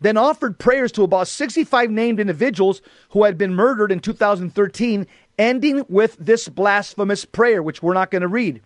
then 0.00 0.16
offered 0.16 0.58
prayers 0.58 0.92
to 0.92 1.02
about 1.02 1.28
65 1.28 1.90
named 1.90 2.20
individuals 2.20 2.80
who 3.10 3.24
had 3.24 3.36
been 3.38 3.54
murdered 3.54 3.92
in 3.92 4.00
2013, 4.00 5.06
ending 5.38 5.84
with 5.88 6.16
this 6.18 6.48
blasphemous 6.48 7.24
prayer, 7.24 7.62
which 7.62 7.82
we're 7.82 7.94
not 7.94 8.10
going 8.10 8.22
to 8.22 8.28
read. 8.28 8.62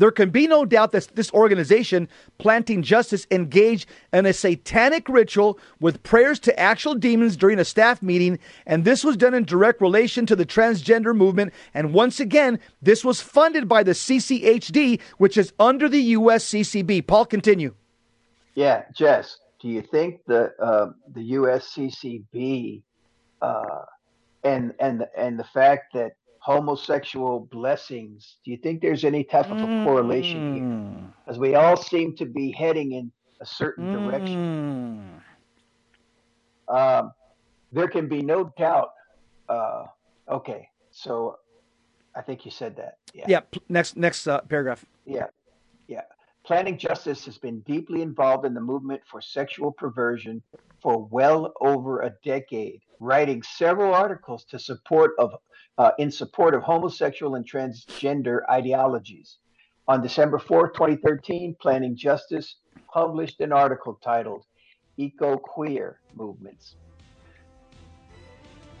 There 0.00 0.10
can 0.10 0.30
be 0.30 0.46
no 0.46 0.64
doubt 0.64 0.92
that 0.92 1.08
this 1.14 1.30
organization, 1.34 2.08
Planting 2.38 2.82
Justice, 2.82 3.26
engaged 3.30 3.86
in 4.14 4.24
a 4.24 4.32
satanic 4.32 5.10
ritual 5.10 5.58
with 5.78 6.02
prayers 6.02 6.38
to 6.40 6.58
actual 6.58 6.94
demons 6.94 7.36
during 7.36 7.58
a 7.58 7.66
staff 7.66 8.00
meeting, 8.00 8.38
and 8.64 8.86
this 8.86 9.04
was 9.04 9.18
done 9.18 9.34
in 9.34 9.44
direct 9.44 9.82
relation 9.82 10.24
to 10.24 10.34
the 10.34 10.46
transgender 10.46 11.14
movement. 11.14 11.52
And 11.74 11.92
once 11.92 12.18
again, 12.18 12.58
this 12.80 13.04
was 13.04 13.20
funded 13.20 13.68
by 13.68 13.82
the 13.82 13.90
CCHD, 13.90 15.02
which 15.18 15.36
is 15.36 15.52
under 15.60 15.86
the 15.86 16.14
USCCB. 16.14 17.06
Paul, 17.06 17.26
continue. 17.26 17.74
Yeah, 18.54 18.84
Jess, 18.96 19.36
do 19.60 19.68
you 19.68 19.82
think 19.82 20.20
the 20.26 20.54
uh, 20.58 20.92
the 21.12 21.32
USCCB 21.32 22.80
uh, 23.42 23.84
and 24.44 24.72
and 24.80 25.06
and 25.14 25.38
the 25.38 25.44
fact 25.44 25.92
that 25.92 26.12
homosexual 26.40 27.40
blessings, 27.52 28.38
do 28.44 28.50
you 28.50 28.56
think 28.56 28.80
there's 28.80 29.04
any 29.04 29.22
type 29.22 29.50
of 29.50 29.58
a 29.58 29.84
correlation 29.84 30.54
here? 30.54 31.14
As 31.28 31.38
we 31.38 31.54
all 31.54 31.76
seem 31.76 32.16
to 32.16 32.26
be 32.26 32.50
heading 32.50 32.92
in 32.92 33.12
a 33.40 33.46
certain 33.46 33.92
direction. 33.92 35.20
Um, 36.68 37.12
there 37.72 37.88
can 37.88 38.08
be 38.08 38.22
no 38.22 38.52
doubt. 38.56 38.92
Uh, 39.48 39.86
okay, 40.28 40.68
so 40.90 41.36
I 42.14 42.22
think 42.22 42.44
you 42.44 42.50
said 42.50 42.76
that. 42.76 42.98
Yeah. 43.12 43.24
Yeah, 43.28 43.40
next 43.68 43.96
next 43.96 44.26
uh, 44.26 44.40
paragraph. 44.42 44.84
Yeah. 45.04 45.26
Planting 46.50 46.78
Justice 46.78 47.24
has 47.26 47.38
been 47.38 47.60
deeply 47.60 48.02
involved 48.02 48.44
in 48.44 48.54
the 48.54 48.60
movement 48.60 49.02
for 49.08 49.20
sexual 49.20 49.70
perversion 49.70 50.42
for 50.82 51.06
well 51.12 51.52
over 51.60 52.00
a 52.00 52.12
decade, 52.24 52.80
writing 52.98 53.40
several 53.44 53.94
articles 53.94 54.44
to 54.46 54.58
support 54.58 55.12
of 55.20 55.30
uh, 55.78 55.92
in 56.00 56.10
support 56.10 56.56
of 56.56 56.64
homosexual 56.64 57.36
and 57.36 57.48
transgender 57.48 58.40
ideologies. 58.50 59.38
On 59.86 60.02
December 60.02 60.40
4, 60.40 60.70
2013, 60.70 61.54
Planting 61.60 61.94
Justice 61.94 62.56
published 62.92 63.38
an 63.38 63.52
article 63.52 64.00
titled 64.02 64.44
Eco 64.96 65.36
Queer 65.36 66.00
Movements. 66.16 66.74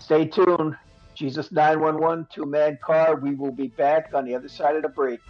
Stay 0.00 0.26
tuned. 0.26 0.74
Jesus 1.14 1.52
911, 1.52 2.26
two 2.32 2.46
man 2.46 2.80
car. 2.82 3.14
We 3.14 3.36
will 3.36 3.52
be 3.52 3.68
back 3.68 4.10
on 4.12 4.24
the 4.24 4.34
other 4.34 4.48
side 4.48 4.74
of 4.74 4.82
the 4.82 4.88
break. 4.88 5.20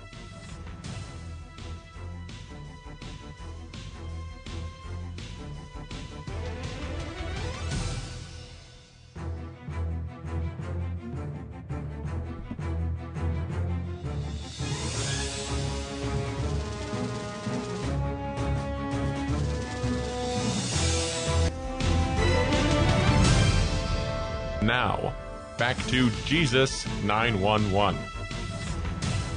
Jesus 26.24 26.86
911. 27.04 28.00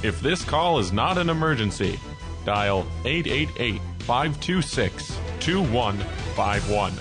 If 0.02 0.20
this 0.20 0.44
call 0.44 0.78
is 0.78 0.92
not 0.92 1.18
an 1.18 1.28
emergency, 1.28 1.98
dial 2.44 2.86
888 3.04 3.80
526 4.00 5.18
2151. 5.40 6.92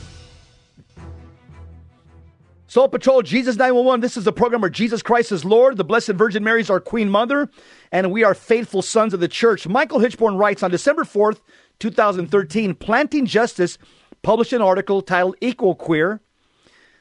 Soul 2.73 2.87
Patrol, 2.89 3.21
Jesus 3.21 3.55
911. 3.55 4.01
This 4.01 4.17
is 4.17 4.23
the 4.23 4.33
program 4.33 4.59
where 4.59 4.69
Jesus 4.69 5.03
Christ 5.03 5.31
is 5.31 5.45
Lord, 5.45 5.77
the 5.77 5.83
Blessed 5.83 6.13
Virgin 6.13 6.43
Mary 6.43 6.59
is 6.59 6.71
our 6.71 6.79
Queen 6.79 7.07
Mother, 7.07 7.47
and 7.91 8.11
we 8.11 8.23
are 8.23 8.33
faithful 8.33 8.81
sons 8.81 9.13
of 9.13 9.19
the 9.19 9.27
church. 9.27 9.67
Michael 9.67 9.99
Hichborn 9.99 10.39
writes 10.39 10.63
on 10.63 10.71
December 10.71 11.03
4th, 11.03 11.39
2013, 11.77 12.73
Planting 12.73 13.27
Justice 13.27 13.77
published 14.23 14.53
an 14.53 14.63
article 14.63 15.03
titled 15.03 15.35
Eco 15.39 15.75
Queer. 15.75 16.19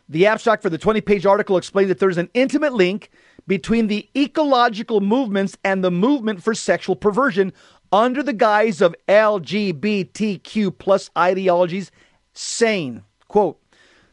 The 0.08 0.26
abstract 0.26 0.62
for 0.62 0.70
the 0.70 0.78
20 0.78 1.00
page 1.00 1.26
article 1.26 1.56
explains 1.56 1.88
that 1.88 1.98
there's 1.98 2.18
an 2.18 2.30
intimate 2.34 2.72
link 2.74 3.10
between 3.46 3.86
the 3.86 4.08
ecological 4.16 5.00
movements 5.00 5.56
and 5.64 5.82
the 5.82 5.90
movement 5.90 6.42
for 6.42 6.54
sexual 6.54 6.96
perversion 6.96 7.52
under 7.90 8.22
the 8.22 8.32
guise 8.32 8.80
of 8.80 8.94
LGBTQ 9.08 10.78
plus 10.78 11.10
ideologies, 11.16 11.90
sane. 12.32 13.02
quote, 13.28 13.58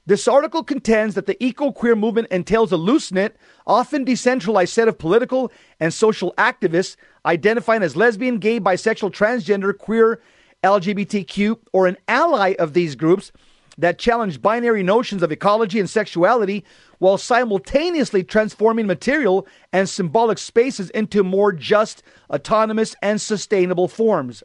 this 0.06 0.28
article 0.28 0.64
contends 0.64 1.14
that 1.14 1.28
the 1.28 1.42
eco 1.44 1.72
queer 1.72 1.96
movement 1.96 2.30
entails 2.32 2.72
a 2.72 2.78
loose 2.78 3.12
knit, 3.12 3.38
often 3.68 4.04
decentralized 4.04 4.74
set 4.74 4.88
of 4.88 4.98
political 4.98 5.52
and 5.80 5.94
social 5.94 6.34
activists 6.36 6.96
identifying 7.28 7.84
as 7.84 7.96
lesbian, 7.96 8.40
gay, 8.40 8.60
bisexual, 8.60 9.12
transgender, 9.12 9.78
queer, 9.78 10.20
LGBTQ, 10.64 11.60
or 11.74 11.86
an 11.86 11.96
ally 12.08 12.56
of 12.58 12.74
these 12.74 12.96
groups 12.96 13.32
that 13.80 13.98
challenge 13.98 14.42
binary 14.42 14.84
notions 14.84 15.24
of 15.24 15.32
ecology 15.32 15.80
and 15.80 15.90
sexuality 15.90 16.64
while 17.00 17.18
simultaneously 17.18 18.24
transforming 18.24 18.86
material 18.86 19.48
and 19.72 19.88
symbolic 19.88 20.38
spaces 20.38 20.90
into 20.92 21.24
more 21.24 21.52
just, 21.52 22.04
autonomous, 22.30 22.96
and 23.02 23.22
sustainable 23.22 23.88
forms. 23.88 24.44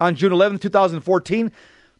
On 0.00 0.14
June 0.14 0.32
11, 0.32 0.58
2014, 0.58 1.52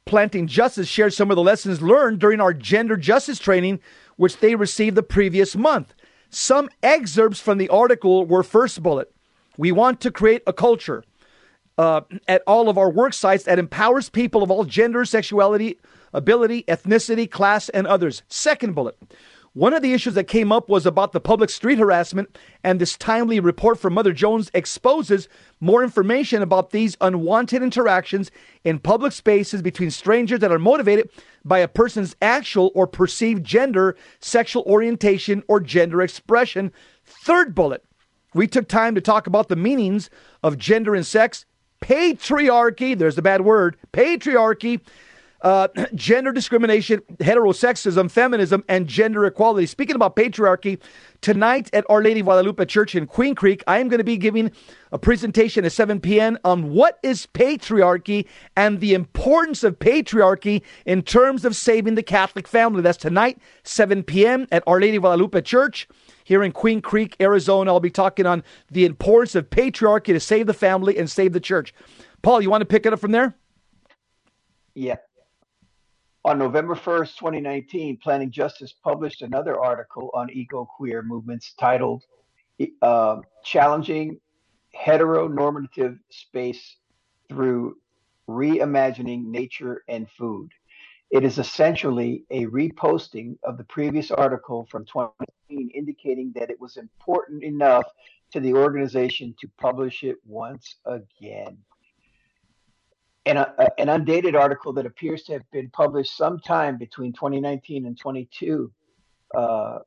Planting 0.05 0.47
Justice 0.47 0.89
shared 0.89 1.13
some 1.13 1.31
of 1.31 1.37
the 1.37 1.43
lessons 1.43 1.83
learned 1.83 2.19
during 2.19 2.41
our 2.41 2.55
gender 2.55 2.97
justice 2.97 3.39
training, 3.39 3.79
which 4.17 4.39
they 4.39 4.55
received 4.55 4.97
the 4.97 5.03
previous 5.03 5.55
month. 5.55 5.95
Some 6.31 6.69
excerpts 6.83 7.41
from 7.41 7.59
the 7.59 7.69
article 7.69 8.25
were 8.25 8.43
first 8.43 8.83
bullet. 8.83 9.13
We 9.57 9.71
want 9.71 10.01
to 10.01 10.11
create 10.11 10.43
a 10.47 10.53
culture 10.53 11.05
uh, 11.77 12.03
at 12.27 12.43
all 12.47 12.69
of 12.69 12.79
our 12.79 12.91
work 12.91 13.13
sites 13.13 13.45
that 13.45 13.59
empowers 13.59 14.09
people 14.09 14.43
of 14.43 14.51
all 14.51 14.65
genders, 14.65 15.11
sexuality, 15.11 15.79
ability, 16.13 16.65
ethnicity, 16.65 17.31
class, 17.31 17.69
and 17.69 17.87
others. 17.87 18.23
Second 18.29 18.75
bullet. 18.75 18.97
One 19.55 19.75
of 19.75 19.83
the 19.83 19.93
issues 19.93 20.15
that 20.15 20.25
came 20.25 20.53
up 20.53 20.69
was 20.69 20.87
about 20.87 21.13
the 21.13 21.21
public 21.21 21.51
street 21.51 21.79
harassment, 21.79 22.39
and 22.63 22.81
this 22.81 22.97
timely 22.97 23.41
report 23.41 23.79
from 23.79 23.95
Mother 23.95 24.13
Jones 24.13 24.51
exposes 24.55 25.29
more 25.59 25.83
information 25.83 26.43
about 26.43 26.71
these 26.71 26.97
unwanted 27.01 27.63
interactions 27.63 28.31
in 28.63 28.79
public 28.79 29.13
spaces 29.13 29.61
between 29.61 29.91
strangers 29.91 30.41
that 30.41 30.53
are 30.53 30.61
motivated 30.61 31.11
by 31.45 31.59
a 31.59 31.67
person's 31.67 32.15
actual 32.23 32.71
or 32.75 32.87
perceived 32.87 33.43
gender, 33.43 33.97
sexual 34.21 34.63
orientation, 34.63 35.43
or 35.49 35.59
gender 35.59 36.03
expression. 36.03 36.71
Third 37.05 37.55
bullet, 37.55 37.85
we 38.35 38.47
took 38.47 38.69
time 38.69 38.95
to 38.95 39.01
talk 39.01 39.27
about 39.27 39.49
the 39.49 39.57
meanings 39.57 40.09
of 40.43 40.59
gender 40.59 40.95
and 40.95 41.07
sex, 41.07 41.47
patriarchy, 41.81 42.97
there's 42.97 43.17
the 43.17 43.23
bad 43.23 43.41
word, 43.41 43.77
patriarchy, 43.93 44.81
uh, 45.43 45.69
gender 45.95 46.33
discrimination, 46.33 47.01
heterosexism, 47.19 48.11
feminism, 48.11 48.65
and 48.69 48.87
gender 48.87 49.25
equality. 49.27 49.67
Speaking 49.67 49.97
about 49.97 50.17
patriarchy, 50.17 50.81
tonight 51.21 51.71
at 51.73 51.85
Our 51.89 52.03
Lady 52.03 52.23
Guadalupe 52.23 52.65
Church 52.67 52.95
in 52.95 53.07
Queen 53.07 53.35
Creek, 53.35 53.63
I 53.67 53.79
am 53.79 53.89
going 53.89 53.99
to 53.99 54.05
be 54.05 54.17
giving 54.17 54.53
a 54.93 54.99
presentation 54.99 55.65
at 55.65 55.73
7 55.73 56.01
p.m. 56.01 56.39
on 56.45 56.71
what 56.73 56.99
is 57.03 57.27
patriarchy 57.27 58.27
and 58.57 58.81
the 58.81 58.95
importance 58.95 59.65
of 59.65 59.79
patriarchy 59.79 60.63
in 60.87 61.03
terms 61.03 61.45
of 61.45 61.55
saving 61.57 61.95
the 61.95 62.03
Catholic 62.03 62.49
family. 62.49 62.83
That's 62.83 62.99
tonight, 62.99 63.39
7 63.65 64.03
p.m. 64.05 64.47
at 64.51 64.63
Our 64.67 64.81
Lady 64.81 64.99
Guadalupe 64.99 65.41
Church 65.43 65.89
here 66.25 66.43
in 66.43 66.53
Queen 66.53 66.81
Creek, 66.81 67.17
Arizona. 67.21 67.73
I'll 67.73 67.81
be 67.81 67.91
talking 67.91 68.27
on 68.27 68.43
the 68.71 68.85
importance 68.85 69.35
of 69.35 69.51
patriarchy 69.51 70.07
to 70.07 70.21
save 70.21 70.47
the 70.47 70.55
family 70.55 70.99
and 70.99 71.11
save 71.11 71.33
the 71.33 71.41
church. 71.41 71.75
Paul, 72.23 72.43
you 72.43 72.51
want 72.51 72.63
to 72.63 72.67
pick 72.67 72.87
it 72.87 72.93
up 72.93 73.01
from 73.01 73.13
there? 73.13 73.35
Yeah. 74.75 74.97
On 76.25 76.37
November 76.37 76.75
1st, 76.75 77.17
2019, 77.17 77.99
Planting 78.03 78.33
Justice 78.33 78.75
published 78.83 79.23
another 79.23 79.59
article 79.59 80.11
on 80.15 80.31
eco 80.31 80.65
queer 80.65 81.03
movements 81.03 81.55
titled 81.59 82.05
uh, 82.83 83.19
Challenging 83.45 84.21
Heteronormative 84.77 85.99
Space 86.11 86.77
Through 87.29 87.77
Reimagining 88.29 89.27
Nature 89.27 89.85
and 89.89 90.11
Food. 90.11 90.51
It 91.11 91.25
is 91.25 91.39
essentially 91.39 92.25
a 92.31 92.47
reposting 92.47 93.39
of 93.45 93.57
the 93.57 93.65
previous 93.65 94.11
article 94.11 94.67
from 94.71 94.85
2019, 94.87 95.71
indicating 95.73 96.33
that 96.35 96.51
it 96.51 96.61
was 96.61 96.77
important 96.77 97.45
enough 97.45 97.87
to 98.33 98.41
the 98.41 98.53
organization 98.53 99.35
to 99.41 99.49
publish 99.57 100.03
it 100.03 100.17
once 100.27 100.77
again 100.85 101.59
and 103.29 103.37
a, 103.37 103.79
an 103.79 103.91
undated 103.91 104.35
article 104.35 104.73
that 104.73 104.87
appears 104.87 105.23
to 105.25 105.35
have 105.35 105.51
been 105.53 105.69
published 105.69 106.17
sometime 106.17 106.79
between 106.79 107.13
2019 107.13 107.85
and 107.85 107.99
22 107.99 108.73
uh, 109.37 109.39
uh, 109.39 109.81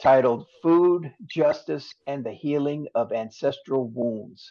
titled 0.00 0.46
Food, 0.62 1.12
Justice, 1.26 1.94
and 2.06 2.24
the 2.24 2.32
Healing 2.32 2.86
of 2.94 3.12
Ancestral 3.12 3.88
Wounds. 3.88 4.50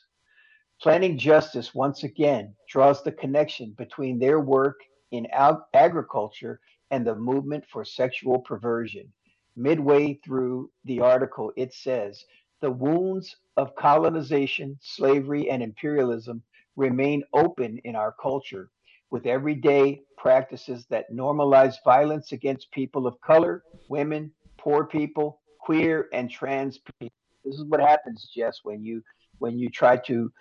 Planting 0.80 1.18
Justice 1.18 1.74
once 1.74 2.04
again 2.04 2.54
draws 2.70 3.04
the 3.04 3.12
connection 3.12 3.74
between 3.76 4.20
their 4.20 4.40
work 4.40 4.80
in 5.12 5.26
ag- 5.32 5.56
agriculture 5.74 6.60
and 6.92 7.06
the 7.06 7.16
movement 7.16 7.64
for 7.72 7.84
sexual 7.84 8.38
perversion. 8.38 9.12
Midway 9.56 10.20
through 10.24 10.70
the 10.86 11.00
article, 11.00 11.52
it 11.58 11.74
says 11.74 12.24
the 12.62 12.70
wounds 12.70 13.36
of 13.58 13.76
colonization, 13.76 14.78
slavery, 14.80 15.50
and 15.50 15.64
imperialism 15.64 16.44
remain 16.76 17.24
open 17.34 17.80
in 17.84 17.96
our 17.96 18.14
culture 18.22 18.70
with 19.10 19.26
everyday 19.26 20.02
practices 20.18 20.86
that 20.90 21.12
normalize 21.12 21.76
violence 21.84 22.32
against 22.32 22.72
people 22.72 23.06
of 23.06 23.20
color, 23.22 23.64
women, 23.90 24.32
poor 24.58 24.86
people, 24.86 25.42
queer 25.60 26.08
and 26.14 26.30
trans 26.30 26.80
people. 27.00 27.14
This 27.44 27.56
is 27.56 27.66
what 27.66 27.82
happens, 27.82 28.30
Jess, 28.34 28.60
when 28.64 28.84
you 28.84 29.02
when 29.40 29.58
you 29.58 29.70
try 29.70 29.98
to 29.98 30.32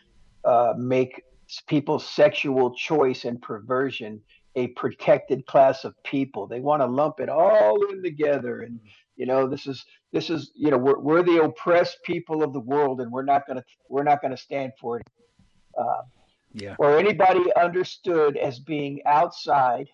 uh, 0.45 0.75
make 0.77 1.23
people's 1.67 2.07
sexual 2.07 2.75
choice 2.75 3.25
and 3.25 3.41
perversion 3.41 4.21
a 4.57 4.69
protected 4.69 5.47
class 5.47 5.85
of 5.85 5.95
people. 6.05 6.47
They 6.47 6.61
want 6.61 6.83
to 6.83 6.87
lump 6.87 7.21
it 7.21 7.29
all 7.29 7.83
in 7.91 8.03
together, 8.03 8.61
and 8.63 8.81
you 9.17 9.27
know 9.27 9.47
this 9.47 9.67
is 9.67 9.85
this 10.13 10.31
is 10.31 10.51
you 10.55 10.71
know 10.71 10.79
we're, 10.79 10.99
we're 10.99 11.23
the 11.23 11.43
oppressed 11.43 11.99
people 12.05 12.43
of 12.43 12.53
the 12.53 12.61
world, 12.61 13.01
and 13.01 13.11
we're 13.11 13.25
not 13.25 13.47
gonna 13.47 13.65
we're 13.89 14.03
not 14.03 14.23
gonna 14.23 14.37
stand 14.37 14.73
for 14.81 14.99
it. 14.99 15.07
Uh, 15.79 16.03
yeah. 16.53 16.75
or 16.79 16.99
anybody 16.99 17.55
understood 17.57 18.37
as 18.37 18.59
being 18.59 19.01
outside 19.07 19.89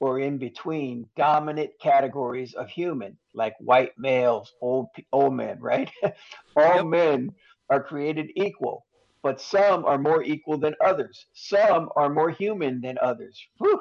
or 0.00 0.20
in 0.20 0.38
between 0.38 1.08
dominant 1.16 1.70
categories 1.80 2.54
of 2.54 2.68
human, 2.68 3.16
like 3.32 3.54
white 3.58 3.92
males, 3.98 4.52
old 4.60 4.88
old 5.12 5.34
men, 5.34 5.58
right? 5.60 5.90
All 6.56 6.76
yep. 6.76 6.86
men 6.86 7.32
are 7.70 7.82
created 7.82 8.30
equal, 8.36 8.84
but 9.22 9.40
some 9.40 9.84
are 9.84 9.98
more 9.98 10.22
equal 10.22 10.58
than 10.58 10.74
others. 10.84 11.26
Some 11.32 11.88
are 11.96 12.10
more 12.10 12.30
human 12.30 12.80
than 12.80 12.98
others. 13.00 13.40
Whew. 13.58 13.80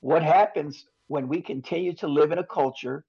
What 0.00 0.22
happens 0.22 0.86
when 1.08 1.28
we 1.28 1.42
continue 1.42 1.94
to 1.94 2.08
live 2.08 2.32
in 2.32 2.38
a 2.38 2.44
culture 2.44 3.04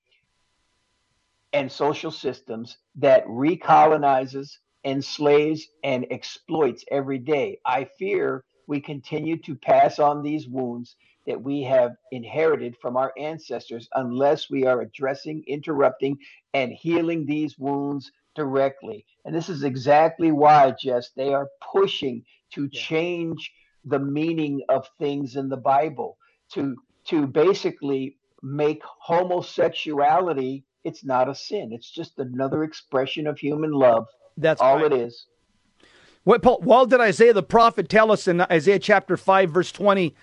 and 1.53 1.71
social 1.71 2.11
systems 2.11 2.77
that 2.95 3.25
recolonizes 3.27 4.57
enslaves, 4.83 5.67
and 5.83 6.05
exploits 6.11 6.83
every 6.91 7.19
day. 7.19 7.59
I 7.65 7.85
fear 7.85 8.43
we 8.67 8.79
continue 8.79 9.37
to 9.37 9.55
pass 9.55 9.99
on 9.99 10.23
these 10.23 10.47
wounds 10.47 10.95
that 11.27 11.41
we 11.41 11.61
have 11.61 11.91
inherited 12.11 12.75
from 12.81 12.97
our 12.97 13.13
ancestors 13.17 13.87
unless 13.95 14.49
we 14.49 14.65
are 14.65 14.81
addressing, 14.81 15.43
interrupting, 15.47 16.17
and 16.53 16.71
healing 16.71 17.25
these 17.25 17.57
wounds 17.59 18.11
directly. 18.35 19.05
And 19.25 19.35
this 19.35 19.49
is 19.49 19.63
exactly 19.63 20.31
why, 20.31 20.73
Jess, 20.79 21.11
they 21.15 21.33
are 21.33 21.49
pushing 21.71 22.23
to 22.53 22.69
yeah. 22.71 22.81
change 22.81 23.51
the 23.85 23.99
meaning 23.99 24.61
of 24.69 24.87
things 24.99 25.35
in 25.35 25.49
the 25.49 25.57
Bible, 25.57 26.17
to 26.53 26.75
to 27.05 27.27
basically 27.27 28.17
make 28.43 28.81
homosexuality 28.83 30.63
it's 30.83 31.03
not 31.03 31.29
a 31.29 31.35
sin. 31.35 31.71
It's 31.71 31.89
just 31.91 32.17
another 32.17 32.63
expression 32.63 33.27
of 33.27 33.37
human 33.37 33.71
love 33.71 34.07
that's 34.37 34.61
all 34.61 34.77
right. 34.77 34.91
it 34.91 34.93
is. 34.93 35.27
What 36.23 36.43
Paul, 36.43 36.59
well 36.63 36.85
did 36.85 36.99
Isaiah 36.99 37.33
the 37.33 37.43
prophet 37.43 37.89
tell 37.89 38.11
us 38.11 38.27
in 38.27 38.41
Isaiah 38.41 38.79
chapter 38.79 39.17
5 39.17 39.51
verse 39.51 39.71
20 39.71 40.15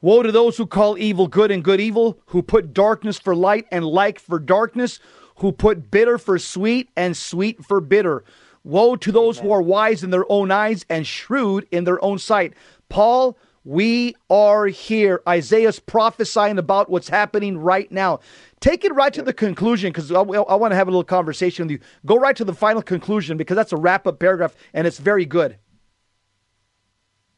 Woe 0.00 0.22
to 0.22 0.30
those 0.30 0.56
who 0.56 0.66
call 0.66 0.96
evil 0.96 1.26
good 1.26 1.50
and 1.50 1.64
good 1.64 1.80
evil, 1.80 2.20
who 2.26 2.40
put 2.40 2.72
darkness 2.72 3.18
for 3.18 3.34
light 3.34 3.66
and 3.72 3.84
light 3.84 4.20
for 4.20 4.38
darkness, 4.38 5.00
who 5.38 5.50
put 5.50 5.90
bitter 5.90 6.18
for 6.18 6.38
sweet 6.38 6.88
and 6.96 7.16
sweet 7.16 7.64
for 7.64 7.80
bitter. 7.80 8.22
Woe 8.62 8.94
to 8.94 9.10
those 9.10 9.38
Amen. 9.38 9.48
who 9.48 9.54
are 9.54 9.62
wise 9.62 10.04
in 10.04 10.10
their 10.10 10.30
own 10.30 10.52
eyes 10.52 10.86
and 10.88 11.04
shrewd 11.06 11.66
in 11.72 11.82
their 11.82 12.02
own 12.04 12.18
sight. 12.18 12.54
Paul, 12.88 13.36
we 13.68 14.16
are 14.30 14.64
here. 14.66 15.20
Isaiah's 15.28 15.78
prophesying 15.78 16.56
about 16.56 16.88
what's 16.88 17.10
happening 17.10 17.58
right 17.58 17.92
now. 17.92 18.20
Take 18.60 18.82
it 18.82 18.94
right 18.94 19.12
to 19.12 19.20
the 19.20 19.34
conclusion 19.34 19.92
because 19.92 20.10
I, 20.10 20.20
I 20.20 20.54
want 20.54 20.72
to 20.72 20.74
have 20.74 20.88
a 20.88 20.90
little 20.90 21.04
conversation 21.04 21.66
with 21.66 21.72
you. 21.72 21.78
Go 22.06 22.16
right 22.16 22.34
to 22.36 22.46
the 22.46 22.54
final 22.54 22.80
conclusion 22.80 23.36
because 23.36 23.56
that's 23.56 23.74
a 23.74 23.76
wrap 23.76 24.06
up 24.06 24.18
paragraph 24.20 24.56
and 24.72 24.86
it's 24.86 24.96
very 24.96 25.26
good. 25.26 25.58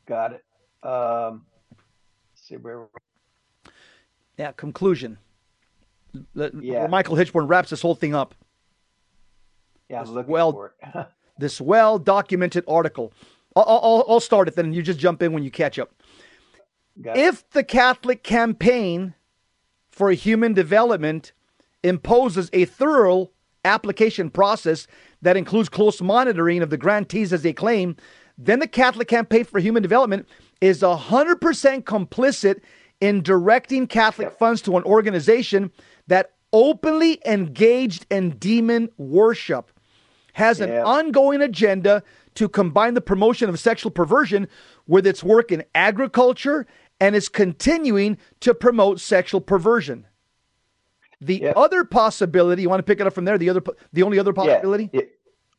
Got 0.06 0.34
it. 0.34 0.88
Um, 0.88 1.46
see 2.36 2.56
where. 2.56 2.86
Yeah, 4.38 4.52
conclusion. 4.52 5.18
Yeah. 6.34 6.86
Michael 6.86 7.16
Hichborn 7.16 7.48
wraps 7.48 7.70
this 7.70 7.82
whole 7.82 7.96
thing 7.96 8.14
up. 8.14 8.36
Yeah, 9.88 10.02
looking 10.02 10.30
well, 10.30 10.70
this 11.38 11.60
well 11.60 11.98
documented 11.98 12.62
article. 12.68 13.12
I'll, 13.56 13.64
I'll, 13.66 14.04
I'll 14.08 14.20
start 14.20 14.46
it 14.46 14.54
then, 14.54 14.72
you 14.72 14.80
just 14.80 15.00
jump 15.00 15.22
in 15.22 15.32
when 15.32 15.42
you 15.42 15.50
catch 15.50 15.76
up. 15.80 15.92
If 17.16 17.48
the 17.50 17.64
Catholic 17.64 18.22
campaign 18.22 19.14
for 19.90 20.10
human 20.12 20.54
development 20.54 21.32
imposes 21.82 22.50
a 22.52 22.64
thorough 22.64 23.30
application 23.64 24.30
process 24.30 24.86
that 25.22 25.36
includes 25.36 25.68
close 25.68 26.00
monitoring 26.00 26.62
of 26.62 26.70
the 26.70 26.76
grantees 26.76 27.32
as 27.32 27.42
they 27.42 27.52
claim, 27.52 27.96
then 28.38 28.58
the 28.58 28.66
Catholic 28.66 29.08
Campaign 29.08 29.44
for 29.44 29.60
Human 29.60 29.82
Development 29.82 30.26
is 30.60 30.80
100% 30.80 31.38
complicit 31.84 32.60
in 33.00 33.22
directing 33.22 33.86
Catholic 33.86 34.30
funds 34.38 34.62
to 34.62 34.76
an 34.76 34.84
organization 34.84 35.70
that 36.06 36.32
openly 36.52 37.20
engaged 37.26 38.06
in 38.10 38.30
demon 38.30 38.88
worship, 38.96 39.70
has 40.34 40.60
an 40.60 40.70
ongoing 40.70 41.42
agenda 41.42 42.02
to 42.34 42.48
combine 42.48 42.94
the 42.94 43.00
promotion 43.00 43.48
of 43.48 43.58
sexual 43.58 43.90
perversion 43.90 44.48
with 44.90 45.06
its 45.06 45.22
work 45.22 45.52
in 45.52 45.62
agriculture 45.72 46.66
and 46.98 47.14
is 47.14 47.28
continuing 47.28 48.18
to 48.40 48.52
promote 48.52 48.98
sexual 49.00 49.40
perversion. 49.40 50.04
The 51.20 51.54
other 51.54 51.84
possibility, 51.84 52.62
you 52.62 52.68
want 52.68 52.80
to 52.80 52.84
pick 52.84 53.00
it 53.00 53.06
up 53.06 53.12
from 53.12 53.24
there? 53.24 53.38
The 53.38 53.50
other, 53.50 53.62
the 53.92 54.02
only 54.02 54.18
other 54.18 54.32
possibility? 54.32 54.90
Yeah, 54.92 55.02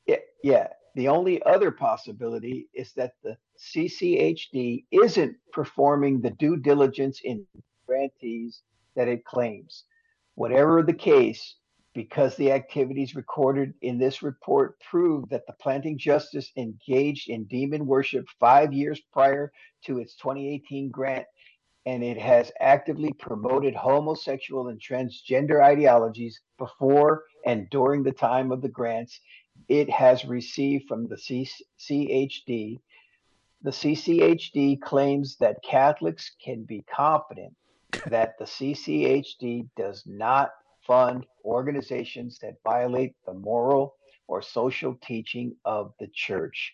yeah, 0.06 0.16
yeah. 0.44 0.68
The 0.96 1.08
only 1.08 1.42
other 1.44 1.72
possibility 1.72 2.68
is 2.74 2.92
that 2.94 3.14
the 3.24 3.38
CCHD 3.58 4.84
isn't 4.92 5.38
performing 5.54 6.20
the 6.20 6.32
due 6.32 6.58
diligence 6.58 7.22
in 7.24 7.46
grantees 7.88 8.64
that 8.96 9.08
it 9.08 9.24
claims. 9.24 9.86
Whatever 10.36 10.84
the 10.84 10.94
case, 10.94 11.56
because 11.94 12.36
the 12.36 12.52
activities 12.52 13.16
recorded 13.16 13.74
in 13.82 13.98
this 13.98 14.22
report 14.22 14.80
prove 14.90 15.28
that 15.30 15.46
the 15.46 15.54
Planting 15.54 15.98
Justice 15.98 16.52
engaged 16.56 17.30
in 17.30 17.44
demon 17.46 17.86
worship 17.86 18.26
five 18.40 18.72
years 18.72 19.02
prior 19.12 19.52
to 19.86 20.00
its 20.00 20.16
2018 20.16 20.90
grant, 20.90 21.26
and 21.86 22.04
it 22.04 22.18
has 22.18 22.52
actively 22.60 23.12
promoted 23.14 23.76
homosexual 23.76 24.70
and 24.70 24.80
transgender 24.80 25.62
ideologies 25.62 26.40
before 26.58 27.24
and 27.46 27.70
during 27.70 28.04
the 28.04 28.12
time 28.12 28.52
of 28.52 28.62
the 28.62 28.70
grants, 28.70 29.20
it 29.68 29.90
has 29.90 30.26
received 30.26 30.88
from 30.88 31.08
the 31.08 31.16
CCHD. 31.16 32.80
The 33.64 33.72
CCHD 33.72 34.82
claims 34.82 35.38
that 35.38 35.64
Catholics 35.64 36.32
can 36.44 36.64
be 36.64 36.84
confident 36.84 37.54
that 38.08 38.38
the 38.40 38.46
CCHD 38.46 39.68
does 39.76 40.04
not 40.06 40.52
fund 40.92 41.26
organizations 41.46 42.38
that 42.42 42.56
violate 42.66 43.16
the 43.26 43.34
moral 43.34 43.96
or 44.28 44.42
social 44.42 44.94
teaching 45.02 45.56
of 45.64 45.94
the 46.02 46.08
church. 46.14 46.74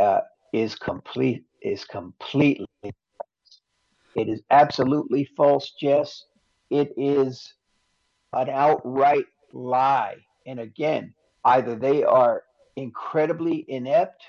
Uh, 0.00 0.20
is 0.54 0.74
complete 0.74 1.44
is 1.60 1.84
completely 1.84 2.66
it 4.14 4.28
is 4.28 4.42
absolutely 4.50 5.28
false, 5.36 5.72
Jess. 5.78 6.24
It 6.70 6.92
is 6.96 7.54
an 8.32 8.48
outright 8.48 9.26
lie. 9.52 10.16
And 10.46 10.60
again, 10.60 11.14
either 11.44 11.76
they 11.76 12.04
are 12.04 12.44
incredibly 12.76 13.64
inept 13.68 14.22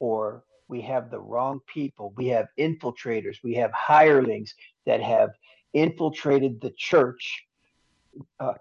or 0.00 0.44
we 0.68 0.80
have 0.82 1.10
the 1.10 1.20
wrong 1.20 1.60
people. 1.72 2.12
We 2.16 2.26
have 2.28 2.46
infiltrators, 2.58 3.36
we 3.42 3.54
have 3.54 3.72
hirelings 3.72 4.54
that 4.86 5.00
have 5.02 5.30
infiltrated 5.74 6.60
the 6.60 6.72
church 6.76 7.44
uh, 8.40 8.54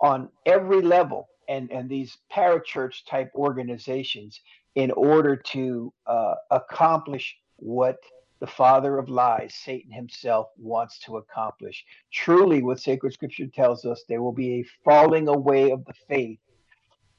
on 0.00 0.28
every 0.46 0.82
level 0.82 1.28
and, 1.48 1.70
and 1.70 1.88
these 1.88 2.18
parachurch 2.32 3.04
type 3.08 3.30
organizations 3.34 4.40
in 4.74 4.90
order 4.92 5.36
to 5.36 5.92
uh, 6.06 6.34
accomplish 6.50 7.36
what 7.56 7.98
the 8.40 8.46
father 8.46 8.98
of 8.98 9.08
lies, 9.08 9.54
Satan 9.54 9.92
himself, 9.92 10.48
wants 10.58 10.98
to 11.00 11.18
accomplish. 11.18 11.84
Truly, 12.12 12.60
what 12.62 12.80
sacred 12.80 13.12
scripture 13.12 13.46
tells 13.46 13.84
us, 13.84 14.02
there 14.08 14.20
will 14.20 14.32
be 14.32 14.54
a 14.54 14.64
falling 14.84 15.28
away 15.28 15.70
of 15.70 15.84
the 15.84 15.94
faith. 16.08 16.40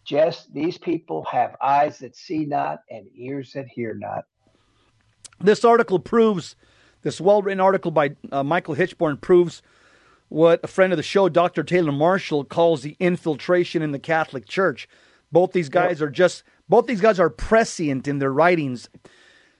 Just 0.03 0.53
these 0.53 0.77
people 0.77 1.23
have 1.31 1.55
eyes 1.61 1.99
that 1.99 2.17
see 2.17 2.45
not 2.45 2.79
and 2.89 3.05
ears 3.15 3.53
that 3.53 3.69
hear 3.69 3.93
not. 3.93 4.25
This 5.39 5.63
article 5.63 5.99
proves, 5.99 6.57
this 7.03 7.21
well 7.21 7.41
written 7.41 7.61
article 7.61 7.91
by 7.91 8.17
uh, 8.31 8.43
Michael 8.43 8.75
Hichborn 8.75 9.21
proves 9.21 9.61
what 10.29 10.59
a 10.63 10.67
friend 10.67 10.93
of 10.93 10.97
the 10.97 11.03
show, 11.03 11.29
Dr. 11.29 11.63
Taylor 11.63 11.91
Marshall, 11.91 12.43
calls 12.43 12.81
the 12.81 12.95
infiltration 12.99 13.81
in 13.81 13.91
the 13.91 13.99
Catholic 13.99 14.47
Church. 14.47 14.87
Both 15.31 15.51
these 15.51 15.69
guys 15.69 16.01
are 16.01 16.09
just, 16.09 16.43
both 16.69 16.85
these 16.85 17.01
guys 17.01 17.19
are 17.19 17.29
prescient 17.29 18.07
in 18.07 18.19
their 18.19 18.31
writings. 18.33 18.89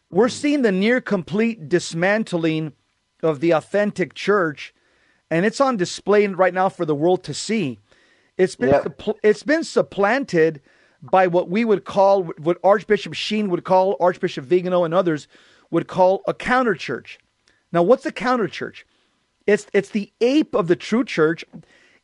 We're 0.10 0.30
seeing 0.30 0.62
the 0.62 0.72
near 0.72 1.02
complete 1.02 1.68
dismantling 1.68 2.74
of 3.24 3.40
the 3.40 3.52
authentic 3.52 4.14
church, 4.14 4.74
and 5.32 5.46
it's 5.46 5.62
on 5.62 5.78
display 5.78 6.28
right 6.28 6.54
now 6.54 6.70
for 6.70 6.86
the 6.86 6.96
world 6.96 7.24
to 7.24 7.34
see. 7.34 7.80
It's 8.38 8.56
been 8.56 8.82
it's 9.24 9.44
been 9.44 9.64
supplanted 9.64 10.62
by 11.02 11.28
what 11.28 11.50
we 11.50 11.66
would 11.66 11.86
call 11.86 12.24
what 12.24 12.58
Archbishop 12.64 13.14
Sheen 13.14 13.50
would 13.50 13.64
call 13.64 13.98
Archbishop 14.00 14.46
Vigano 14.46 14.84
and 14.84 14.94
others 14.94 15.28
would 15.70 15.88
call 15.88 16.24
a 16.28 16.34
counter 16.34 16.76
church. 16.76 17.20
Now, 17.72 17.84
what's 17.84 18.06
a 18.06 18.12
counter 18.12 18.48
church? 18.48 18.86
It's 19.46 19.68
it's 19.74 19.90
the 19.90 20.12
ape 20.22 20.56
of 20.56 20.68
the 20.68 20.76
true 20.76 21.04
church. 21.04 21.46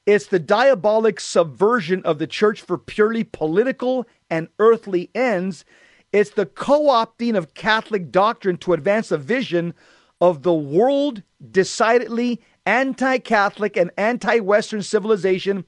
It's 0.06 0.28
the 0.28 0.40
diabolic 0.40 1.20
subversion 1.20 2.02
of 2.04 2.20
the 2.20 2.28
church 2.28 2.62
for 2.62 2.78
purely 2.78 3.24
political 3.24 4.08
and 4.30 4.48
earthly 4.60 5.10
ends 5.14 5.66
it's 6.12 6.32
the 6.32 6.46
co 6.46 6.88
opting 6.88 7.38
of 7.38 7.54
Catholic 7.54 8.12
doctrine 8.12 8.58
to 8.58 8.74
advance 8.74 9.12
a 9.12 9.18
vision 9.18 9.74
of 10.20 10.44
the 10.44 10.54
world 10.54 11.22
decidedly 11.52 12.42
anti 12.66 13.20
Catholic 13.20 13.78
and 13.78 13.92
anti 13.98 14.40
Western 14.40 14.82
civilization, 14.82 15.66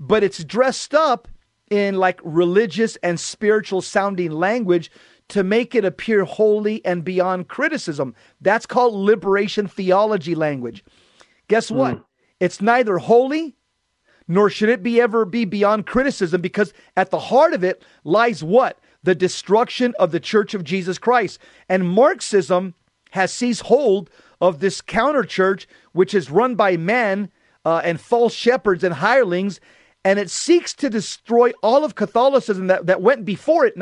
but 0.00 0.24
it's 0.24 0.42
dressed 0.42 0.94
up 0.94 1.28
in 1.70 1.96
like 1.96 2.20
religious 2.24 2.96
and 2.96 3.18
spiritual 3.18 3.82
sounding 3.82 4.32
language 4.32 4.90
to 5.28 5.42
make 5.42 5.74
it 5.74 5.84
appear 5.84 6.24
holy 6.24 6.84
and 6.84 7.04
beyond 7.04 7.48
criticism. 7.48 8.14
That's 8.40 8.66
called 8.66 8.94
liberation 8.94 9.68
theology 9.68 10.34
language. 10.34 10.84
Guess 11.54 11.70
what? 11.70 11.96
Mm. 11.96 12.04
It's 12.40 12.60
neither 12.60 12.98
holy 12.98 13.56
nor 14.26 14.50
should 14.50 14.68
it 14.68 14.82
be 14.82 15.00
ever 15.00 15.24
be 15.24 15.44
beyond 15.44 15.86
criticism 15.86 16.40
because 16.40 16.72
at 16.96 17.10
the 17.10 17.18
heart 17.18 17.54
of 17.54 17.62
it 17.62 17.82
lies 18.04 18.42
what? 18.42 18.78
the 19.04 19.14
destruction 19.14 19.94
of 19.98 20.10
the 20.10 20.18
Church 20.18 20.54
of 20.54 20.64
Jesus 20.64 20.98
Christ. 20.98 21.38
And 21.68 21.88
Marxism 21.88 22.74
has 23.12 23.32
seized 23.32 23.62
hold 23.62 24.10
of 24.40 24.58
this 24.58 24.80
counter 24.80 25.22
church, 25.22 25.68
which 25.92 26.14
is 26.14 26.30
run 26.30 26.56
by 26.56 26.76
men 26.76 27.30
uh, 27.64 27.80
and 27.84 28.00
false 28.00 28.34
shepherds 28.34 28.82
and 28.82 28.94
hirelings, 28.94 29.60
and 30.04 30.18
it 30.18 30.30
seeks 30.30 30.74
to 30.74 30.90
destroy 30.90 31.52
all 31.62 31.84
of 31.84 31.94
Catholicism 31.94 32.66
that, 32.66 32.86
that 32.86 33.00
went 33.00 33.24
before 33.24 33.64
it. 33.64 33.74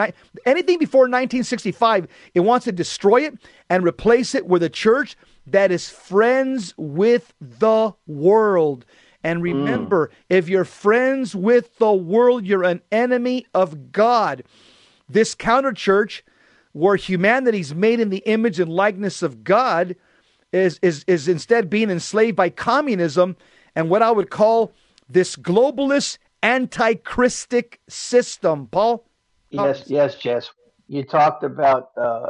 Anything 0.44 0.78
before 0.78 1.02
1965, 1.02 2.06
it 2.34 2.40
wants 2.40 2.64
to 2.64 2.72
destroy 2.72 3.22
it 3.22 3.34
and 3.70 3.84
replace 3.84 4.34
it 4.34 4.46
with 4.46 4.62
a 4.62 4.68
church 4.68 5.16
that 5.46 5.72
is 5.72 5.88
friends 5.88 6.74
with 6.76 7.34
the 7.40 7.94
world. 8.06 8.84
And 9.24 9.38
hmm. 9.38 9.44
remember, 9.44 10.08
mm. 10.08 10.12
if 10.28 10.48
you're 10.48 10.64
friends 10.64 11.34
with 11.34 11.76
the 11.78 11.92
world, 11.92 12.46
you're 12.46 12.64
an 12.64 12.82
enemy 12.90 13.46
of 13.54 13.92
God. 13.92 14.44
This 15.08 15.34
counter 15.34 15.72
church, 15.72 16.24
where 16.72 16.96
humanity's 16.96 17.74
made 17.74 18.00
in 18.00 18.10
the 18.10 18.22
image 18.26 18.58
and 18.58 18.72
likeness 18.72 19.22
of 19.22 19.44
God, 19.44 19.94
is, 20.52 20.78
is, 20.82 21.04
is 21.06 21.28
instead 21.28 21.70
being 21.70 21.90
enslaved 21.90 22.36
by 22.36 22.50
communism 22.50 23.36
and 23.74 23.88
what 23.88 24.02
I 24.02 24.10
would 24.10 24.30
call 24.30 24.72
this 25.08 25.36
globalist 25.36 26.18
anti-Christic 26.42 27.80
system. 27.88 28.66
Paul? 28.66 29.06
Yes, 29.50 29.84
yes, 29.86 30.16
Jess. 30.16 30.50
You 30.88 31.04
talked 31.04 31.44
about 31.44 31.90
uh, 31.96 32.26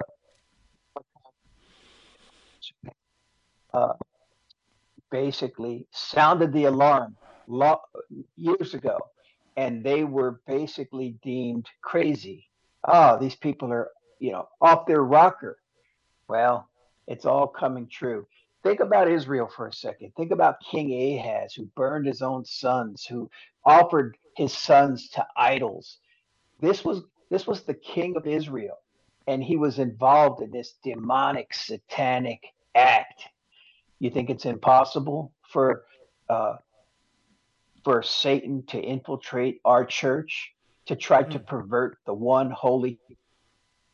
uh, 3.75 3.95
basically 5.11 5.87
sounded 5.91 6.53
the 6.53 6.65
alarm 6.65 7.17
lo- 7.47 7.83
years 8.37 8.75
ago, 8.75 8.99
and 9.57 9.85
they 9.85 10.05
were 10.05 10.41
basically 10.47 11.17
deemed 11.23 11.67
crazy 11.83 12.49
oh, 12.87 13.19
these 13.19 13.37
people 13.37 13.73
are, 13.73 13.91
you 14.19 14.33
know, 14.33 14.49
off 14.61 14.87
their 14.87 15.03
rocker. 15.03 15.59
Well, 16.29 16.69
it's 17.07 17.27
all 17.27 17.47
coming 17.47 17.89
true. 17.89 18.27
Think 18.63 18.81
about 18.81 19.11
Israel 19.11 19.51
for 19.55 19.67
a 19.67 19.73
second. 19.73 20.13
Think 20.17 20.31
about 20.31 20.61
King 20.61 21.19
Ahaz, 21.19 21.55
who 21.55 21.67
burned 21.75 22.07
his 22.07 22.23
own 22.23 22.45
sons, 22.45 23.05
who 23.05 23.29
offered 23.65 24.17
his 24.37 24.53
sons 24.53 25.09
to 25.11 25.27
idols. 25.37 25.99
This 26.61 26.85
was 26.85 27.03
this 27.29 27.47
was 27.47 27.63
the 27.63 27.75
king 27.75 28.15
of 28.17 28.27
Israel, 28.27 28.79
and 29.27 29.43
he 29.43 29.57
was 29.57 29.79
involved 29.79 30.43
in 30.43 30.51
this 30.51 30.75
demonic, 30.85 31.53
satanic 31.55 32.41
act. 32.75 33.25
You 34.03 34.11
think 34.11 34.31
it's 34.31 34.45
impossible 34.45 35.33
for 35.49 35.85
uh, 36.29 36.57
for 37.85 38.03
Satan 38.03 38.65
to 38.67 38.79
infiltrate 38.79 39.61
our 39.65 39.85
church? 39.85 40.53
to 40.87 40.97
try 40.97 41.23
to 41.23 41.39
mm. 41.39 41.47
pervert 41.47 41.99
the 42.07 42.15
one 42.15 42.51
holy 42.51 42.99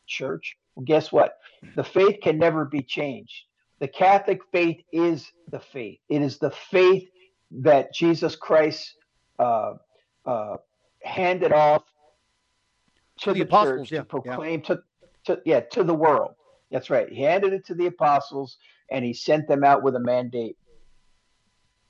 church. 0.07 0.57
Well, 0.75 0.85
guess 0.85 1.13
what? 1.13 1.39
The 1.77 1.85
faith 1.85 2.19
can 2.23 2.39
never 2.39 2.65
be 2.65 2.83
changed. 2.83 3.45
The 3.81 3.89
Catholic 3.89 4.41
faith 4.53 4.81
is 4.93 5.31
the 5.51 5.61
faith. 5.61 5.99
It 6.09 6.23
is 6.23 6.39
the 6.39 6.51
faith 6.51 7.09
that 7.51 7.93
Jesus 7.95 8.37
Christ 8.37 8.95
uh, 9.39 9.75
uh, 10.27 10.57
handed 11.03 11.53
off 11.53 11.85
to, 13.19 13.25
to 13.25 13.33
the, 13.33 13.39
the, 13.41 13.45
apostles, 13.45 13.89
church 13.89 13.93
yeah, 13.93 13.99
to 13.99 14.05
proclaim 14.05 14.61
yeah. 14.61 14.67
to, 14.67 14.83
to 15.25 15.43
yeah 15.45 15.61
to 15.61 15.85
the 15.85 15.95
world. 15.95 16.33
That's 16.71 16.91
right. 16.91 17.09
He 17.09 17.23
handed 17.23 17.53
it 17.53 17.67
to 17.67 17.75
the 17.75 17.87
apostles 17.87 18.59
and 18.91 19.05
he 19.05 19.13
sent 19.13 19.49
them 19.49 19.65
out 19.65 19.83
with 19.83 19.97
a 19.97 20.01
mandate. 20.01 20.57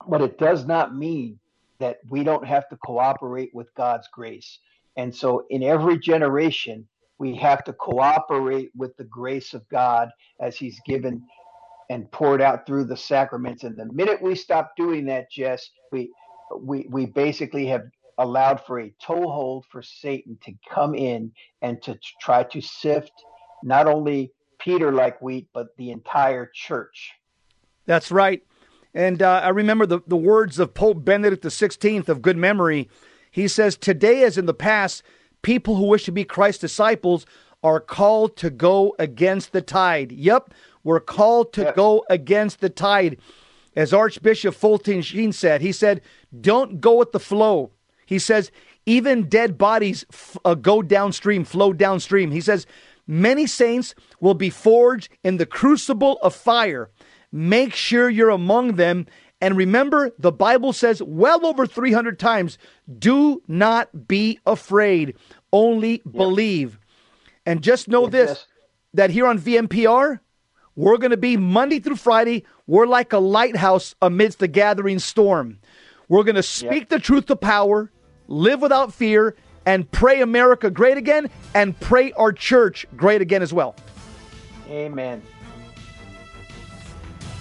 But 0.09 0.22
it 0.22 0.38
does 0.38 0.66
not 0.66 0.94
mean 0.94 1.38
that 1.80 1.99
we 2.09 2.24
don't 2.24 2.46
have 2.46 2.68
to 2.68 2.76
cooperate 2.76 3.51
with 3.55 3.72
God's 3.74 4.09
grace. 4.12 4.59
And 4.96 5.14
so 5.14 5.46
in 5.51 5.62
every 5.62 5.99
generation, 5.99 6.86
we 7.18 7.34
have 7.36 7.64
to 7.64 7.72
cooperate 7.72 8.70
with 8.76 8.96
the 8.96 9.05
grace 9.05 9.55
of 9.55 9.68
God 9.68 10.11
as 10.40 10.57
He's 10.57 10.80
given 10.86 11.22
and 11.90 12.11
poured 12.11 12.40
out 12.42 12.66
through 12.66 12.84
the 12.84 12.96
sacraments. 12.96 13.64
And 13.64 13.76
the 13.76 13.90
minute 13.92 14.20
we 14.20 14.34
stop 14.34 14.72
doing 14.76 15.07
that, 15.07 15.30
Jess, 15.30 15.70
we 15.90 16.11
we 16.57 16.86
we 16.90 17.07
basically 17.07 17.66
have 17.66 17.84
allowed 18.18 18.61
for 18.66 18.80
a 18.80 18.92
toehold 19.01 19.64
for 19.70 19.82
Satan 19.82 20.36
to 20.44 20.53
come 20.68 20.94
in 20.94 21.32
and 21.62 21.80
to 21.82 21.99
try 22.20 22.42
to 22.44 22.61
sift 22.61 23.12
not 23.62 23.86
only 23.86 24.32
Peter 24.59 24.93
like 24.93 25.21
wheat, 25.23 25.49
but 25.53 25.77
the 25.77 25.91
entire 25.91 26.51
church. 26.53 27.13
That's 27.87 28.11
right. 28.11 28.43
And 28.95 29.23
uh, 29.23 29.41
I 29.45 29.51
remember 29.51 29.87
the, 29.87 30.01
the 30.07 30.17
words 30.17 30.59
of 30.59 30.75
Pope 30.75 31.05
Benedict 31.05 31.45
XVI 31.45 32.09
of 32.09 32.23
good 32.23 32.37
memory 32.37 32.89
he 33.31 33.49
says, 33.49 33.77
Today, 33.77 34.25
as 34.25 34.39
in 34.39 34.47
the 34.47 34.55
past, 34.55 35.03
people 35.43 35.77
who 35.77 35.85
wish 35.85 36.05
to 36.05 36.13
be 36.13 36.25
Christ's 36.25 36.61
disciples 36.61 37.27
are 37.63 37.81
called 37.81 38.37
to 38.39 38.51
go 38.51 38.95
against 38.99 39.53
the 39.53 39.63
tide. 39.63 40.13
Yep, 40.13 40.55
we're 40.85 41.01
called 41.01 41.53
to 41.55 41.73
go 41.77 42.05
against 42.09 42.61
the 42.61 42.71
tide. 42.71 43.19
As 43.77 43.93
Archbishop 43.93 44.55
Fulton 44.55 45.03
Sheen 45.03 45.33
said, 45.33 45.61
he 45.61 45.73
said, 45.73 46.01
Don't 46.41 46.81
go 46.81 46.97
with 46.97 47.13
the 47.13 47.21
flow. 47.21 47.71
He 48.07 48.19
says, 48.19 48.51
even 48.87 49.29
dead 49.29 49.59
bodies 49.59 50.07
f- 50.11 50.39
uh, 50.47 50.55
go 50.55 50.81
downstream, 50.81 51.45
flow 51.45 51.75
downstream. 51.75 52.31
He 52.31 52.41
says, 52.41 52.67
Many 53.09 53.47
saints 53.47 53.95
will 54.21 54.35
be 54.35 54.51
forged 54.51 55.09
in 55.25 55.39
the 55.39 55.47
crucible 55.47 56.19
of 56.23 56.35
fire. 56.35 56.91
Make 57.33 57.75
sure 57.75 58.09
you're 58.11 58.29
among 58.29 58.75
them. 58.77 59.07
And 59.41 59.57
remember, 59.57 60.11
the 60.19 60.33
Bible 60.33 60.73
says 60.73 61.03
well 61.03 61.47
over 61.47 61.67
300 61.67 62.19
times 62.19 62.59
do 62.99 63.43
not 63.49 64.07
be 64.07 64.39
afraid, 64.45 65.15
only 65.53 66.03
believe. 66.11 66.79
And 67.47 67.63
just 67.63 67.89
know 67.89 68.03
Yes, 68.05 68.13
this 68.13 68.29
yes. 68.31 68.47
that 68.95 69.11
here 69.11 69.27
on 69.27 69.39
VMPR, 69.39 70.21
we're 70.77 70.99
going 70.99 71.13
to 71.13 71.17
be 71.17 71.37
Monday 71.37 71.81
through 71.81 71.97
Friday. 71.97 72.45
We're 72.67 72.87
like 72.87 73.13
a 73.13 73.19
lighthouse 73.19 73.95
amidst 74.03 74.39
the 74.39 74.49
gathering 74.49 74.99
storm. 74.99 75.59
We're 76.09 76.25
going 76.25 76.37
to 76.37 76.43
speak 76.43 76.89
the 76.89 76.99
truth 76.99 77.27
to 77.27 77.37
power, 77.37 77.91
live 78.27 78.61
without 78.61 78.93
fear, 78.93 79.35
and 79.67 79.91
pray 79.91 80.21
America 80.21 80.71
great 80.71 80.97
again, 80.97 81.31
and 81.55 81.79
pray 81.81 82.13
our 82.13 82.33
church 82.33 82.87
great 82.97 83.21
again 83.21 83.43
as 83.43 83.53
well. 83.53 83.75
Amen. 84.69 85.23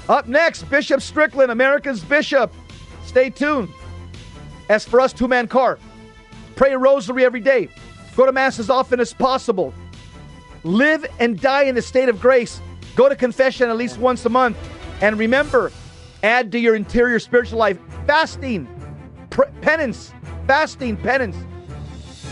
Up 0.09 0.27
next, 0.27 0.63
Bishop 0.69 1.01
Strickland, 1.01 1.51
America's 1.51 2.03
Bishop. 2.03 2.53
Stay 3.05 3.29
tuned. 3.29 3.69
As 4.69 4.85
for 4.85 4.99
us, 4.99 5.13
two 5.13 5.27
man 5.27 5.47
car, 5.47 5.79
pray 6.55 6.73
a 6.73 6.77
rosary 6.77 7.25
every 7.25 7.41
day. 7.41 7.69
Go 8.15 8.25
to 8.25 8.31
Mass 8.31 8.59
as 8.59 8.69
often 8.69 8.99
as 8.99 9.13
possible. 9.13 9.73
Live 10.63 11.05
and 11.19 11.39
die 11.39 11.63
in 11.63 11.77
a 11.77 11.81
state 11.81 12.09
of 12.09 12.19
grace. 12.19 12.61
Go 12.95 13.07
to 13.07 13.15
confession 13.15 13.69
at 13.69 13.77
least 13.77 13.99
once 13.99 14.25
a 14.25 14.29
month. 14.29 14.57
And 15.01 15.19
remember, 15.19 15.71
add 16.23 16.51
to 16.53 16.59
your 16.59 16.75
interior 16.75 17.19
spiritual 17.19 17.59
life 17.59 17.77
fasting, 18.05 18.67
penance, 19.61 20.13
fasting, 20.47 20.97
penance. 20.97 21.35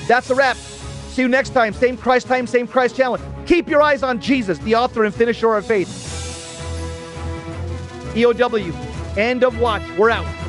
That's 0.07 0.29
a 0.29 0.35
wrap. 0.35 0.57
See 0.57 1.21
you 1.21 1.27
next 1.27 1.51
time. 1.51 1.73
Same 1.73 1.97
Christ 1.97 2.27
time, 2.27 2.45
same 2.45 2.67
Christ 2.67 2.95
channel. 2.95 3.17
Keep 3.45 3.69
your 3.69 3.81
eyes 3.81 4.03
on 4.03 4.19
Jesus, 4.19 4.57
the 4.59 4.75
author 4.75 5.05
and 5.05 5.13
finisher 5.13 5.55
of 5.55 5.65
faith. 5.65 5.87
EOW, 8.13 9.17
end 9.17 9.43
of 9.43 9.59
watch. 9.59 9.83
We're 9.97 10.09
out. 10.09 10.44